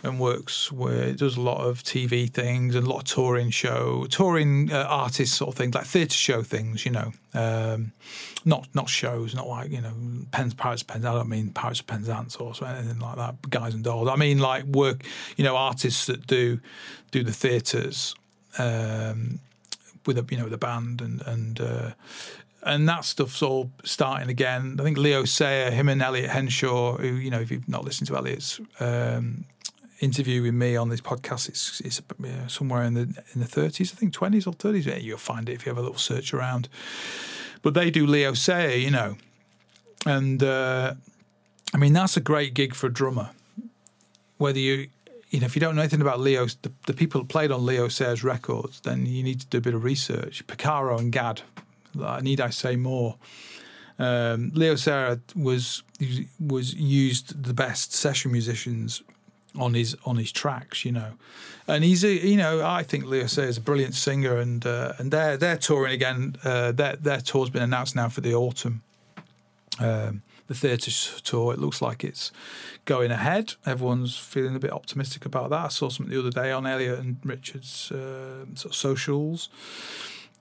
[0.03, 3.49] and works where it does a lot of TV things and a lot of touring
[3.49, 7.11] show, touring uh, artists sort of things, like theatre show things, you know.
[7.33, 7.93] Um,
[8.45, 9.93] not not shows, not like, you know,
[10.31, 11.03] Pens, Pirates, Pens.
[11.03, 14.07] I don't mean Pirates of Penzance or anything like that, Guys and Dolls.
[14.07, 15.03] I mean like work,
[15.35, 16.59] you know, artists that do
[17.11, 18.15] do the theatres
[18.57, 19.39] um,
[20.05, 21.91] with a you know the band and and uh,
[22.63, 24.77] and that stuff's all starting again.
[24.79, 28.07] I think Leo Sayer, him and Elliot Henshaw, who you know if you've not listened
[28.07, 28.59] to Elliot's.
[28.79, 29.45] Um,
[29.99, 31.49] interview with me on this podcast.
[31.49, 32.01] It's it's
[32.53, 33.01] somewhere in the
[33.33, 34.85] in the thirties, I think twenties or thirties.
[34.85, 36.69] Yeah, you'll find it if you have a little search around.
[37.61, 39.17] But they do Leo Sayer, you know,
[40.05, 40.93] and uh,
[41.73, 43.31] I mean that's a great gig for a drummer.
[44.37, 44.89] Whether you
[45.29, 47.65] you know if you don't know anything about Leo, the, the people that played on
[47.65, 50.45] Leo Sayer's records, then you need to do a bit of research.
[50.47, 51.41] Porcaro and Gadd.
[52.21, 53.17] Need I say more?
[53.97, 55.81] Um, Leo Sayer was
[56.39, 59.01] was used the best session musicians
[59.57, 61.13] on his on his tracks, you know,
[61.67, 64.93] and he's a you know I think Leo Sayer is a brilliant singer, and uh,
[64.97, 66.35] and they're they're touring again.
[66.43, 68.83] Uh, their their tour's been announced now for the autumn.
[69.79, 70.91] Um, the theatre
[71.23, 71.53] tour.
[71.53, 72.31] It looks like it's
[72.85, 73.55] going ahead.
[73.65, 75.65] Everyone's feeling a bit optimistic about that.
[75.65, 79.49] I saw something the other day on Elliot and Richard's uh, sort of socials.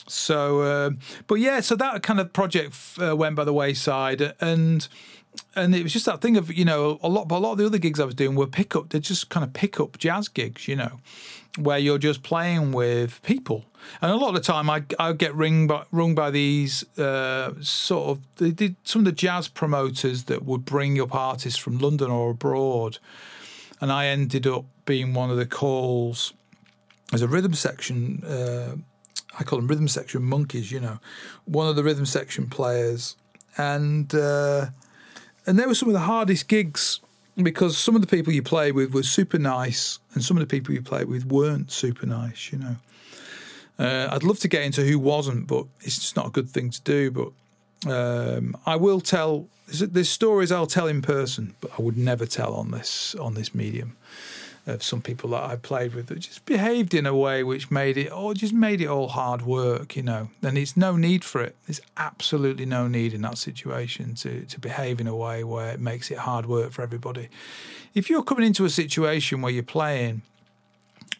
[0.09, 0.91] So, uh,
[1.27, 4.87] but yeah, so that kind of project uh, went by the wayside, and
[5.55, 7.59] and it was just that thing of you know a lot, but a lot of
[7.59, 8.91] the other gigs I was doing were pickup.
[8.91, 11.01] They're just kind of pickup jazz gigs, you know,
[11.59, 13.64] where you're just playing with people.
[14.03, 17.55] And a lot of the time, I I get ring by, rung by these uh,
[17.61, 21.78] sort of they did some of the jazz promoters that would bring up artists from
[21.78, 22.99] London or abroad,
[23.80, 26.32] and I ended up being one of the calls
[27.12, 28.76] as a rhythm section uh,
[29.39, 30.99] I call them rhythm section monkeys, you know,
[31.45, 33.16] one of the rhythm section players,
[33.59, 34.66] and uh,
[35.47, 37.01] and they were some of the hardest gigs
[37.42, 40.47] because some of the people you play with were super nice, and some of the
[40.47, 42.76] people you played with weren't super nice, you know.
[43.78, 46.70] Uh, I'd love to get into who wasn't, but it's just not a good thing
[46.70, 47.11] to do.
[47.11, 49.49] But um, I will tell.
[49.68, 53.55] There's stories I'll tell in person, but I would never tell on this on this
[53.55, 53.97] medium
[54.67, 57.97] of some people that I played with that just behaved in a way which made
[57.97, 60.29] it or just made it all hard work, you know.
[60.43, 61.55] And it's no need for it.
[61.67, 65.81] There's absolutely no need in that situation to, to behave in a way where it
[65.81, 67.29] makes it hard work for everybody.
[67.95, 70.23] If you're coming into a situation where you're playing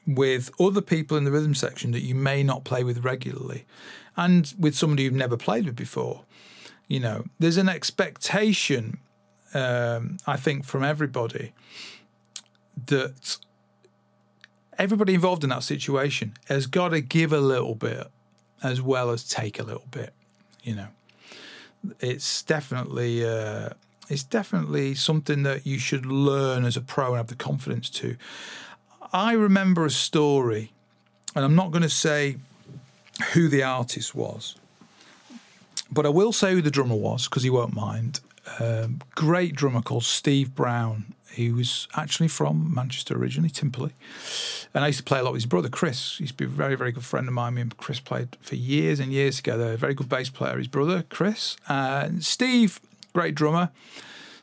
[0.07, 3.65] with other people in the rhythm section that you may not play with regularly
[4.17, 6.23] and with somebody you've never played with before,
[6.89, 8.99] you know, there's an expectation,
[9.55, 11.53] um, I think, from everybody
[12.87, 13.39] that
[14.79, 18.07] everybody involved in that situation has got to give a little bit
[18.63, 20.13] as well as take a little bit.
[20.63, 20.89] You know,
[22.01, 23.71] it's definitely uh,
[24.09, 28.17] it's definitely something that you should learn as a pro and have the confidence to.
[29.13, 30.73] I remember a story,
[31.35, 32.37] and I'm not going to say
[33.33, 34.57] who the artist was,
[35.91, 38.21] but I will say who the drummer was because he won't mind.
[38.61, 43.93] Um, great drummer called Steve Brown he was actually from Manchester originally, Timperley.
[44.75, 46.17] And I used to play a lot with his brother, Chris.
[46.19, 47.55] He used to be a very, very good friend of mine.
[47.55, 49.73] Me and Chris played for years and years together.
[49.73, 51.57] A very good bass player, his brother, Chris.
[51.69, 52.81] And Steve,
[53.13, 53.71] great drummer.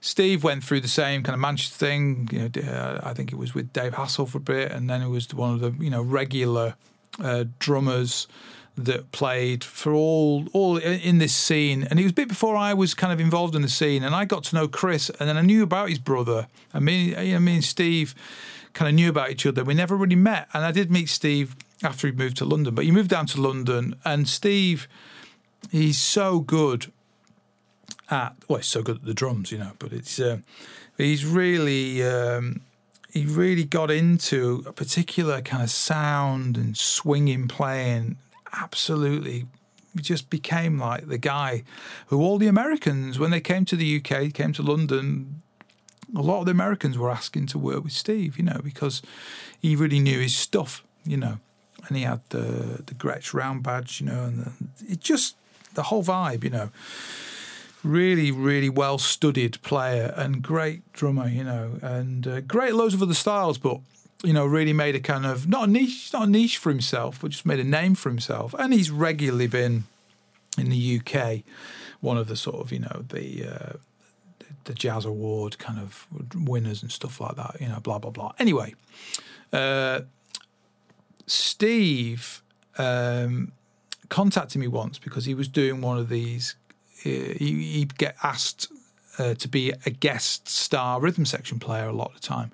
[0.02, 2.28] Steve went through the same kind of Manchester thing.
[2.32, 5.02] You know, uh, I think it was with Dave Hassell for a bit, and then
[5.02, 6.76] it was one of the you know regular
[7.24, 8.28] uh, drummers
[8.76, 12.74] that played for all all in this scene, and it was a bit before I
[12.74, 15.38] was kind of involved in the scene, and I got to know Chris, and then
[15.38, 16.48] I knew about his brother.
[16.74, 18.16] I mean, you know, me and Steve
[18.74, 19.64] kind of knew about each other.
[19.64, 22.86] We never really met, and I did meet Steve after he moved to London, but
[22.86, 24.88] he moved down to London, and Steve,
[25.72, 26.92] he's so good
[28.10, 30.38] at well, he's so good at the drums, you know, but it's uh,
[30.98, 32.04] he's really.
[32.04, 32.62] Um,
[33.12, 38.18] he really got into a particular kind of sound and swinging playing
[38.54, 39.46] absolutely
[39.96, 41.64] he just became like the guy
[42.08, 45.42] who all the Americans, when they came to the UK, came to London,
[46.16, 49.02] a lot of the Americans were asking to work with Steve, you know, because
[49.60, 51.40] he really knew his stuff, you know,
[51.88, 54.52] and he had the the Gretsch round badge, you know, and the,
[54.94, 55.36] it just
[55.74, 56.70] the whole vibe, you know.
[57.84, 63.02] Really, really well studied player and great drummer, you know, and uh, great loads of
[63.02, 63.82] other styles, but
[64.24, 67.20] you know, really made a kind of not a niche, not a niche for himself,
[67.22, 68.56] but just made a name for himself.
[68.58, 69.84] And he's regularly been
[70.58, 71.42] in the UK,
[72.00, 73.74] one of the sort of you know the uh,
[74.64, 77.58] the jazz award kind of winners and stuff like that.
[77.60, 78.32] You know, blah blah blah.
[78.40, 78.76] Anyway,
[79.52, 80.02] uh,
[81.28, 82.42] Steve
[82.78, 83.52] um,
[84.10, 86.56] contacted me once because he was doing one of these.
[87.06, 88.72] Uh, he, he'd get asked
[89.18, 92.52] uh, to be a guest star rhythm section player a lot of the time.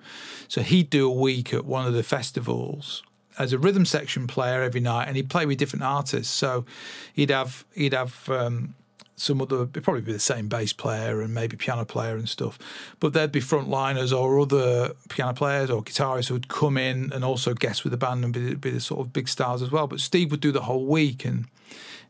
[0.48, 3.02] So he'd do a week at one of the festivals
[3.38, 6.32] as a rhythm section player every night, and he'd play with different artists.
[6.32, 6.64] So
[7.12, 8.74] he'd have he'd have um,
[9.20, 12.58] some other, it'd probably be the same bass player and maybe piano player and stuff,
[13.00, 17.22] but there'd be frontliners or other piano players or guitarists who would come in and
[17.24, 19.86] also guest with the band and be, be the sort of big stars as well.
[19.86, 21.46] But Steve would do the whole week and,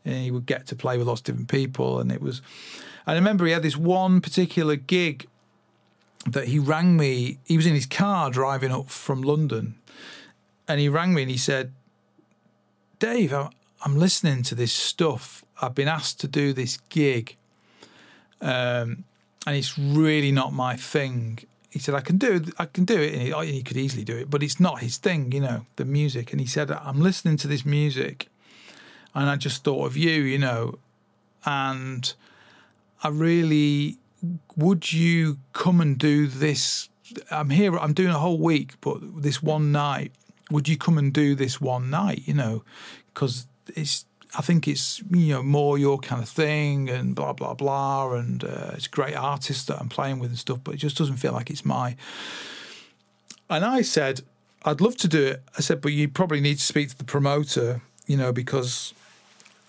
[0.05, 2.41] and he would get to play with lots of different people, and it was
[3.07, 5.27] I remember he had this one particular gig
[6.25, 7.39] that he rang me.
[7.45, 9.75] He was in his car driving up from London,
[10.67, 11.73] and he rang me and he said,
[12.99, 15.43] "Dave, I'm listening to this stuff.
[15.61, 17.35] I've been asked to do this gig,
[18.41, 19.03] um,
[19.45, 21.39] and it's really not my thing."
[21.71, 24.03] He said, "I can do, I can do it." And he, oh, he could easily
[24.03, 26.31] do it, but it's not his thing, you know, the music.
[26.31, 28.27] And he said, "I'm listening to this music,
[29.15, 30.77] and I just thought of you, you know,
[31.45, 32.13] and
[33.03, 33.97] I really
[34.55, 36.89] would you come and do this?
[37.29, 40.11] I'm here, I'm doing a whole week, but this one night,
[40.49, 42.23] would you come and do this one night?
[42.25, 42.63] You know,
[43.13, 44.05] because it's,
[44.37, 48.13] I think it's, you know, more your kind of thing and blah, blah, blah.
[48.13, 51.17] And uh, it's great artists that I'm playing with and stuff, but it just doesn't
[51.17, 51.95] feel like it's my.
[53.49, 54.21] And I said,
[54.63, 55.43] I'd love to do it.
[55.57, 58.93] I said, but you probably need to speak to the promoter, you know, because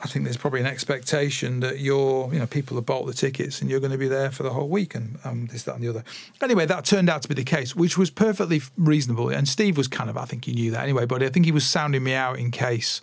[0.03, 3.61] I think there's probably an expectation that you're, you know, people have bought the tickets
[3.61, 5.85] and you're going to be there for the whole week and um, this, that, and
[5.85, 6.03] the other.
[6.43, 9.29] Anyway, that turned out to be the case, which was perfectly reasonable.
[9.29, 11.53] And Steve was kind of, I think he knew that anyway, but I think he
[11.53, 13.01] was sounding me out in case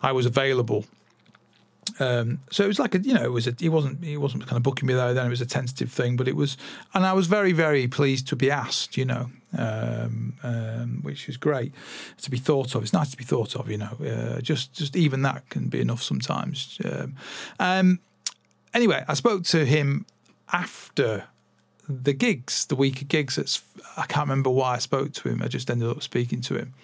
[0.00, 0.84] I was available.
[1.98, 4.46] Um, so it was like a, you know, it was a, he wasn't, he wasn't
[4.46, 5.12] kind of booking me there.
[5.14, 6.56] Then it was a tentative thing, but it was,
[6.94, 11.36] and I was very, very pleased to be asked, you know, um, um, which is
[11.36, 11.72] great
[12.22, 12.82] to be thought of.
[12.82, 13.96] It's nice to be thought of, you know.
[14.00, 16.78] Uh, just just even that can be enough sometimes.
[16.84, 17.16] Um,
[17.58, 18.00] um,
[18.74, 20.06] anyway, I spoke to him
[20.52, 21.24] after
[21.88, 23.38] the gigs, the week of gigs.
[23.38, 23.62] It's,
[23.96, 25.42] I can't remember why I spoke to him.
[25.42, 26.74] I just ended up speaking to him.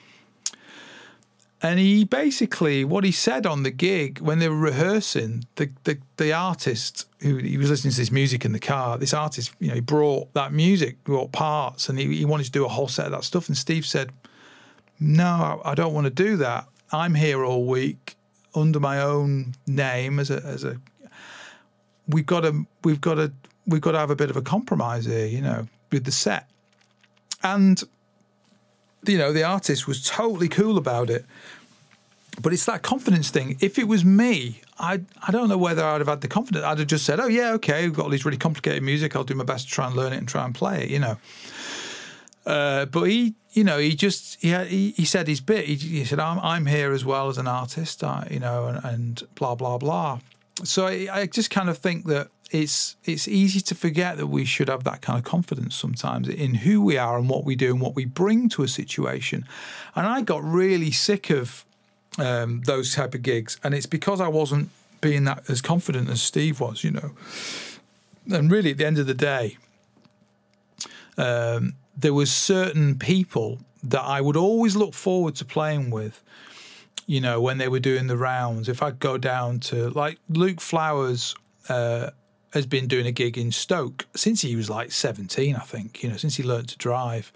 [1.62, 5.98] And he basically, what he said on the gig when they were rehearsing, the, the,
[6.18, 9.68] the artist who he was listening to this music in the car, this artist, you
[9.68, 12.88] know, he brought that music, brought parts, and he, he wanted to do a whole
[12.88, 13.48] set of that stuff.
[13.48, 14.12] And Steve said,
[15.00, 16.68] No, I don't want to do that.
[16.92, 18.16] I'm here all week
[18.54, 20.78] under my own name as a, as a,
[22.06, 23.32] we've got to, we've got to,
[23.66, 26.48] we've got to have a bit of a compromise here, you know, with the set.
[27.42, 27.82] And
[29.08, 31.24] you know, the artist was totally cool about it.
[32.40, 33.56] But it's that confidence thing.
[33.60, 36.64] If it was me, I I don't know whether I'd have had the confidence.
[36.64, 39.14] I'd have just said, "Oh yeah, okay, we've got all these really complicated music.
[39.14, 40.98] I'll do my best to try and learn it and try and play it." You
[40.98, 41.16] know.
[42.44, 45.64] Uh, but he, you know, he just he he, he said his bit.
[45.66, 49.22] He, he, said, "I'm I'm here as well as an artist," you know, and, and,
[49.36, 50.18] blah blah blah.
[50.64, 54.44] So I, I just kind of think that it's it's easy to forget that we
[54.44, 57.72] should have that kind of confidence sometimes in who we are and what we do
[57.72, 59.44] and what we bring to a situation.
[59.96, 61.64] And I got really sick of
[62.16, 66.22] um, those type of gigs, and it's because I wasn't being that as confident as
[66.22, 67.10] Steve was, you know.
[68.30, 69.58] And really, at the end of the day,
[71.18, 76.22] um, there was certain people that I would always look forward to playing with.
[77.06, 80.60] You know, when they were doing the rounds, if I'd go down to like Luke
[80.60, 81.34] Flowers,
[81.68, 82.10] uh,
[82.54, 86.08] has been doing a gig in Stoke since he was like 17, I think, you
[86.08, 87.32] know, since he learned to drive.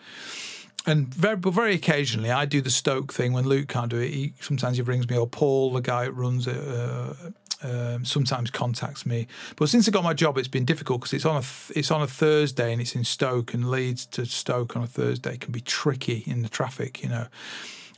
[0.86, 4.10] And very, very occasionally, I do the Stoke thing when Luke can't do it.
[4.10, 7.14] He, sometimes he brings me, or Paul, the guy who runs it, uh,
[7.62, 9.26] um, sometimes contacts me.
[9.56, 11.90] But since I got my job, it's been difficult because it's on a th- it's
[11.90, 15.50] on a Thursday and it's in Stoke, and Leeds to Stoke on a Thursday can
[15.50, 17.26] be tricky in the traffic, you know.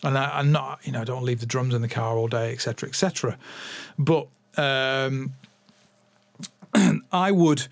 [0.03, 2.29] And I, am not, you know, I don't leave the drums in the car all
[2.29, 3.39] day, etc., etc.
[3.99, 5.35] But um,
[7.13, 7.67] I would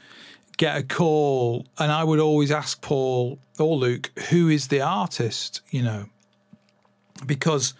[0.56, 5.60] get a call and I would always ask Paul or Luke, who is the artist,
[5.70, 6.06] you know,
[7.26, 7.74] because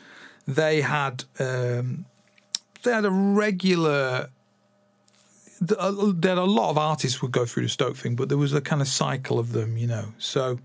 [0.46, 2.06] they had um,
[2.82, 4.30] they had a regular
[5.60, 8.60] had a lot of artists would go through the Stoke thing, but there was a
[8.60, 10.12] kind of cycle of them, you know.
[10.18, 10.60] So,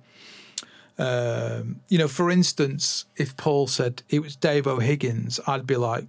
[0.99, 6.05] um, you know, for instance, if Paul said it was Dave O'Higgins, I'd be like,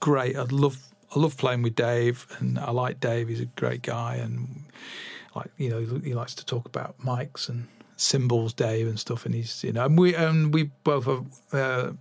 [0.00, 0.78] great, I'd love
[1.14, 3.28] I love playing with Dave, and I like Dave.
[3.28, 4.64] He's a great guy, and
[5.34, 9.24] like you know, he likes to talk about mics and cymbals, Dave, and stuff.
[9.24, 11.92] And he's you know, and we and we both have uh,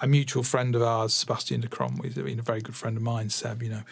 [0.00, 2.00] a mutual friend of ours, Sebastiaan de Krom.
[2.02, 3.62] He's been a very good friend of mine, Seb.
[3.62, 3.82] You know,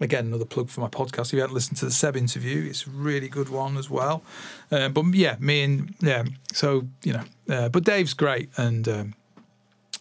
[0.00, 1.28] again another plug for my podcast.
[1.28, 4.22] If you haven't listened to the Seb interview, it's a really good one as well.
[4.70, 9.14] Uh, but yeah, me and yeah, so you know, uh, but Dave's great, and um,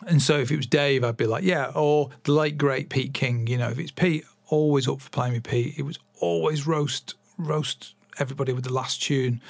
[0.06, 3.14] and so if it was Dave, I'd be like, yeah, or the late great Pete
[3.14, 3.48] King.
[3.48, 5.76] You know, if it's Pete, always up for playing with Pete.
[5.78, 9.42] It was always roast roast everybody with the last tune,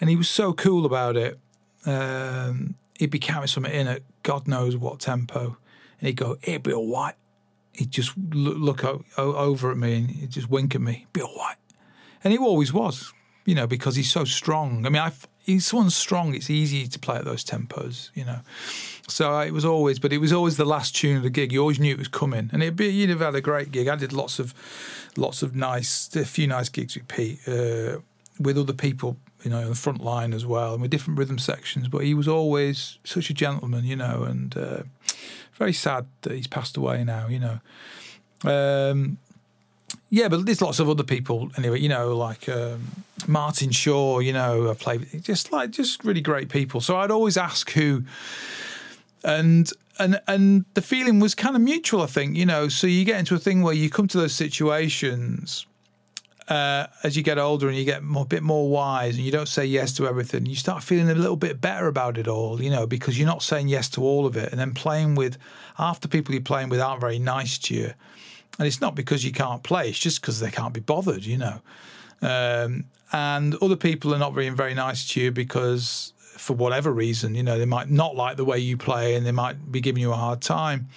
[0.00, 1.38] and he was so cool about it.
[1.86, 5.56] Um, he'd be counting something in at God knows what tempo,
[6.00, 7.14] and he'd go, "It'll be all right."
[7.72, 11.36] He'd just look, look over at me and he'd just wink at me, "Be all
[11.36, 11.56] right,"
[12.22, 13.12] and he always was,
[13.44, 14.86] you know, because he's so strong.
[14.86, 15.12] I mean, I
[15.44, 16.34] he's someone strong.
[16.34, 18.40] It's easy to play at those tempos, you know.
[19.08, 21.52] So it was always, but it was always the last tune of the gig.
[21.52, 23.88] You always knew it was coming, and it'd be you'd have had a great gig.
[23.88, 24.54] I did lots of,
[25.16, 27.46] lots of nice, a few nice gigs with Pete.
[27.46, 27.98] Uh,
[28.40, 31.38] with other people, you know, in the front line as well, and with different rhythm
[31.38, 31.88] sections.
[31.88, 34.82] But he was always such a gentleman, you know, and uh,
[35.54, 37.60] very sad that he's passed away now, you know.
[38.44, 39.18] Um,
[40.14, 41.80] yeah, but there's lots of other people anyway.
[41.80, 42.86] You know, like um,
[43.26, 44.20] Martin Shaw.
[44.20, 46.80] You know, I played just like just really great people.
[46.80, 48.04] So I'd always ask who,
[49.24, 52.00] and and and the feeling was kind of mutual.
[52.00, 52.68] I think you know.
[52.68, 55.66] So you get into a thing where you come to those situations.
[56.46, 59.32] Uh, as you get older and you get more, a bit more wise and you
[59.32, 62.60] don't say yes to everything, you start feeling a little bit better about it all,
[62.60, 64.50] you know, because you're not saying yes to all of it.
[64.52, 65.38] And then playing with
[65.78, 67.94] after people you're playing with aren't very nice to you
[68.58, 71.38] and it's not because you can't play; it's just because they can't be bothered, you
[71.38, 71.60] know.
[72.22, 77.34] Um, and other people are not being very nice to you because, for whatever reason,
[77.34, 80.00] you know, they might not like the way you play, and they might be giving
[80.00, 80.88] you a hard time.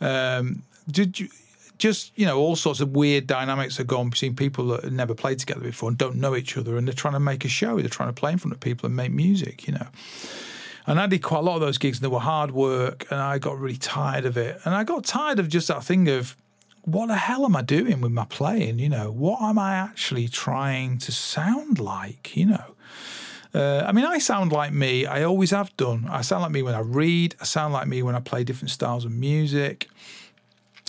[0.00, 1.28] Um, did you?
[1.76, 5.40] Just you know, all sorts of weird dynamics are going between people that never played
[5.40, 7.80] together before and don't know each other, and they're trying to make a show.
[7.80, 9.88] They're trying to play in front of people and make music, you know.
[10.86, 13.20] And I did quite a lot of those gigs, and they were hard work, and
[13.20, 14.60] I got really tired of it.
[14.64, 16.36] And I got tired of just that thing of
[16.84, 18.78] what the hell am I doing with my playing?
[18.78, 22.36] You know, what am I actually trying to sound like?
[22.36, 22.74] You know,
[23.54, 25.06] uh, I mean, I sound like me.
[25.06, 26.06] I always have done.
[26.10, 27.36] I sound like me when I read.
[27.40, 29.88] I sound like me when I play different styles of music.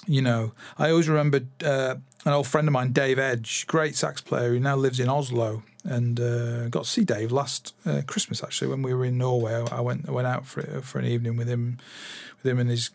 [0.05, 4.21] You know, I always remember uh, an old friend of mine, Dave Edge, great sax
[4.21, 8.43] player who now lives in Oslo, and uh, got to see Dave last uh, Christmas
[8.43, 9.65] actually when we were in Norway.
[9.71, 11.77] I went I went out for for an evening with him,
[12.43, 12.91] with him and his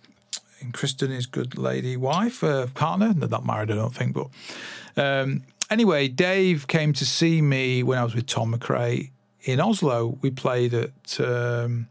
[0.61, 3.13] and Kristen, his good lady wife, uh, partner.
[3.13, 4.15] They're not married, I don't think.
[4.15, 4.29] But
[4.97, 9.11] um, anyway, Dave came to see me when I was with Tom McRae
[9.43, 10.19] in Oslo.
[10.21, 11.89] We played at, um,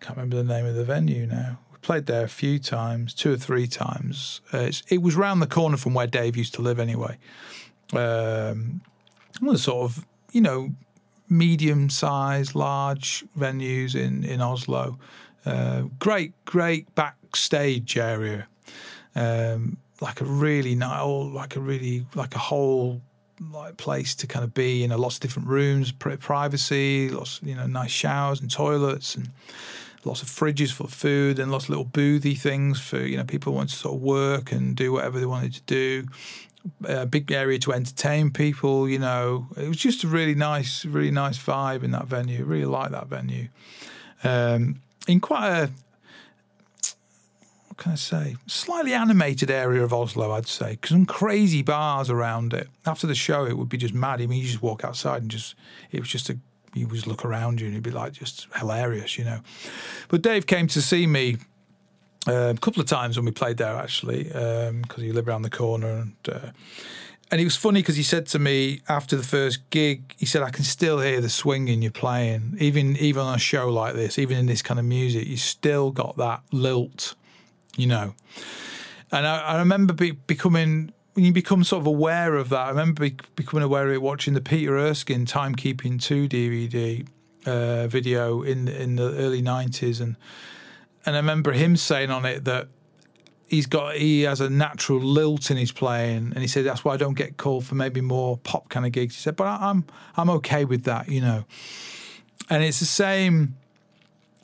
[0.00, 1.58] can't remember the name of the venue now.
[1.72, 4.40] We played there a few times, two or three times.
[4.52, 7.18] Uh, it was round the corner from where Dave used to live anyway.
[7.92, 8.80] Um,
[9.40, 10.70] one sort of, you know,
[11.28, 14.98] medium sized, large venues in, in Oslo.
[15.44, 16.92] Uh, great, great
[17.36, 18.48] backstage area.
[19.14, 23.02] Um, like a really nice, like a really like a whole
[23.52, 24.90] like place to kind of be in.
[24.90, 29.28] A lots of different rooms, privacy, lots you know nice showers and toilets and
[30.04, 33.52] lots of fridges for food and lots of little boothy things for you know people
[33.52, 36.06] want to sort of work and do whatever they wanted to do.
[36.84, 38.88] A big area to entertain people.
[38.88, 42.44] You know, it was just a really nice, really nice vibe in that venue.
[42.44, 43.48] Really like that venue.
[44.24, 45.70] Um, in quite a
[47.76, 48.36] what can I say?
[48.46, 50.72] Slightly animated area of Oslo, I'd say.
[50.72, 52.68] Because some crazy bars around it.
[52.86, 54.22] After the show, it would be just mad.
[54.22, 55.54] I mean, you just walk outside and just,
[55.92, 56.38] it was just a,
[56.72, 59.40] you just look around you and it'd be like just hilarious, you know.
[60.08, 61.36] But Dave came to see me
[62.26, 65.42] uh, a couple of times when we played there, actually, because um, he lived around
[65.42, 65.88] the corner.
[65.88, 66.48] And uh,
[67.30, 70.42] and it was funny because he said to me after the first gig, he said,
[70.42, 74.18] "I can still hear the swinging you're playing, even even on a show like this,
[74.18, 77.14] even in this kind of music, you still got that lilt,
[77.76, 78.14] you know."
[79.12, 82.60] And I, I remember be, becoming when you become sort of aware of that.
[82.60, 87.06] I remember be, becoming aware of it watching the Peter Erskine Timekeeping Two DVD
[87.46, 90.16] uh, video in in the early '90s, and
[91.04, 92.68] and I remember him saying on it that
[93.46, 96.94] he's got he has a natural lilt in his playing, and he said that's why
[96.94, 99.14] I don't get called for maybe more pop kind of gigs.
[99.14, 99.84] He said, but I, am
[100.16, 101.44] I'm okay with that, you know.
[102.50, 103.56] And it's the same.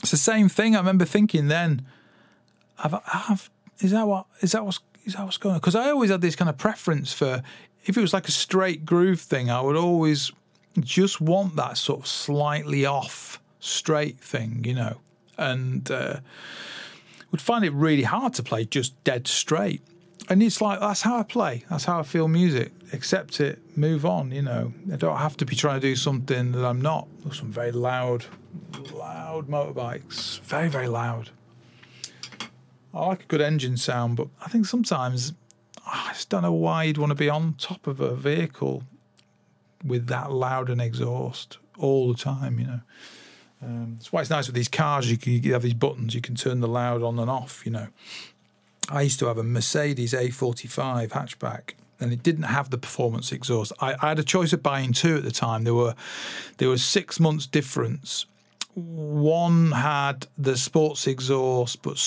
[0.00, 0.74] It's the same thing.
[0.74, 1.86] I remember thinking then,
[2.82, 5.60] I've, I've is that what is that what's is that what's going on?
[5.60, 7.42] Because I always had this kind of preference for
[7.84, 10.30] if it was like a straight groove thing, I would always
[10.78, 14.98] just want that sort of slightly off straight thing, you know,
[15.38, 15.90] and.
[15.90, 16.20] Uh,
[17.32, 19.82] would find it really hard to play just dead straight.
[20.28, 21.64] And it's like that's how I play.
[21.68, 22.70] That's how I feel music.
[22.92, 24.30] Accept it, move on.
[24.30, 27.08] You know, I don't have to be trying to do something that I'm not.
[27.32, 28.26] Some very loud,
[28.92, 30.38] loud motorbikes.
[30.40, 31.30] Very, very loud.
[32.94, 35.32] I like a good engine sound, but I think sometimes
[35.86, 38.84] I just don't know why you'd want to be on top of a vehicle
[39.84, 42.58] with that loud an exhaust all the time.
[42.58, 42.80] You know.
[43.62, 45.10] Um, that's why it's nice with these cars.
[45.10, 46.14] You can you have these buttons.
[46.14, 47.64] You can turn the loud on and off.
[47.64, 47.88] You know,
[48.88, 53.72] I used to have a Mercedes A45 hatchback, and it didn't have the performance exhaust.
[53.80, 55.64] I, I had a choice of buying two at the time.
[55.64, 55.94] There were
[56.58, 58.26] there was six months difference.
[58.74, 61.98] One had the sports exhaust, but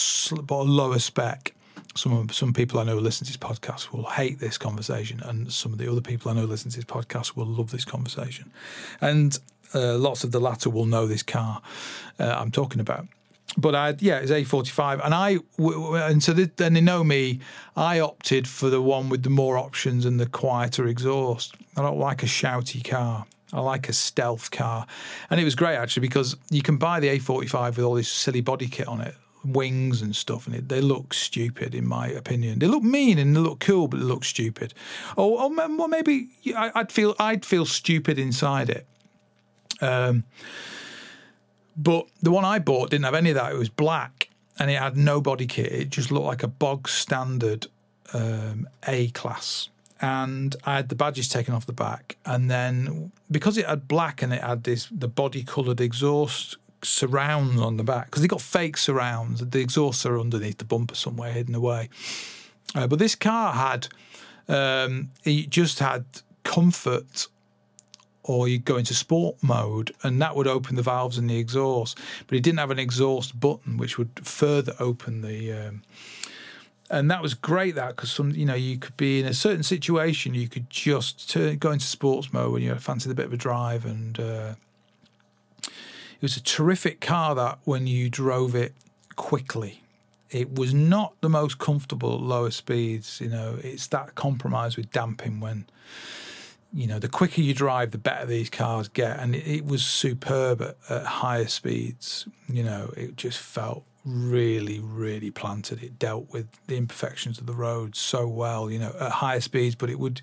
[0.43, 1.53] but a lower spec.
[1.95, 5.51] Some some people I know who listen to this podcast will hate this conversation, and
[5.51, 7.86] some of the other people I know who listen to this podcast will love this
[7.86, 8.51] conversation.
[8.99, 9.38] And
[9.74, 11.61] uh, lots of the latter will know this car
[12.20, 13.07] uh, I'm talking about.
[13.57, 15.38] But I, yeah, it's A45, and I,
[16.09, 17.39] and so then they know me.
[17.76, 21.55] I opted for the one with the more options and the quieter exhaust.
[21.78, 23.26] I don't like a shouty car.
[23.56, 24.86] I like a stealth car.
[25.30, 28.41] And it was great actually because you can buy the A45 with all this silly
[28.41, 32.60] body kit on it, wings and stuff, and it, they look stupid in my opinion.
[32.60, 34.74] They look mean and they look cool, but they look stupid.
[35.16, 38.86] Or, or well, maybe I'd feel I'd feel stupid inside it.
[39.82, 40.26] Um,
[41.78, 43.53] but the one I bought didn't have any of that.
[43.53, 44.30] It was black
[44.60, 45.72] and it had no body kit.
[45.72, 47.68] It just looked like a bog standard
[48.14, 49.70] um, A class
[50.06, 52.18] and I had the badges taken off the back.
[52.28, 57.60] And then because it had black and it had this the body coloured exhaust surrounds
[57.60, 59.43] on the back because they got fake surrounds.
[59.43, 61.89] The exhausts are underneath the bumper somewhere hidden away.
[62.76, 63.88] Uh, but this car had
[64.47, 66.06] um, it just had
[66.43, 67.28] comfort.
[68.28, 71.99] Or you go into sport mode, and that would open the valves and the exhaust.
[72.26, 75.84] But it didn't have an exhaust button, which would further open the um,
[76.90, 79.64] and that was great that because some you know you could be in a certain
[79.64, 83.34] situation you could just turn, go into sports mode when you fancied a bit of
[83.34, 84.54] a drive and uh,
[85.64, 88.74] it was a terrific car that when you drove it
[89.16, 89.82] quickly.
[90.32, 94.92] It was not the most comfortable at lower speeds you know it's that compromise with
[94.92, 95.66] damping when
[96.74, 99.20] you know the quicker you drive the better these cars get.
[99.20, 104.80] And it, it was superb at, at higher speeds you know it just felt really,
[104.80, 105.84] really planted.
[105.84, 109.76] It dealt with the imperfections of the road so well, you know, at higher speeds,
[109.76, 110.22] but it would,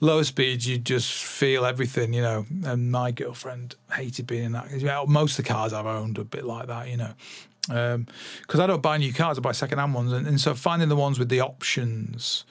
[0.00, 2.46] lower speeds, you just feel everything, you know.
[2.64, 5.08] And my girlfriend hated being in that.
[5.08, 7.14] Most of the cars I've owned are a bit like that, you know.
[7.62, 10.88] Because um, I don't buy new cars, I buy second-hand ones, and, and so finding
[10.88, 12.44] the ones with the options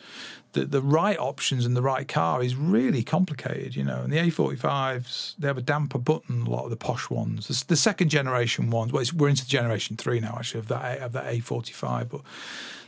[0.56, 4.01] the, the right options in the right car is really complicated, you know.
[4.01, 7.47] And the A45s, they have a damper button, a lot of the posh ones.
[7.47, 10.99] The, the second generation ones, well, we're into the generation three now, actually, of that,
[10.99, 12.10] of that A45.
[12.10, 12.22] But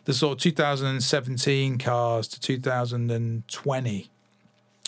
[0.05, 4.09] the sort of 2017 cars to 2020,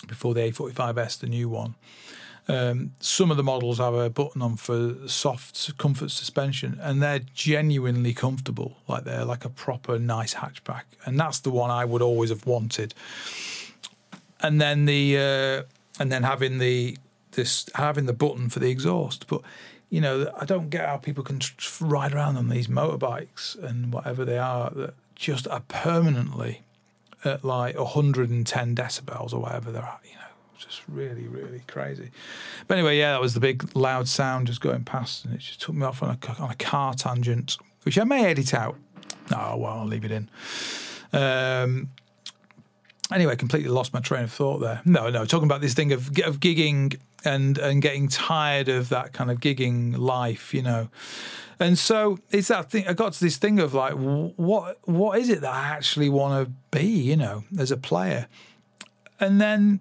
[0.06, 1.74] before the A45S, the new one,
[2.50, 7.20] um, some of the models have a button on for soft comfort suspension, and they're
[7.32, 8.78] genuinely comfortable.
[8.88, 12.46] Like they're like a proper nice hatchback, and that's the one I would always have
[12.46, 12.92] wanted.
[14.40, 16.98] And then the uh, and then having the
[17.32, 19.42] this having the button for the exhaust, but
[19.88, 21.38] you know I don't get how people can
[21.80, 26.62] ride around on these motorbikes and whatever they are that just are permanently
[27.24, 30.00] at like 110 decibels or whatever they're at.
[30.04, 30.19] You know
[30.64, 32.10] just really, really crazy.
[32.66, 35.60] But anyway, yeah, that was the big loud sound just going past, and it just
[35.60, 38.76] took me off on a, on a car tangent, which I may edit out.
[39.34, 40.28] Oh, well, I'll leave it in.
[41.12, 41.90] Um,
[43.12, 44.80] anyway, completely lost my train of thought there.
[44.84, 49.12] No, no, talking about this thing of of gigging and and getting tired of that
[49.12, 50.88] kind of gigging life, you know.
[51.58, 52.88] And so it's that thing.
[52.88, 56.46] I got to this thing of like, what what is it that I actually want
[56.46, 58.28] to be, you know, as a player?
[59.18, 59.80] And then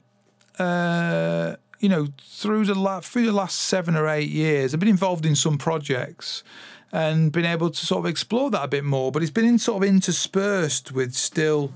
[0.59, 5.25] uh, you know, through the through the last seven or eight years, I've been involved
[5.25, 6.43] in some projects
[6.91, 9.11] and been able to sort of explore that a bit more.
[9.11, 11.71] But it's been in, sort of interspersed with still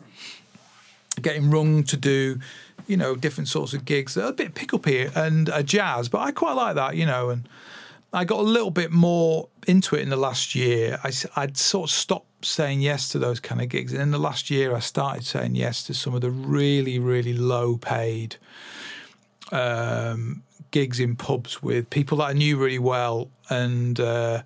[1.21, 2.39] getting rung to do,
[2.87, 4.17] you know, different sorts of gigs.
[4.17, 7.29] A bit pick up here and a jazz, but I quite like that, you know.
[7.29, 7.47] And
[8.13, 10.99] I got a little bit more into it in the last year.
[11.03, 13.91] I, I'd sort of stopped saying yes to those kind of gigs.
[13.91, 17.33] And in the last year, I started saying yes to some of the really, really
[17.33, 18.35] low paid
[19.51, 24.43] um, gigs in pubs with people that I knew really well and uh,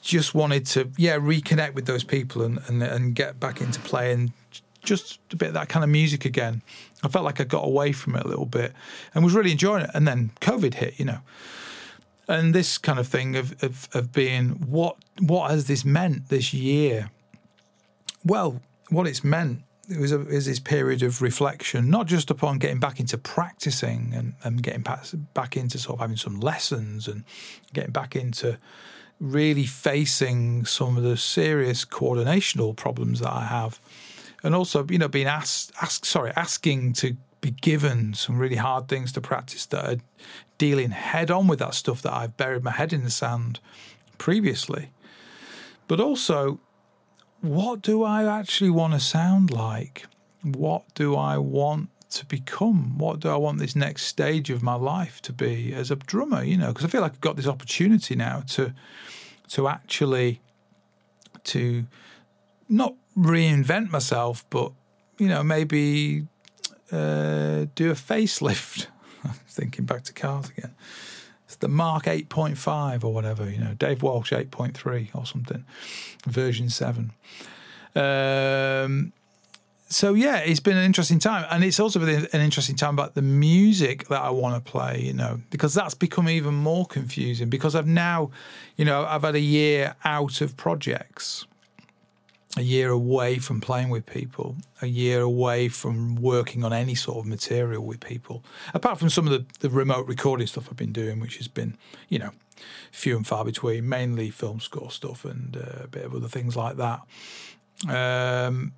[0.00, 4.32] just wanted to, yeah, reconnect with those people and, and, and get back into playing
[4.84, 6.62] just a bit of that kind of music again.
[7.02, 8.72] I felt like I got away from it a little bit
[9.12, 9.90] and was really enjoying it.
[9.92, 11.18] And then COVID hit, you know.
[12.26, 16.54] And this kind of thing of, of, of being what what has this meant this
[16.54, 17.10] year?
[18.24, 22.58] Well, what it's meant it was, a, was this period of reflection, not just upon
[22.58, 25.04] getting back into practicing and, and getting back,
[25.34, 27.24] back into sort of having some lessons and
[27.72, 28.58] getting back into
[29.20, 33.80] really facing some of the serious coordinational problems that I have,
[34.42, 38.88] and also you know being asked, asked sorry, asking to be given some really hard
[38.88, 40.00] things to practice that are
[40.56, 43.60] dealing head on with that stuff that I've buried my head in the sand
[44.16, 44.90] previously,
[45.86, 46.58] but also
[47.42, 50.06] what do I actually want to sound like?
[50.42, 52.96] What do I want to become?
[52.96, 56.42] What do I want this next stage of my life to be as a drummer?
[56.42, 58.72] You know, because I feel like I've got this opportunity now to
[59.48, 60.40] to actually
[61.44, 61.84] to
[62.70, 64.72] not reinvent myself, but
[65.18, 66.26] you know, maybe
[66.94, 68.86] uh, do a facelift.
[69.24, 70.74] I'm thinking back to cars again.
[71.46, 75.64] It's the Mark 8.5 or whatever, you know, Dave Walsh 8.3 or something,
[76.26, 77.12] version 7.
[77.94, 79.12] Um,
[79.88, 83.14] so yeah, it's been an interesting time, and it's also been an interesting time about
[83.14, 85.00] the music that I want to play.
[85.00, 88.30] You know, because that's become even more confusing because I've now,
[88.76, 91.46] you know, I've had a year out of projects,
[92.56, 97.18] a year away from playing with people, a year away from working on any sort
[97.18, 98.44] of material with people.
[98.72, 101.76] Apart from some of the, the remote recording stuff I've been doing, which has been,
[102.08, 102.30] you know,
[102.92, 106.56] few and far between, mainly film score stuff and uh, a bit of other things
[106.56, 107.00] like that.
[107.88, 108.72] Um,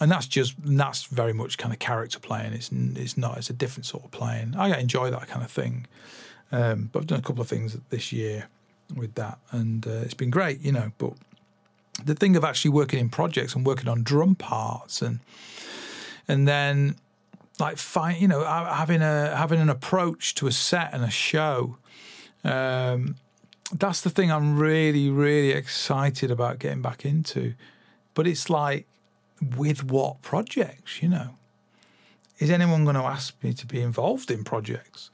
[0.00, 2.52] and that's just that's very much kind of character playing.
[2.52, 3.38] It's it's not.
[3.38, 4.54] It's a different sort of playing.
[4.56, 5.86] I enjoy that kind of thing.
[6.50, 8.48] Um, but I've done a couple of things this year
[8.94, 10.92] with that, and uh, it's been great, you know.
[10.98, 11.14] But
[12.04, 15.20] the thing of actually working in projects and working on drum parts and
[16.28, 16.96] and then
[17.58, 21.76] like find you know having a having an approach to a set and a show
[22.44, 23.16] um,
[23.72, 27.54] that's the thing I'm really really excited about getting back into
[28.14, 28.86] but it's like
[29.56, 31.30] with what projects, you know?
[32.38, 35.10] Is anyone going to ask me to be involved in projects?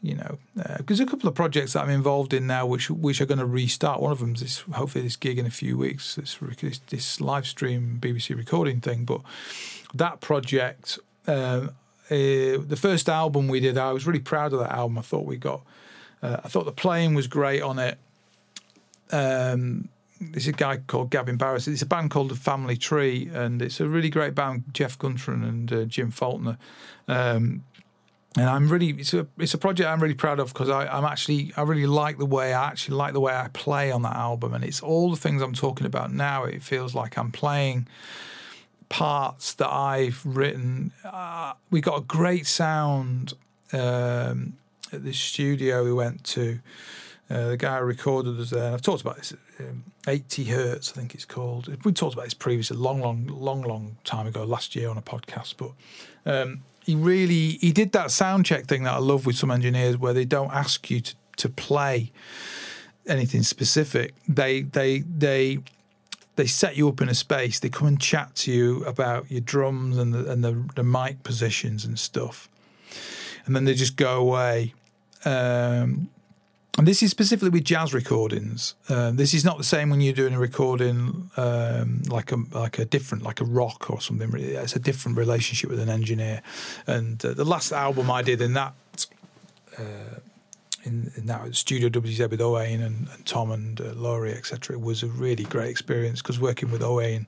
[0.00, 3.26] You know, uh, a couple of projects that I'm involved in now, which which are
[3.26, 4.00] going to restart.
[4.00, 7.20] One of them is this, hopefully this gig in a few weeks, this this, this
[7.20, 9.04] live stream BBC recording thing.
[9.04, 9.22] But
[9.94, 11.70] that project, um,
[12.10, 14.98] uh, the first album we did, I was really proud of that album.
[14.98, 15.62] I thought we got,
[16.22, 17.98] uh, I thought the playing was great on it.
[19.10, 19.88] Um,
[20.20, 21.68] there's a guy called Gavin Barris.
[21.68, 24.64] It's a band called The Family Tree, and it's a really great band.
[24.72, 26.58] Jeff Guntran and uh, Jim Faulkner.
[27.06, 27.64] Um,
[28.40, 31.52] and I'm really it's a it's a project I'm really proud of because I'm actually
[31.56, 34.54] I really like the way I actually like the way I play on that album,
[34.54, 36.44] and it's all the things I'm talking about now.
[36.44, 37.88] It feels like I'm playing
[38.88, 40.92] parts that I've written.
[41.04, 43.34] Uh, we got a great sound
[43.72, 44.54] um,
[44.92, 46.60] at the studio we went to.
[47.30, 48.64] Uh, the guy who recorded us there.
[48.64, 49.34] and I've talked about this.
[49.60, 51.68] Um, 80 hertz, I think it's called.
[51.84, 54.96] We talked about this previously, a long, long, long, long time ago, last year on
[54.96, 55.56] a podcast.
[55.58, 55.72] But
[56.24, 59.98] um, he really he did that sound check thing that I love with some engineers,
[59.98, 62.10] where they don't ask you to, to play
[63.06, 64.14] anything specific.
[64.26, 65.58] They they they
[66.36, 67.60] they set you up in a space.
[67.60, 71.22] They come and chat to you about your drums and the and the, the mic
[71.24, 72.48] positions and stuff,
[73.44, 74.72] and then they just go away.
[75.26, 76.08] Um,
[76.78, 78.76] and this is specifically with jazz recordings.
[78.88, 82.78] Uh, this is not the same when you're doing a recording um, like a like
[82.78, 84.30] a different like a rock or something.
[84.34, 86.40] It's a different relationship with an engineer.
[86.86, 88.74] And uh, the last album I did in that
[89.76, 90.20] uh,
[90.84, 94.78] in, in, that studio WZ with Owain and, and Tom and uh, Laurie etc.
[94.78, 97.26] was a really great experience because working with Owain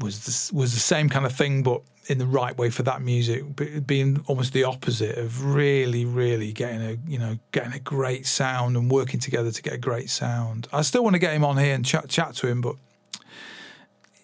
[0.00, 3.02] was the, was the same kind of thing, but in the right way for that
[3.02, 3.44] music,
[3.86, 8.76] being almost the opposite of really, really getting a you know getting a great sound
[8.76, 10.66] and working together to get a great sound.
[10.72, 12.76] I still want to get him on here and chat chat to him, but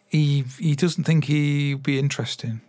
[0.09, 2.61] he he doesn't think he'd be interesting,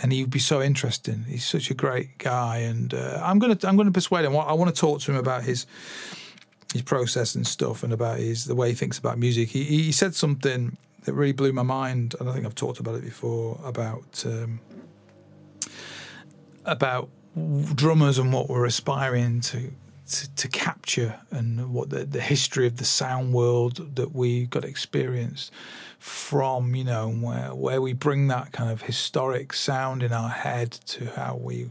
[0.00, 1.24] and he'd be so interesting.
[1.28, 4.36] He's such a great guy, and uh, I'm gonna I'm gonna persuade him.
[4.36, 5.66] I want to talk to him about his
[6.72, 9.48] his process and stuff, and about his the way he thinks about music.
[9.48, 12.94] He he said something that really blew my mind, and I think I've talked about
[12.94, 14.60] it before about um,
[16.64, 17.08] about
[17.74, 19.72] drummers and what we're aspiring to,
[20.06, 24.64] to, to capture and what the, the history of the sound world that we got
[24.64, 25.50] experienced
[25.98, 30.70] from, you know, where where we bring that kind of historic sound in our head
[30.70, 31.70] to how we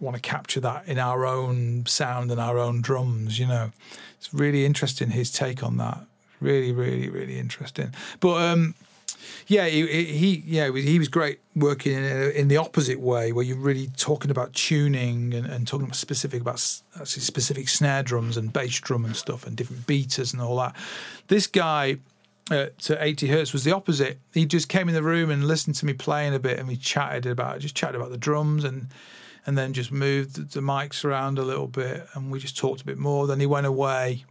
[0.00, 3.72] want to capture that in our own sound and our own drums, you know.
[4.16, 6.00] It's really interesting his take on that
[6.40, 7.94] really, really, really interesting.
[8.20, 8.74] But um,
[9.46, 13.56] yeah, he, he yeah he was great working in, in, the opposite way, where you're
[13.56, 16.62] really talking about tuning and, and talking about specific about
[17.00, 20.74] actually specific snare drums and bass drum and stuff and different beaters and all that.
[21.28, 21.98] This guy.
[22.50, 24.18] Uh, to 80 hertz was the opposite.
[24.32, 26.78] He just came in the room and listened to me playing a bit, and we
[26.78, 28.86] chatted about just chatted about the drums and
[29.44, 32.84] and then just moved the mics around a little bit, and we just talked a
[32.84, 33.26] bit more.
[33.26, 34.24] Then he went away,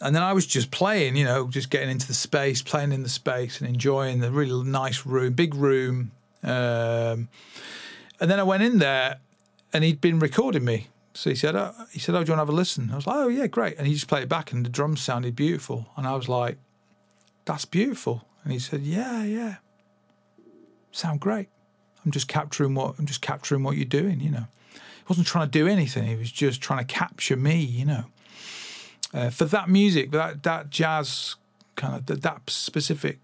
[0.00, 3.02] and then I was just playing, you know, just getting into the space, playing in
[3.02, 6.12] the space, and enjoying the really nice room, big room.
[6.42, 7.28] Um,
[8.18, 9.18] and then I went in there,
[9.72, 10.88] and he'd been recording me.
[11.12, 12.96] So he said, oh, "He said, oh, do you want to have a listen?" I
[12.96, 15.36] was like, "Oh yeah, great." And he just played it back, and the drums sounded
[15.36, 15.86] beautiful.
[15.96, 16.56] And I was like,
[17.44, 19.56] "That's beautiful." And he said, "Yeah, yeah,
[20.92, 21.48] sound great.
[22.04, 25.46] I'm just capturing what I'm just capturing what you're doing." You know, he wasn't trying
[25.46, 26.06] to do anything.
[26.06, 27.60] He was just trying to capture me.
[27.60, 28.04] You know
[29.12, 31.36] uh, for that music, that that jazz
[31.76, 33.18] kind of that, that specific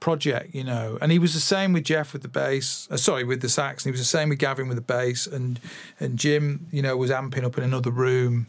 [0.00, 0.98] project, you know.
[1.00, 2.88] And he was the same with Jeff with the bass.
[2.90, 3.84] Uh, sorry, with the sax.
[3.84, 5.60] And he was the same with Gavin with the bass, and
[6.00, 8.46] and Jim, you know, was amping up in another room.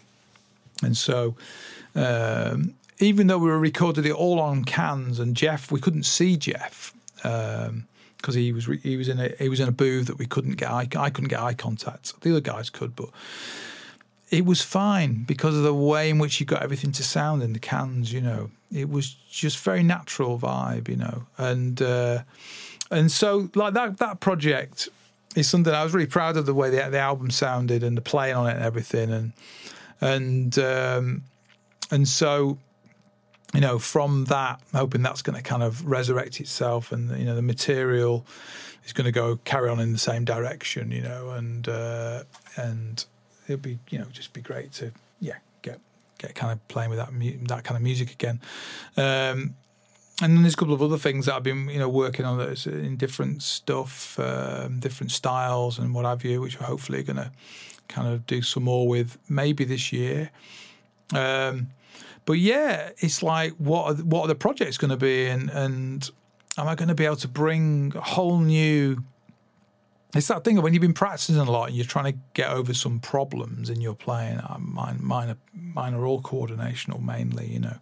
[0.83, 1.35] And so,
[1.95, 6.37] um, even though we were recorded it all on cans, and Jeff, we couldn't see
[6.37, 7.87] Jeff because um,
[8.33, 10.69] he was he was in a he was in a booth that we couldn't get
[10.69, 12.19] eye, I couldn't get eye contact.
[12.21, 13.09] The other guys could, but
[14.29, 17.53] it was fine because of the way in which you got everything to sound in
[17.53, 18.11] the cans.
[18.11, 20.89] You know, it was just very natural vibe.
[20.89, 22.23] You know, and uh,
[22.91, 24.89] and so like that that project
[25.35, 28.01] is something I was really proud of the way the the album sounded and the
[28.01, 29.33] playing on it and everything and
[30.01, 31.23] and um,
[31.91, 32.57] and so
[33.53, 37.35] you know from that hoping that's going to kind of resurrect itself and you know
[37.35, 38.25] the material
[38.85, 42.23] is going to go carry on in the same direction you know and uh,
[42.57, 43.05] and
[43.47, 45.79] it'll be you know just be great to yeah get
[46.17, 48.39] get kind of playing with that mu- that kind of music again
[48.97, 49.55] um,
[50.21, 52.39] and then there's a couple of other things that I've been, you know, working on
[52.39, 57.17] that's in different stuff, um, different styles and what have you, which we're hopefully going
[57.17, 57.31] to
[57.87, 60.31] kind of do some more with maybe this year.
[61.13, 61.69] Um,
[62.25, 66.09] but yeah, it's like what are, what are the projects going to be, and and
[66.57, 69.03] am I going to be able to bring a whole new?
[70.15, 72.49] It's that thing of when you've been practicing a lot and you're trying to get
[72.49, 74.39] over some problems in your playing.
[74.39, 77.77] Uh, mine, mine, are, mine are all coordinational mainly, you know.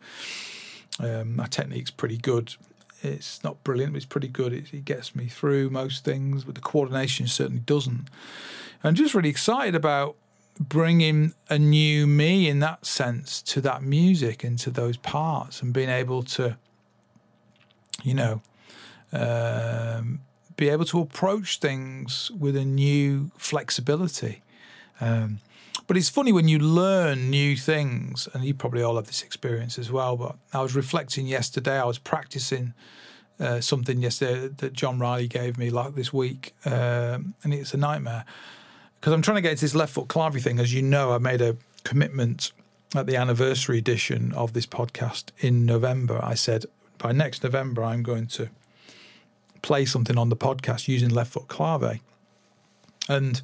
[0.99, 2.55] Um, my technique's pretty good.
[3.03, 4.53] It's not brilliant, but it's pretty good.
[4.53, 8.09] It, it, gets me through most things, but the coordination certainly doesn't.
[8.83, 10.15] I'm just really excited about
[10.59, 15.73] bringing a new me in that sense to that music and to those parts and
[15.73, 16.57] being able to,
[18.03, 18.41] you know,
[19.11, 20.21] um,
[20.55, 24.41] be able to approach things with a new flexibility.
[25.01, 25.39] Um,
[25.87, 29.77] but it's funny when you learn new things, and you probably all have this experience
[29.77, 30.17] as well.
[30.17, 32.73] But I was reflecting yesterday, I was practicing
[33.39, 37.77] uh, something yesterday that John Riley gave me like this week, um, and it's a
[37.77, 38.25] nightmare
[38.99, 40.59] because I'm trying to get into this left foot clave thing.
[40.59, 42.51] As you know, I made a commitment
[42.95, 46.19] at the anniversary edition of this podcast in November.
[46.23, 46.65] I said
[46.97, 48.49] by next November, I'm going to
[49.65, 51.99] play something on the podcast using left foot clave.
[53.09, 53.41] And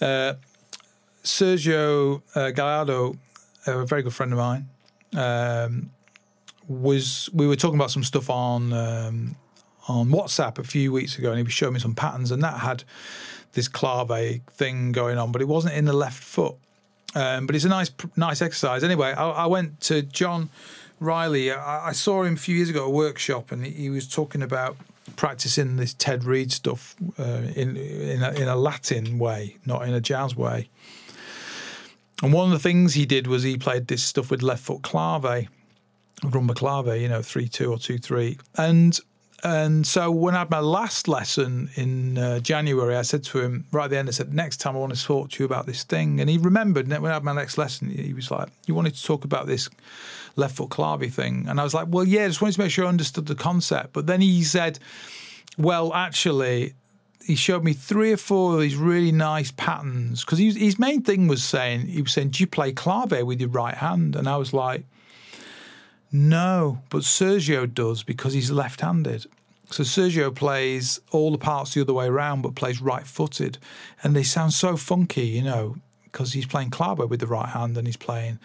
[0.00, 0.34] uh,
[1.24, 3.16] Sergio uh, Gallardo,
[3.66, 4.68] a very good friend of mine,
[5.16, 5.90] um,
[6.68, 9.36] was we were talking about some stuff on um,
[9.88, 12.60] on WhatsApp a few weeks ago, and he was showing me some patterns, and that
[12.60, 12.84] had
[13.52, 16.54] this clave thing going on, but it wasn't in the left foot.
[17.16, 18.84] Um, but it's a nice nice exercise.
[18.84, 20.48] Anyway, I, I went to John
[21.00, 21.50] Riley.
[21.50, 24.06] I, I, saw him a few years ago at a workshop, and he, he was
[24.06, 24.76] talking about
[25.16, 29.94] practicing this Ted Reed stuff uh, in in a, in a Latin way, not in
[29.94, 30.68] a jazz way.
[32.22, 34.82] And one of the things he did was he played this stuff with left foot
[34.82, 35.48] clave,
[36.22, 38.98] rumba clave, you know, three two or two three, and
[39.42, 43.64] and so when I had my last lesson in uh, January, I said to him
[43.72, 45.66] right at the end, I said, "Next time I want to talk to you about
[45.66, 46.86] this thing." And he remembered.
[46.86, 49.46] And when I had my next lesson, he was like, "You wanted to talk about
[49.46, 49.70] this
[50.36, 52.84] left foot clave thing," and I was like, "Well, yeah, just wanted to make sure
[52.84, 54.78] I understood the concept." But then he said,
[55.58, 56.74] "Well, actually."
[57.22, 61.28] he showed me three or four of these really nice patterns because his main thing
[61.28, 64.36] was saying he was saying, "Do you play clave with your right hand?" And I
[64.36, 64.84] was like,
[66.10, 69.26] "No, but Sergio does because he's left-handed."
[69.70, 73.58] So Sergio plays all the parts the other way around, but plays right-footed,
[74.02, 77.76] and they sound so funky, you know, because he's playing clave with the right hand
[77.76, 78.40] and he's playing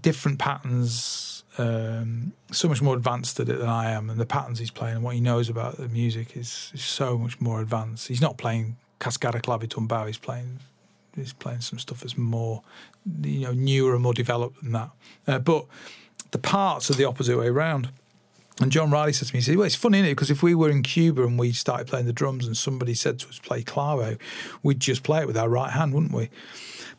[0.00, 4.58] different patterns um, so much more advanced at it than I am, and the patterns
[4.58, 8.08] he's playing and what he knows about the music is, is so much more advanced.
[8.08, 10.06] He's not playing Cascara Clave Tumbao.
[10.06, 10.60] He's playing
[11.14, 12.62] he's playing some stuff that's more
[13.22, 14.90] you know newer and more developed than that.
[15.26, 15.66] Uh, but
[16.30, 17.90] the parts are the opposite way around.
[18.60, 20.12] And John Riley said to me, he said, Well, it's funny, isn't it?
[20.12, 23.18] Because if we were in Cuba and we started playing the drums and somebody said
[23.20, 24.18] to us, play clave,
[24.62, 26.28] we'd just play it with our right hand, wouldn't we?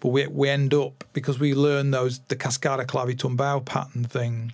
[0.03, 4.51] But we, we end up, because we learn those, the Cascara Clave Tumbao pattern thing,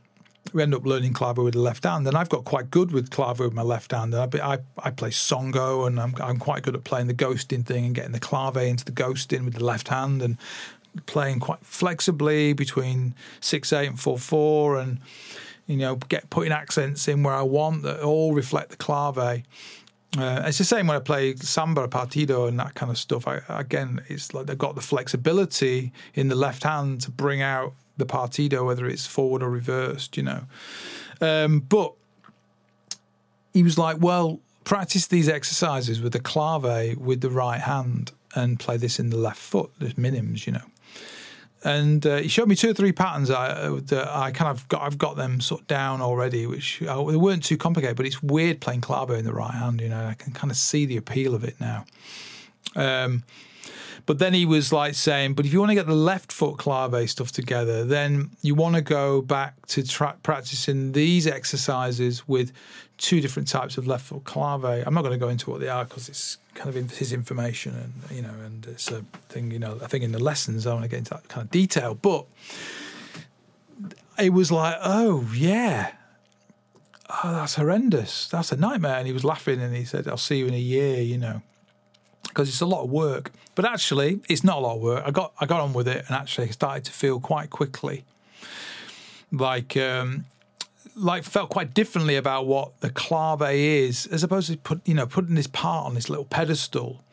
[0.54, 2.08] we end up learning clave with the left hand.
[2.08, 4.14] And I've got quite good with clave with my left hand.
[4.14, 7.84] I, I, I play songo and I'm, I'm quite good at playing the ghosting thing
[7.84, 10.38] and getting the clave into the ghosting with the left hand and
[11.08, 15.00] playing quite flexibly between 6 8 and 4 4 and
[15.68, 19.44] you know get putting accents in where I want that all reflect the clave
[20.18, 23.28] uh, it's the same when I play samba partido and that kind of stuff.
[23.28, 27.74] I, again, it's like they've got the flexibility in the left hand to bring out
[27.98, 30.44] the partido, whether it's forward or reversed, you know.
[31.22, 31.94] Um, but
[33.54, 38.60] he was like, well, practice these exercises with the clave with the right hand and
[38.60, 40.62] play this in the left foot, the minims, you know
[41.64, 44.82] and uh, he showed me two or three patterns I, that I kind of got.
[44.82, 47.98] I've got them sort of down already, which uh, they weren't too complicated.
[47.98, 49.82] But it's weird playing clave in the right hand.
[49.82, 51.86] You know, I can kind of see the appeal of it now.
[52.76, 53.24] Um,
[54.06, 56.58] But then he was like saying, but if you want to get the left foot
[56.58, 62.52] clave stuff together, then you want to go back to tra- practicing these exercises with
[62.98, 64.64] two different types of left foot clave.
[64.66, 67.76] I'm not going to go into what they are because it's kind of his information
[67.76, 69.52] and you know, and it's a thing.
[69.52, 71.52] You know, I think in the lessons I want to get into that kind of
[71.52, 72.26] detail, but
[74.18, 75.94] it was like, oh yeah,
[77.24, 78.98] oh that's horrendous, that's a nightmare.
[78.98, 81.42] And he was laughing and he said, I'll see you in a year, you know
[82.30, 83.32] because it's a lot of work.
[83.56, 85.04] But actually, it's not a lot of work.
[85.06, 88.06] I got I got on with it and actually started to feel quite quickly
[89.32, 90.26] like um,
[90.96, 95.06] like felt quite differently about what the clave is as opposed to put you know
[95.06, 97.04] putting this part on this little pedestal.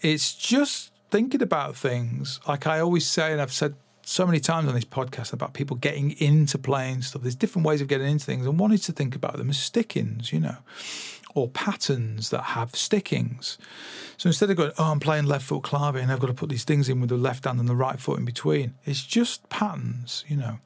[0.00, 3.74] It's just thinking about things like I always say, and I've said
[4.04, 7.22] so many times on this podcast about people getting into playing stuff.
[7.22, 9.58] There's different ways of getting into things, and one is to think about them as
[9.58, 10.56] stickings, you know
[11.34, 13.58] or patterns that have stickings.
[14.16, 16.48] So instead of going, oh, I'm playing left foot clave and I've got to put
[16.48, 19.48] these things in with the left hand and the right foot in between, it's just
[19.48, 20.58] patterns, you know,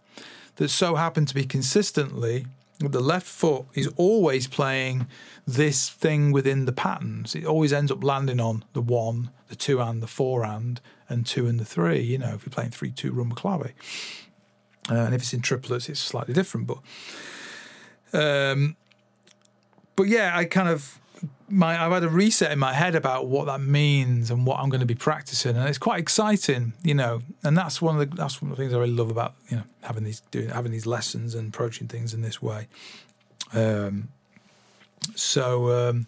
[0.56, 2.46] that so happen to be consistently.
[2.78, 5.06] The left foot is always playing
[5.46, 7.34] this thing within the patterns.
[7.34, 10.78] It always ends up landing on the one, the two and the four and,
[11.08, 12.00] and two and the three.
[12.00, 13.72] You know, if you're playing three two rumba clave,
[14.90, 16.66] uh, and if it's in triplets, it's slightly different.
[16.66, 16.78] But
[18.12, 18.76] um,
[19.96, 21.00] but yeah, I kind of
[21.48, 24.68] my I've had a reset in my head about what that means and what I'm
[24.68, 27.22] going to be practicing, and it's quite exciting, you know.
[27.42, 29.58] And that's one of the that's one of the things I really love about you
[29.58, 32.68] know having these doing having these lessons and approaching things in this way.
[33.52, 34.08] Um,
[35.14, 36.06] so um,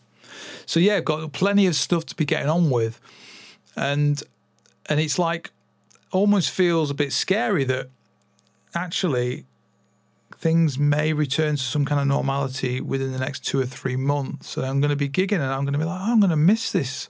[0.66, 3.00] so yeah, I've got plenty of stuff to be getting on with,
[3.76, 4.22] and
[4.86, 5.50] and it's like
[6.10, 7.88] almost feels a bit scary that
[8.74, 9.44] actually
[10.38, 14.56] things may return to some kind of normality within the next two or three months.
[14.56, 16.30] And I'm going to be gigging and I'm going to be like, oh, I'm going
[16.30, 17.08] to miss this.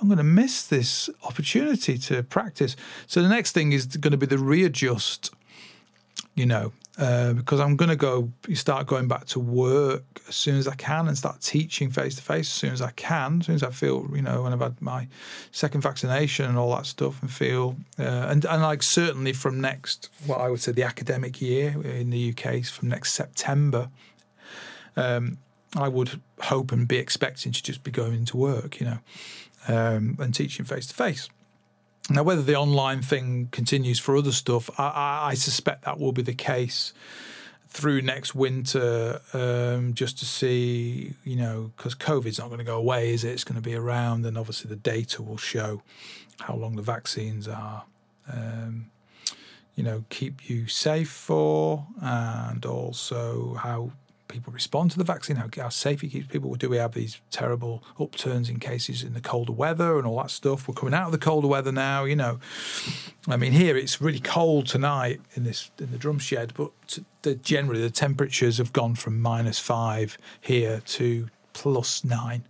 [0.00, 2.76] I'm going to miss this opportunity to practice.
[3.06, 5.32] So the next thing is going to be the readjust,
[6.34, 10.56] you know, uh, because I'm going to go start going back to work as soon
[10.56, 13.46] as I can and start teaching face to face as soon as I can, as
[13.46, 15.08] soon as I feel, you know, when I've had my
[15.52, 20.10] second vaccination and all that stuff, and feel, uh, and and like certainly from next,
[20.26, 23.88] what I would say the academic year in the UK from next September,
[24.94, 25.38] um,
[25.74, 28.98] I would hope and be expecting to just be going into work, you know,
[29.66, 31.30] um, and teaching face to face.
[32.10, 36.12] Now, whether the online thing continues for other stuff, I, I, I suspect that will
[36.12, 36.92] be the case
[37.68, 42.76] through next winter, um, just to see, you know, because COVID's not going to go
[42.76, 43.30] away, is it?
[43.30, 45.82] It's going to be around, and obviously the data will show
[46.40, 47.84] how long the vaccines are.
[48.30, 48.90] Um,
[49.74, 53.92] you know, keep you safe for, and also how
[54.32, 56.54] people respond to the vaccine, how, how safe it keeps people.
[56.54, 60.30] Do we have these terrible upturns in cases in the colder weather and all that
[60.30, 60.66] stuff?
[60.66, 62.40] We're coming out of the colder weather now, you know.
[63.28, 66.72] I mean, here it's really cold tonight in this in the drum shed, but
[67.22, 72.44] the, generally the temperatures have gone from minus five here to plus nine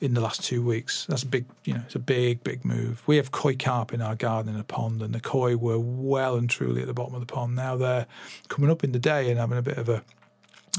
[0.00, 1.06] in the last two weeks.
[1.06, 3.02] That's a big, you know, it's a big, big move.
[3.06, 6.36] We have koi carp in our garden in a pond, and the koi were well
[6.36, 7.54] and truly at the bottom of the pond.
[7.54, 8.06] Now they're
[8.48, 10.02] coming up in the day and having a bit of a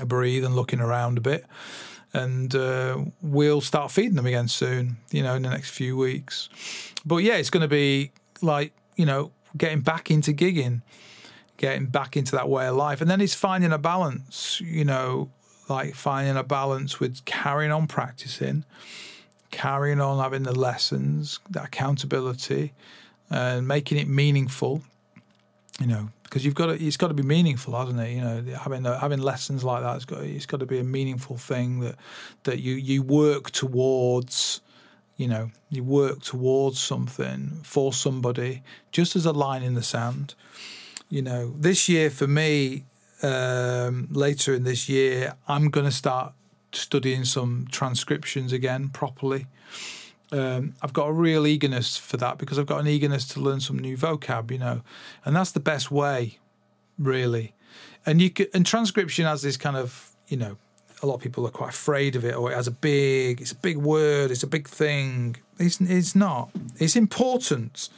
[0.06, 1.46] breathe and looking around a bit.
[2.14, 6.48] And uh, we'll start feeding them again soon, you know, in the next few weeks.
[7.06, 8.12] But yeah, it's going to be
[8.42, 10.82] like, you know, getting back into gigging,
[11.58, 13.02] getting back into that way of life.
[13.02, 15.32] And then it's finding a balance, you know,
[15.70, 18.64] like finding a balance with carrying on practicing,
[19.50, 22.74] carrying on having the lessons, that accountability,
[23.30, 24.84] and making it meaningful,
[25.80, 28.10] you know, because you've got to, it's got to be meaningful, hasn't it?
[28.10, 31.38] You know, having having lessons like that, it's got it's got to be a meaningful
[31.38, 31.96] thing that
[32.46, 34.62] that you you work towards.
[35.16, 40.34] You know, you work towards something for somebody, just as a line in the sand.
[41.08, 42.86] You know, this year for me,
[43.22, 46.34] um, later in this year, I'm going to start
[46.72, 49.46] studying some transcriptions again properly
[50.34, 53.60] um, I've got a real eagerness for that because I've got an eagerness to learn
[53.60, 54.82] some new vocab, you know,
[55.24, 56.40] and that's the best way,
[56.98, 57.54] really.
[58.04, 60.58] And you can, and transcription has this kind of, you know,
[61.04, 63.52] a lot of people are quite afraid of it, or it has a big, it's
[63.52, 65.36] a big word, it's a big thing.
[65.60, 66.50] It's it's not.
[66.80, 67.90] It's important,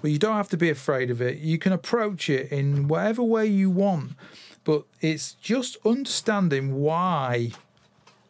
[0.00, 1.38] but you don't have to be afraid of it.
[1.38, 4.12] You can approach it in whatever way you want,
[4.62, 7.50] but it's just understanding why.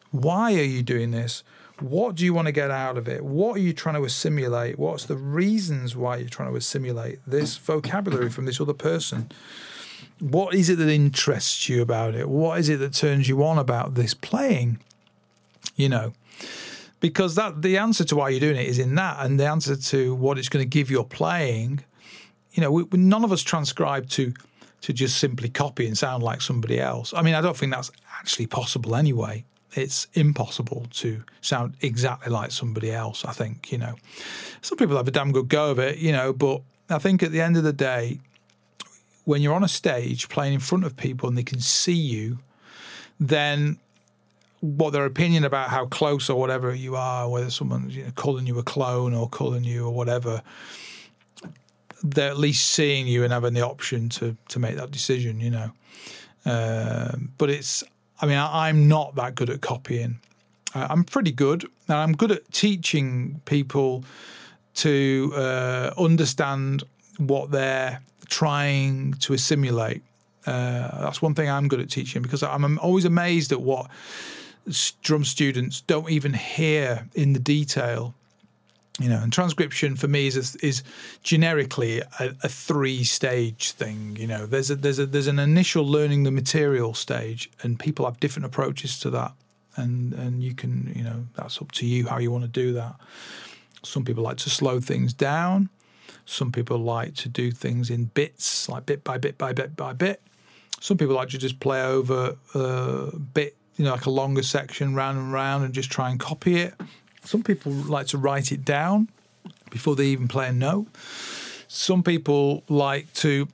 [0.09, 1.43] Why are you doing this?
[1.79, 3.23] What do you want to get out of it?
[3.23, 4.79] What are you trying to assimilate?
[4.79, 9.31] What's the reasons why you're trying to assimilate this vocabulary from this other person?
[10.19, 12.29] What is it that interests you about it?
[12.29, 14.79] What is it that turns you on about this playing?
[15.75, 16.13] You know,
[16.99, 19.75] because that the answer to why you're doing it is in that, and the answer
[19.75, 21.83] to what it's going to give your playing.
[22.53, 24.33] You know, we, none of us transcribe to
[24.81, 27.13] to just simply copy and sound like somebody else.
[27.13, 29.43] I mean, I don't think that's actually possible anyway.
[29.77, 33.23] It's impossible to sound exactly like somebody else.
[33.23, 33.95] I think you know,
[34.61, 37.31] some people have a damn good go of it, you know, but I think at
[37.31, 38.19] the end of the day,
[39.25, 42.39] when you're on a stage playing in front of people and they can see you,
[43.19, 43.77] then
[44.61, 48.47] what their opinion about how close or whatever you are, whether someone's you know, calling
[48.47, 50.41] you a clone or calling you or whatever,
[52.03, 55.51] they're at least seeing you and having the option to to make that decision, you
[55.51, 55.71] know.
[56.45, 57.83] Um, but it's,
[58.19, 60.19] I mean, I, am not that good at copying.
[60.73, 64.03] I'm pretty good, and I'm good at teaching people
[64.75, 66.83] to uh, understand
[67.17, 70.03] what they're trying to assimilate.
[70.45, 73.89] Uh, that's one thing I'm good at teaching because I'm always amazed at what
[75.01, 78.13] drum students don't even hear in the detail.
[78.99, 80.83] You know, and transcription for me is is
[81.21, 84.15] generically a, a three stage thing.
[84.19, 88.05] You know, there's a there's a there's an initial learning the material stage, and people
[88.05, 89.33] have different approaches to that,
[89.75, 92.73] and and you can you know that's up to you how you want to do
[92.73, 92.95] that.
[93.83, 95.69] Some people like to slow things down.
[96.25, 99.93] Some people like to do things in bits, like bit by bit by bit by
[99.93, 100.21] bit.
[100.79, 104.95] Some people like to just play over a bit you know, like a longer section
[104.95, 106.73] round and round and just try and copy it.
[107.27, 109.09] Some people like to write it down
[109.69, 110.87] before they even play a note.
[111.67, 113.49] Some people like to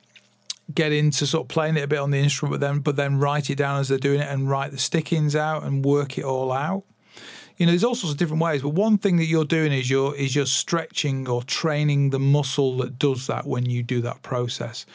[0.74, 3.20] get into sort of playing it a bit on the instrument, but then but then
[3.20, 6.24] write it down as they're doing it and write the stickings out and work it
[6.24, 6.84] all out.
[7.58, 9.90] You know, there's all sorts of different ways, but one thing that you're doing is
[9.90, 14.22] you're is you're stretching or training the muscle that does that when you do that
[14.22, 14.86] process.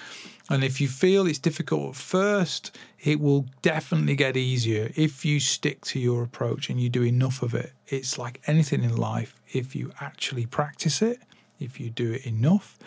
[0.50, 5.38] And if you feel it's difficult at first, it will definitely get easier if you
[5.38, 7.72] stick to your approach and you do enough of it.
[7.86, 11.20] It's like anything in life, if you actually practice it,
[11.60, 12.78] if you do it enough,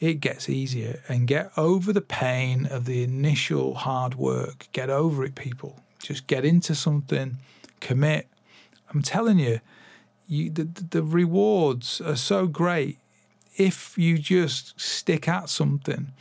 [0.00, 1.00] it gets easier.
[1.08, 4.68] And get over the pain of the initial hard work.
[4.72, 5.80] Get over it, people.
[6.02, 7.38] Just get into something,
[7.80, 8.28] commit.
[8.92, 9.60] I'm telling you,
[10.28, 12.98] you the, the rewards are so great
[13.56, 16.12] if you just stick at something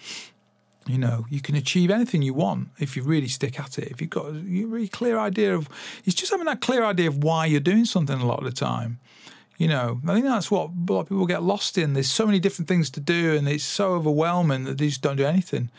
[0.87, 3.89] you know, you can achieve anything you want if you really stick at it.
[3.89, 5.69] If you've got a really clear idea of,
[6.05, 8.51] it's just having that clear idea of why you're doing something a lot of the
[8.51, 8.99] time.
[9.57, 11.93] You know, I think that's what a lot of people get lost in.
[11.93, 15.15] There's so many different things to do, and it's so overwhelming that they just don't
[15.15, 15.69] do anything.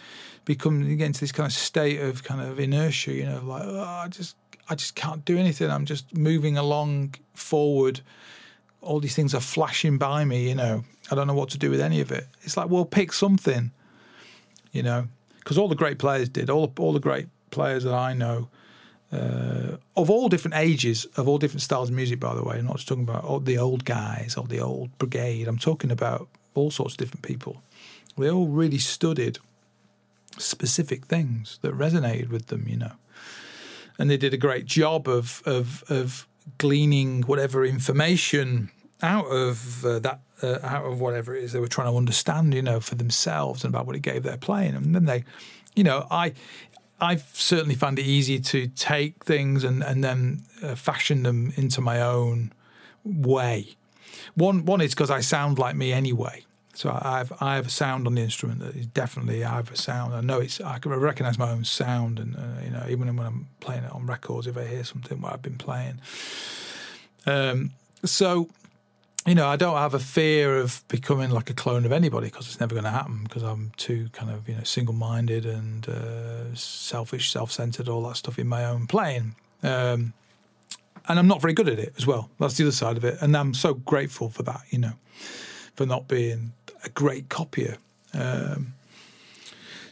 [0.44, 3.12] Become you get into this kind of state of kind of inertia.
[3.12, 4.36] You know, like oh, I just
[4.70, 5.70] I just can't do anything.
[5.70, 8.00] I'm just moving along forward.
[8.80, 10.48] All these things are flashing by me.
[10.48, 12.28] You know, I don't know what to do with any of it.
[12.42, 13.72] It's like, well, pick something
[14.74, 16.50] you know, because all the great players did.
[16.50, 18.48] All all the great players that I know,
[19.10, 22.20] uh, of all different ages, of all different styles of music.
[22.20, 24.98] By the way, I'm not just talking about all the old guys or the old
[24.98, 25.48] brigade.
[25.48, 27.62] I'm talking about all sorts of different people.
[28.18, 29.38] They all really studied
[30.38, 32.92] specific things that resonated with them, you know,
[33.98, 36.26] and they did a great job of of of
[36.58, 38.70] gleaning whatever information
[39.02, 42.54] out of uh, that uh, out of whatever it is they were trying to understand,
[42.54, 44.74] you know, for themselves and about what it gave their playing.
[44.74, 45.24] And then they,
[45.74, 46.32] you know, I
[47.00, 51.80] I've certainly found it easy to take things and and then uh, fashion them into
[51.80, 52.52] my own
[53.04, 53.76] way.
[54.34, 56.44] One one is because I sound like me anyway.
[56.74, 59.70] So I have I have a sound on the instrument that is definitely I have
[59.70, 60.14] a sound.
[60.14, 63.26] I know it's I can recognize my own sound, and uh, you know even when
[63.26, 66.00] I'm playing it on records, if I hear something where I've been playing.
[67.26, 67.70] Um,
[68.04, 68.50] so
[69.26, 72.46] you know, I don't have a fear of becoming like a clone of anybody because
[72.46, 75.88] it's never going to happen because I'm too kind of, you know, single minded and
[75.88, 79.34] uh, selfish, self centered, all that stuff in my own plane.
[79.62, 80.12] Um,
[81.08, 82.30] and I'm not very good at it as well.
[82.38, 83.16] That's the other side of it.
[83.20, 84.92] And I'm so grateful for that, you know,
[85.74, 86.52] for not being
[86.84, 87.78] a great copier.
[88.12, 88.74] Um,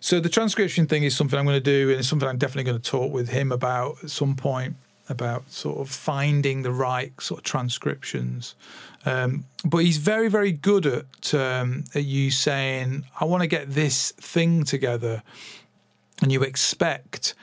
[0.01, 2.65] so the transcription thing is something I'm going to do, and it's something I'm definitely
[2.65, 4.77] going to talk with him about at some point
[5.09, 8.55] about sort of finding the right sort of transcriptions.
[9.05, 13.71] Um, but he's very, very good at, um, at you saying, I want to get
[13.71, 15.23] this thing together.
[16.21, 17.35] And you expect,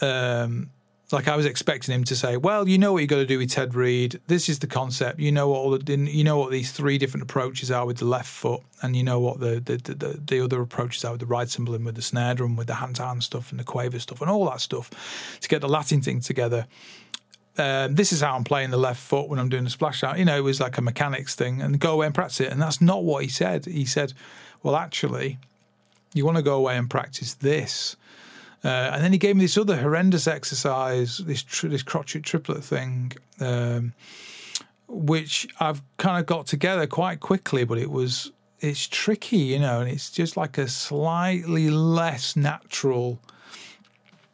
[0.00, 0.70] um,
[1.12, 3.38] like I was expecting him to say, "Well, you know what you got to do
[3.38, 4.20] with Ted Reed.
[4.26, 5.20] This is the concept.
[5.20, 8.04] You know what all the, you know what these three different approaches are with the
[8.04, 11.26] left foot, and you know what the the, the, the other approaches are with the
[11.26, 13.98] ride cymbal and with the snare drum, with the hand hand stuff and the quaver
[14.00, 16.66] stuff and all that stuff to get the Latin thing together."
[17.58, 20.18] Um, this is how I'm playing the left foot when I'm doing the splash out.
[20.18, 22.52] You know, it was like a mechanics thing, and go away and practice it.
[22.52, 23.64] And that's not what he said.
[23.64, 24.12] He said,
[24.62, 25.38] "Well, actually,
[26.14, 27.96] you want to go away and practice this."
[28.66, 32.64] Uh, and then he gave me this other horrendous exercise, this tri- this crotchet triplet
[32.64, 33.92] thing, um,
[34.88, 39.80] which I've kind of got together quite quickly, but it was it's tricky, you know,
[39.80, 43.20] and it's just like a slightly less natural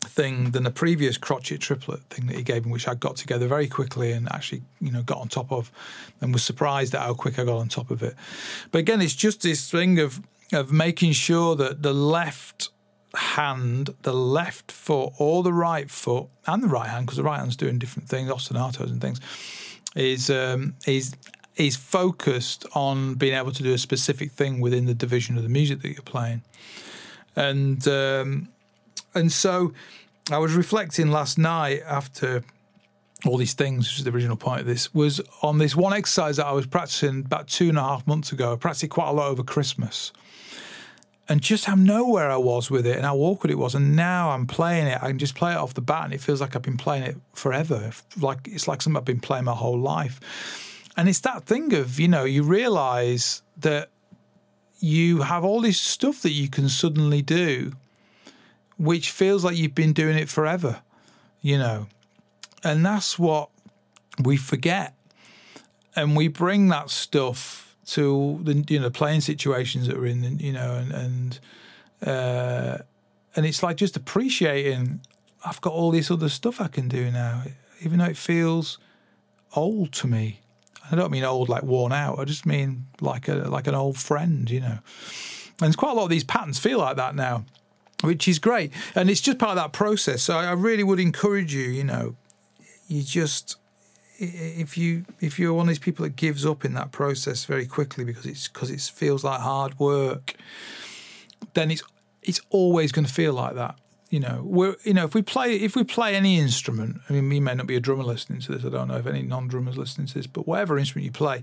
[0.01, 3.47] thing than the previous crotchet triplet thing that he gave me, which I got together
[3.49, 5.71] very quickly and actually, you know, got on top of,
[6.23, 8.15] and was surprised at how quick I got on top of it.
[8.71, 10.23] But again, it's just this thing of
[10.55, 12.69] of making sure that the left
[13.15, 17.39] hand, the left foot, or the right foot, and the right hand, because the right
[17.39, 19.21] hand's doing different things, ostinatos and things,
[19.95, 21.15] is um, is
[21.57, 25.49] is focused on being able to do a specific thing within the division of the
[25.49, 26.43] music that you're playing,
[27.37, 28.49] and um,
[29.15, 29.73] and so
[30.31, 32.45] I was reflecting last night after
[33.25, 36.39] all these things, which is the original point of this, was on this one exercise
[36.39, 38.53] that I was practicing about two and a half months ago.
[38.53, 40.13] I practiced quite a lot over Christmas
[41.33, 43.75] and just how nowhere I was with it and how awkward it was.
[43.75, 44.99] And now I'm playing it.
[45.03, 47.05] I can just play it off the bat, and it feels like I've been playing
[47.05, 47.91] it forever.
[48.21, 50.21] Like it's like something I've been playing my whole life.
[50.95, 53.89] And it's that thing of you know you realise that
[54.79, 57.73] you have all this stuff that you can suddenly do,
[58.77, 60.83] which feels like you've been doing it forever.
[61.41, 61.87] You know,
[62.63, 63.49] and that's what
[64.23, 64.93] we forget,
[65.97, 70.53] and we bring that stuff to the you know playing situations that we're in, you
[70.53, 71.41] know, and and
[72.07, 72.79] uh,
[73.37, 75.01] and it's like just appreciating.
[75.45, 77.43] I've got all this other stuff I can do now,
[77.81, 78.79] even though it feels
[79.57, 80.41] old to me.
[80.91, 82.19] I don't mean old like worn out.
[82.19, 84.79] I just mean like a like an old friend, you know.
[85.63, 87.45] And there's quite a lot of these patterns feel like that now,
[88.03, 88.73] which is great.
[88.95, 90.23] And it's just part of that process.
[90.23, 92.17] So I really would encourage you, you know,
[92.89, 93.57] you just
[94.23, 97.67] if you if you're one of these people that gives up in that process very
[97.67, 100.35] quickly because it's because it feels like hard work,
[101.55, 101.83] then it's
[102.23, 103.77] it's always going to feel like that.
[104.11, 107.29] You know, we're you know if we play if we play any instrument, I mean,
[107.29, 108.65] we may not be a drummer listening to this.
[108.65, 111.43] I don't know if any non-drummers listening to this, but whatever instrument you play,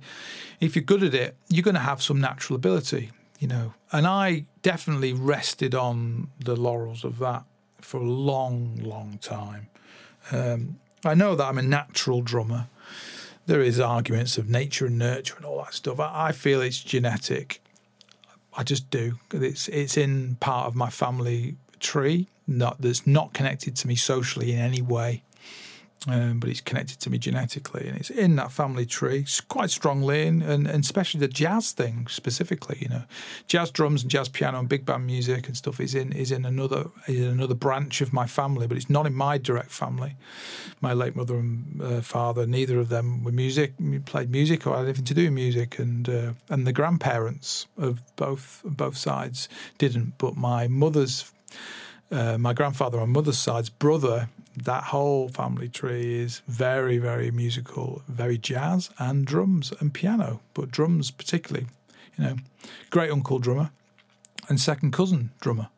[0.59, 3.11] if you're good at it, you're going to have some natural ability.
[3.39, 7.43] You know, and I definitely rested on the laurels of that
[7.81, 9.67] for a long, long time.
[10.31, 12.67] Um, I know that I'm a natural drummer.
[13.45, 15.99] There is arguments of nature and nurture and all that stuff.
[15.99, 17.61] I, I feel it's genetic.
[18.55, 19.19] I just do.
[19.33, 24.51] It's it's in part of my family tree, not that's not connected to me socially
[24.53, 25.23] in any way
[26.07, 30.25] um, but it's connected to me genetically, and it's in that family tree quite strongly,
[30.27, 32.77] and, and, and, especially the jazz thing specifically.
[32.79, 33.03] You know,
[33.47, 36.45] jazz drums and jazz piano and big band music and stuff is in is in
[36.45, 40.15] another is in another branch of my family, but it's not in my direct family.
[40.79, 43.73] My late mother and uh, father, neither of them were music
[44.05, 48.01] played music or had anything to do with music, and uh, and the grandparents of
[48.15, 51.31] both both sides didn't, but my mother's.
[52.11, 54.29] Uh, my grandfather on mother's side's brother
[54.65, 60.71] that whole family tree is very, very musical, very jazz and drums and piano, but
[60.71, 61.67] drums particularly.
[62.17, 62.35] You know,
[62.89, 63.71] great uncle drummer
[64.47, 65.69] and second cousin drummer.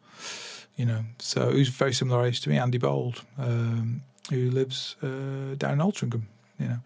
[0.76, 5.56] You know, so who's very similar age to me, Andy Bold, um, who lives uh,
[5.58, 6.24] down in Altrincham.
[6.60, 6.80] You know,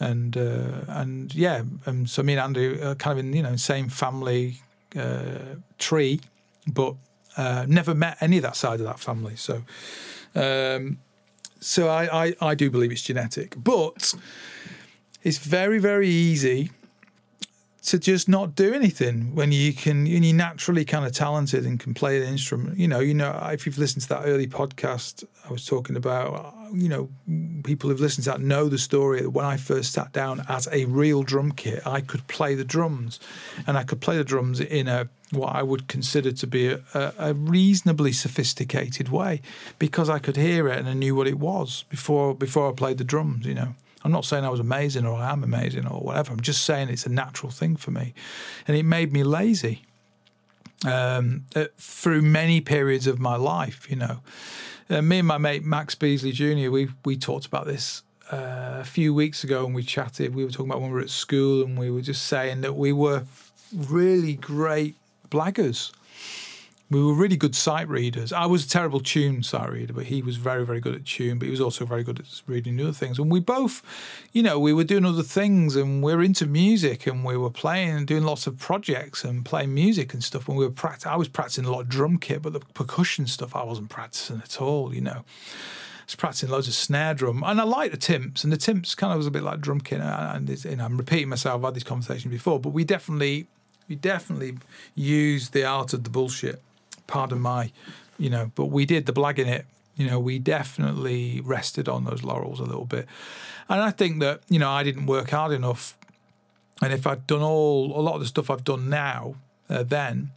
[0.00, 3.56] and uh, and yeah, um, so me and Andy are kind of in you know
[3.56, 4.60] same family
[4.94, 6.20] uh, tree,
[6.66, 6.94] but
[7.36, 9.36] uh, never met any of that side of that family.
[9.36, 9.62] So
[10.34, 10.98] um,
[11.60, 14.14] so I, I, I do believe it's genetic, but
[15.22, 16.70] it's very, very easy
[17.86, 21.94] to just not do anything when you can you're naturally kind of talented and can
[21.94, 22.76] play an instrument.
[22.76, 26.52] You know you know if you've listened to that early podcast i was talking about
[26.74, 27.08] you know
[27.62, 30.68] people who've listened to that know the story that when i first sat down as
[30.72, 33.20] a real drum kit i could play the drums.
[33.68, 37.12] And i could play the drums in a what i would consider to be a,
[37.18, 39.40] a reasonably sophisticated way
[39.78, 42.98] because i could hear it and i knew what it was before before i played
[42.98, 46.00] the drums you know I'm not saying I was amazing or I am amazing or
[46.00, 46.32] whatever.
[46.32, 48.14] I'm just saying it's a natural thing for me.
[48.68, 49.82] And it made me lazy
[50.86, 54.20] um, uh, through many periods of my life, you know.
[54.88, 58.84] Uh, me and my mate Max Beasley Jr., we, we talked about this uh, a
[58.84, 60.34] few weeks ago and we chatted.
[60.34, 62.76] We were talking about when we were at school and we were just saying that
[62.76, 63.24] we were
[63.74, 64.94] really great
[65.30, 65.92] blaggers
[66.88, 68.32] we were really good sight readers.
[68.32, 71.38] I was a terrible tune sight reader, but he was very, very good at tune.
[71.38, 73.18] But he was also very good at reading other things.
[73.18, 73.82] And we both,
[74.32, 77.50] you know, we were doing other things, and we were into music, and we were
[77.50, 80.48] playing and doing lots of projects and playing music and stuff.
[80.48, 81.10] And we were practicing.
[81.10, 84.40] I was practicing a lot of drum kit, but the percussion stuff I wasn't practicing
[84.44, 84.94] at all.
[84.94, 85.24] You know.
[85.24, 88.94] I was practicing loads of snare drum, and I like the timps, and the timps
[88.94, 90.00] kind of was a bit like drum kit.
[90.00, 91.58] Uh, and, and you I'm repeating myself.
[91.58, 93.48] I've had this conversation before, but we definitely,
[93.88, 94.58] we definitely
[94.94, 96.62] use the art of the bullshit
[97.06, 97.70] pardon my,
[98.18, 99.66] you know, but we did the blagging it
[99.96, 103.06] You know, we definitely rested on those laurels a little bit.
[103.68, 105.96] And I think that, you know, I didn't work hard enough.
[106.82, 109.36] And if I'd done all, a lot of the stuff I've done now,
[109.70, 110.32] uh, then,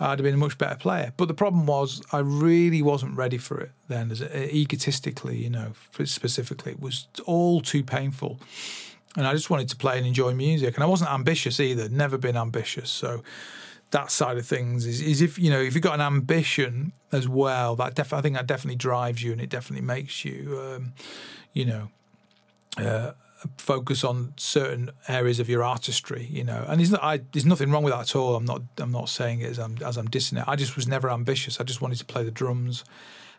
[0.00, 1.12] I'd have been a much better player.
[1.16, 5.72] But the problem was, I really wasn't ready for it then, as egotistically, you know,
[6.04, 6.72] specifically.
[6.72, 8.40] It was all too painful.
[9.16, 10.74] And I just wanted to play and enjoy music.
[10.74, 12.90] And I wasn't ambitious either, never been ambitious.
[12.90, 13.22] So,
[13.90, 17.26] that side of things is, is if you know if you've got an ambition as
[17.26, 20.92] well that def- I think that definitely drives you and it definitely makes you um,
[21.52, 21.88] you know
[22.76, 23.12] uh,
[23.56, 26.64] focus on certain areas of your artistry you know.
[26.68, 28.36] And not, I, there's nothing wrong with that at all.
[28.36, 30.44] I'm not I'm not saying it as I'm as I'm dissing it.
[30.46, 31.60] I just was never ambitious.
[31.60, 32.84] I just wanted to play the drums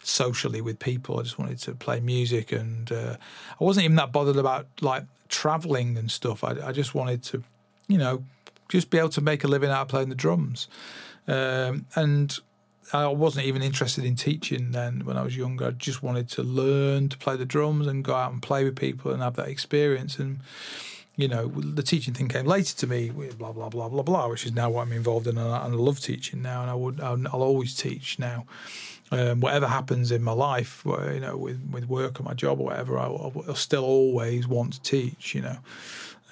[0.02, 1.20] socially with people.
[1.20, 3.18] I just wanted to play music and uh,
[3.60, 6.44] I wasn't even that bothered about like traveling and stuff.
[6.44, 7.44] I, I just wanted to
[7.88, 8.24] you know
[8.70, 10.68] just be able to make a living out of playing the drums.
[11.28, 12.40] Um, and
[12.94, 15.68] I wasn't even interested in teaching then when I was younger.
[15.68, 18.76] I just wanted to learn to play the drums and go out and play with
[18.76, 20.18] people and have that experience.
[20.18, 20.40] And,
[21.16, 24.46] you know, the teaching thing came later to me, blah, blah, blah, blah, blah, which
[24.46, 25.38] is now what I'm involved in.
[25.38, 26.62] And I, and I love teaching now.
[26.62, 28.46] And I would, I'll always teach now.
[29.12, 32.66] Um, whatever happens in my life, you know, with, with work or my job or
[32.66, 35.58] whatever, I'll, I'll still always want to teach, you know.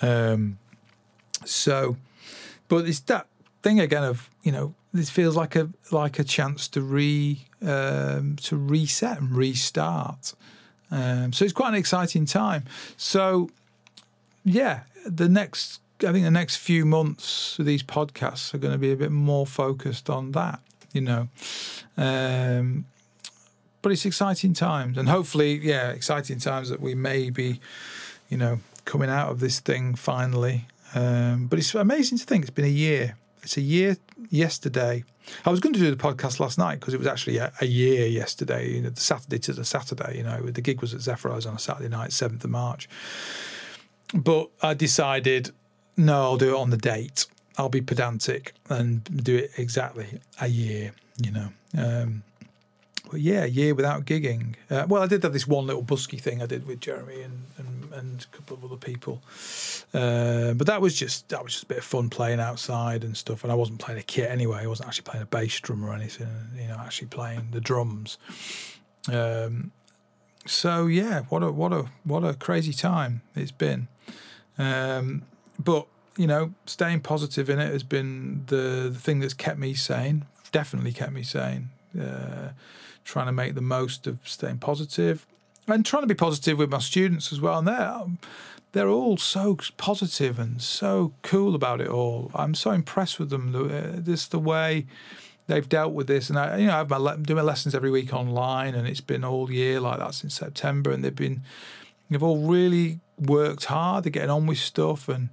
[0.02, 0.60] Um,
[1.44, 1.98] so,
[2.68, 3.28] but it's that
[3.64, 8.36] thing again of you know this feels like a like a chance to re um,
[8.44, 10.34] to reset and restart.
[10.90, 12.64] Um, so it's quite an exciting time.
[12.96, 13.50] So
[14.44, 18.80] yeah, the next I think the next few months of these podcasts are going to
[18.80, 20.60] be a bit more focused on that.
[20.94, 21.28] You know.
[21.98, 22.86] Um,
[23.82, 27.62] but it's exciting times, and hopefully, yeah, exciting times that we may be,
[28.28, 30.66] you know, coming out of this thing finally
[30.96, 33.18] um, but it's amazing to think it's been a year.
[33.44, 33.98] It's a year
[34.30, 35.04] yesterday.
[35.46, 37.66] I was going to do the podcast last night because it was actually a, a,
[37.66, 40.18] year yesterday, you know, the Saturday to the Saturday.
[40.18, 42.90] You know, the gig was at Zephyr's on a Saturday night, seventh of March.
[44.14, 45.52] But I decided,
[45.98, 47.26] no, I'll do it on the date.
[47.58, 50.94] I'll be pedantic and do it exactly a year.
[51.22, 52.24] You know, um,
[53.10, 54.56] but yeah, year without gigging.
[54.70, 57.44] Uh, well, I did have this one little busky thing I did with Jeremy and,
[57.58, 59.22] and, and a couple of other people,
[59.94, 63.16] uh, but that was just that was just a bit of fun playing outside and
[63.16, 63.44] stuff.
[63.44, 64.60] And I wasn't playing a kit anyway.
[64.64, 66.28] I wasn't actually playing a bass drum or anything.
[66.60, 68.18] You know, actually playing the drums.
[69.12, 69.72] Um,
[70.46, 73.88] so yeah, what a what a what a crazy time it's been.
[74.58, 75.24] Um,
[75.60, 79.74] but you know, staying positive in it has been the, the thing that's kept me
[79.74, 80.26] sane.
[80.52, 81.70] Definitely kept me sane.
[82.00, 82.50] Uh,
[83.08, 85.26] trying to make the most of staying positive
[85.68, 87.58] and trying to be positive with my students as well.
[87.60, 88.04] And they're,
[88.74, 92.30] they're all so positive and so cool about it all.
[92.36, 93.56] I'm so impressed with them.
[93.56, 94.86] Uh, this the way
[95.48, 97.90] they've dealt with this, and I, you know, I have my do my lessons every
[97.90, 101.44] week online, and it's been all year like that since September, and they've been
[102.10, 104.04] they've all really worked hard.
[104.04, 105.30] They're getting on with stuff, and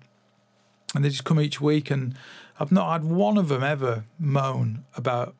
[0.94, 2.14] and they just come each week, and
[2.60, 5.34] I've not had one of them ever moan about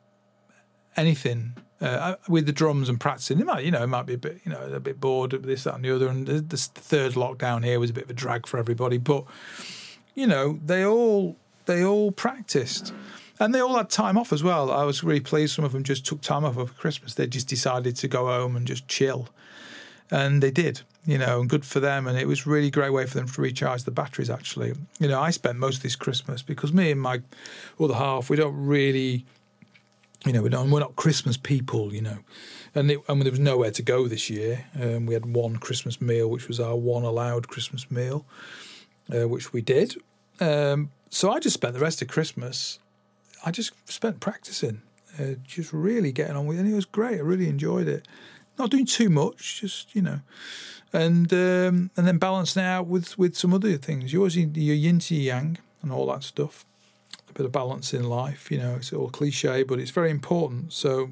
[0.97, 3.41] anything uh, with the drums and practicing.
[3.41, 5.43] It might, you know, it might be a bit, you know, a bit bored of
[5.43, 6.09] this, that, and the other.
[6.09, 8.99] And the, the third lockdown here was a bit of a drag for everybody.
[8.99, 9.25] But
[10.15, 11.37] you know, they all
[11.67, 12.93] they all practiced.
[13.41, 14.71] And they all had time off as well.
[14.71, 15.55] I was really pleased.
[15.55, 17.15] Some of them just took time off over Christmas.
[17.15, 19.29] They just decided to go home and just chill.
[20.09, 22.07] And they did, you know, and good for them.
[22.07, 24.75] And it was really great way for them to recharge the batteries, actually.
[25.01, 27.23] You know, I spent most of this Christmas because me and my
[27.81, 29.27] other half, we don't really
[30.25, 32.19] you know, we're not, we're not Christmas people, you know.
[32.75, 34.67] And, it, and there was nowhere to go this year.
[34.81, 38.25] Um, we had one Christmas meal, which was our one allowed Christmas meal,
[39.15, 39.97] uh, which we did.
[40.41, 42.79] Um, so I just spent the rest of Christmas,
[43.45, 44.83] I just spent practicing,
[45.19, 46.61] uh, just really getting on with it.
[46.61, 47.19] And it was great.
[47.19, 48.09] I really enjoyed it.
[48.59, 50.21] Not doing too much, just, you know.
[50.93, 54.13] And um, and then balancing it out with, with some other things.
[54.13, 56.65] Yours, your yin to yang and all that stuff
[57.35, 58.51] bit of balance in life.
[58.51, 60.73] You know, it's all cliche, but it's very important.
[60.73, 61.11] So,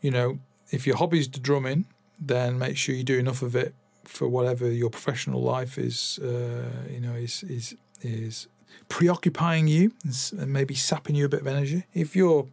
[0.00, 0.38] you know,
[0.70, 1.86] if your hobby is drumming,
[2.18, 6.18] then make sure you do enough of it for whatever your professional life is.
[6.22, 8.48] Uh, you know, is is is
[8.88, 9.92] preoccupying you
[10.38, 11.84] and maybe sapping you a bit of energy.
[11.94, 12.46] If your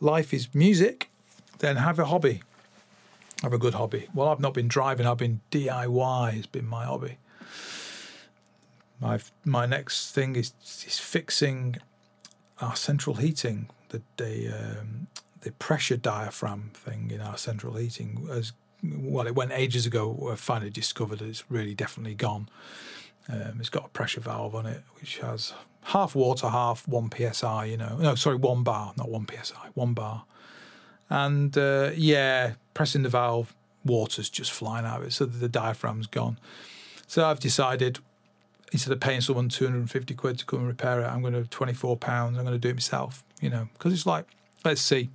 [0.00, 1.10] life is music,
[1.58, 2.42] then have a hobby.
[3.42, 4.08] Have a good hobby.
[4.14, 5.06] Well, I've not been driving.
[5.06, 6.32] I've been DIY.
[6.34, 7.18] Has been my hobby.
[9.00, 10.52] My my next thing is
[10.86, 11.76] is fixing
[12.60, 15.06] our central heating, the the, um,
[15.40, 20.30] the pressure diaphragm thing in our central heating, as well, it went ages ago.
[20.32, 22.48] I finally discovered it's really definitely gone.
[23.28, 25.52] Um, it's got a pressure valve on it, which has
[25.84, 27.64] half water, half one psi.
[27.66, 30.24] You know, no, sorry, one bar, not one psi, one bar.
[31.08, 33.54] And uh, yeah, pressing the valve,
[33.84, 36.38] water's just flying out of it, so the diaphragm's gone.
[37.06, 37.98] So I've decided
[38.72, 41.96] instead of paying someone 250 quid to come and repair it, I'm going to 24
[41.96, 42.38] pounds.
[42.38, 44.26] I'm going to do it myself, you know, because it's like,
[44.64, 45.10] let's see,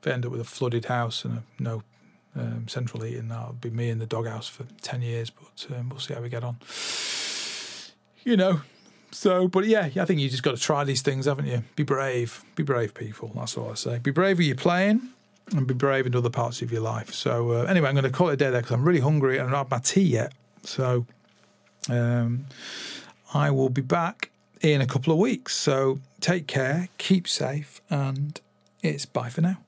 [0.00, 1.82] if I end up with a flooded house and a, no
[2.36, 6.00] um, central heating, that'll be me in the doghouse for 10 years, but um, we'll
[6.00, 6.56] see how we get on.
[8.24, 8.62] You know,
[9.12, 11.62] so, but yeah, I think you just got to try these things, haven't you?
[11.76, 12.44] Be brave.
[12.54, 13.30] Be brave, people.
[13.34, 13.98] That's all I say.
[13.98, 15.02] Be brave when you're playing
[15.54, 17.12] and be brave in other parts of your life.
[17.12, 19.38] So, uh, anyway, I'm going to call it a day there because I'm really hungry
[19.38, 20.32] and I have my tea yet.
[20.62, 21.06] So,
[21.88, 22.46] um,
[23.34, 24.30] I will be back
[24.60, 25.54] in a couple of weeks.
[25.56, 28.40] So, take care, keep safe, and
[28.82, 29.58] it's bye for now.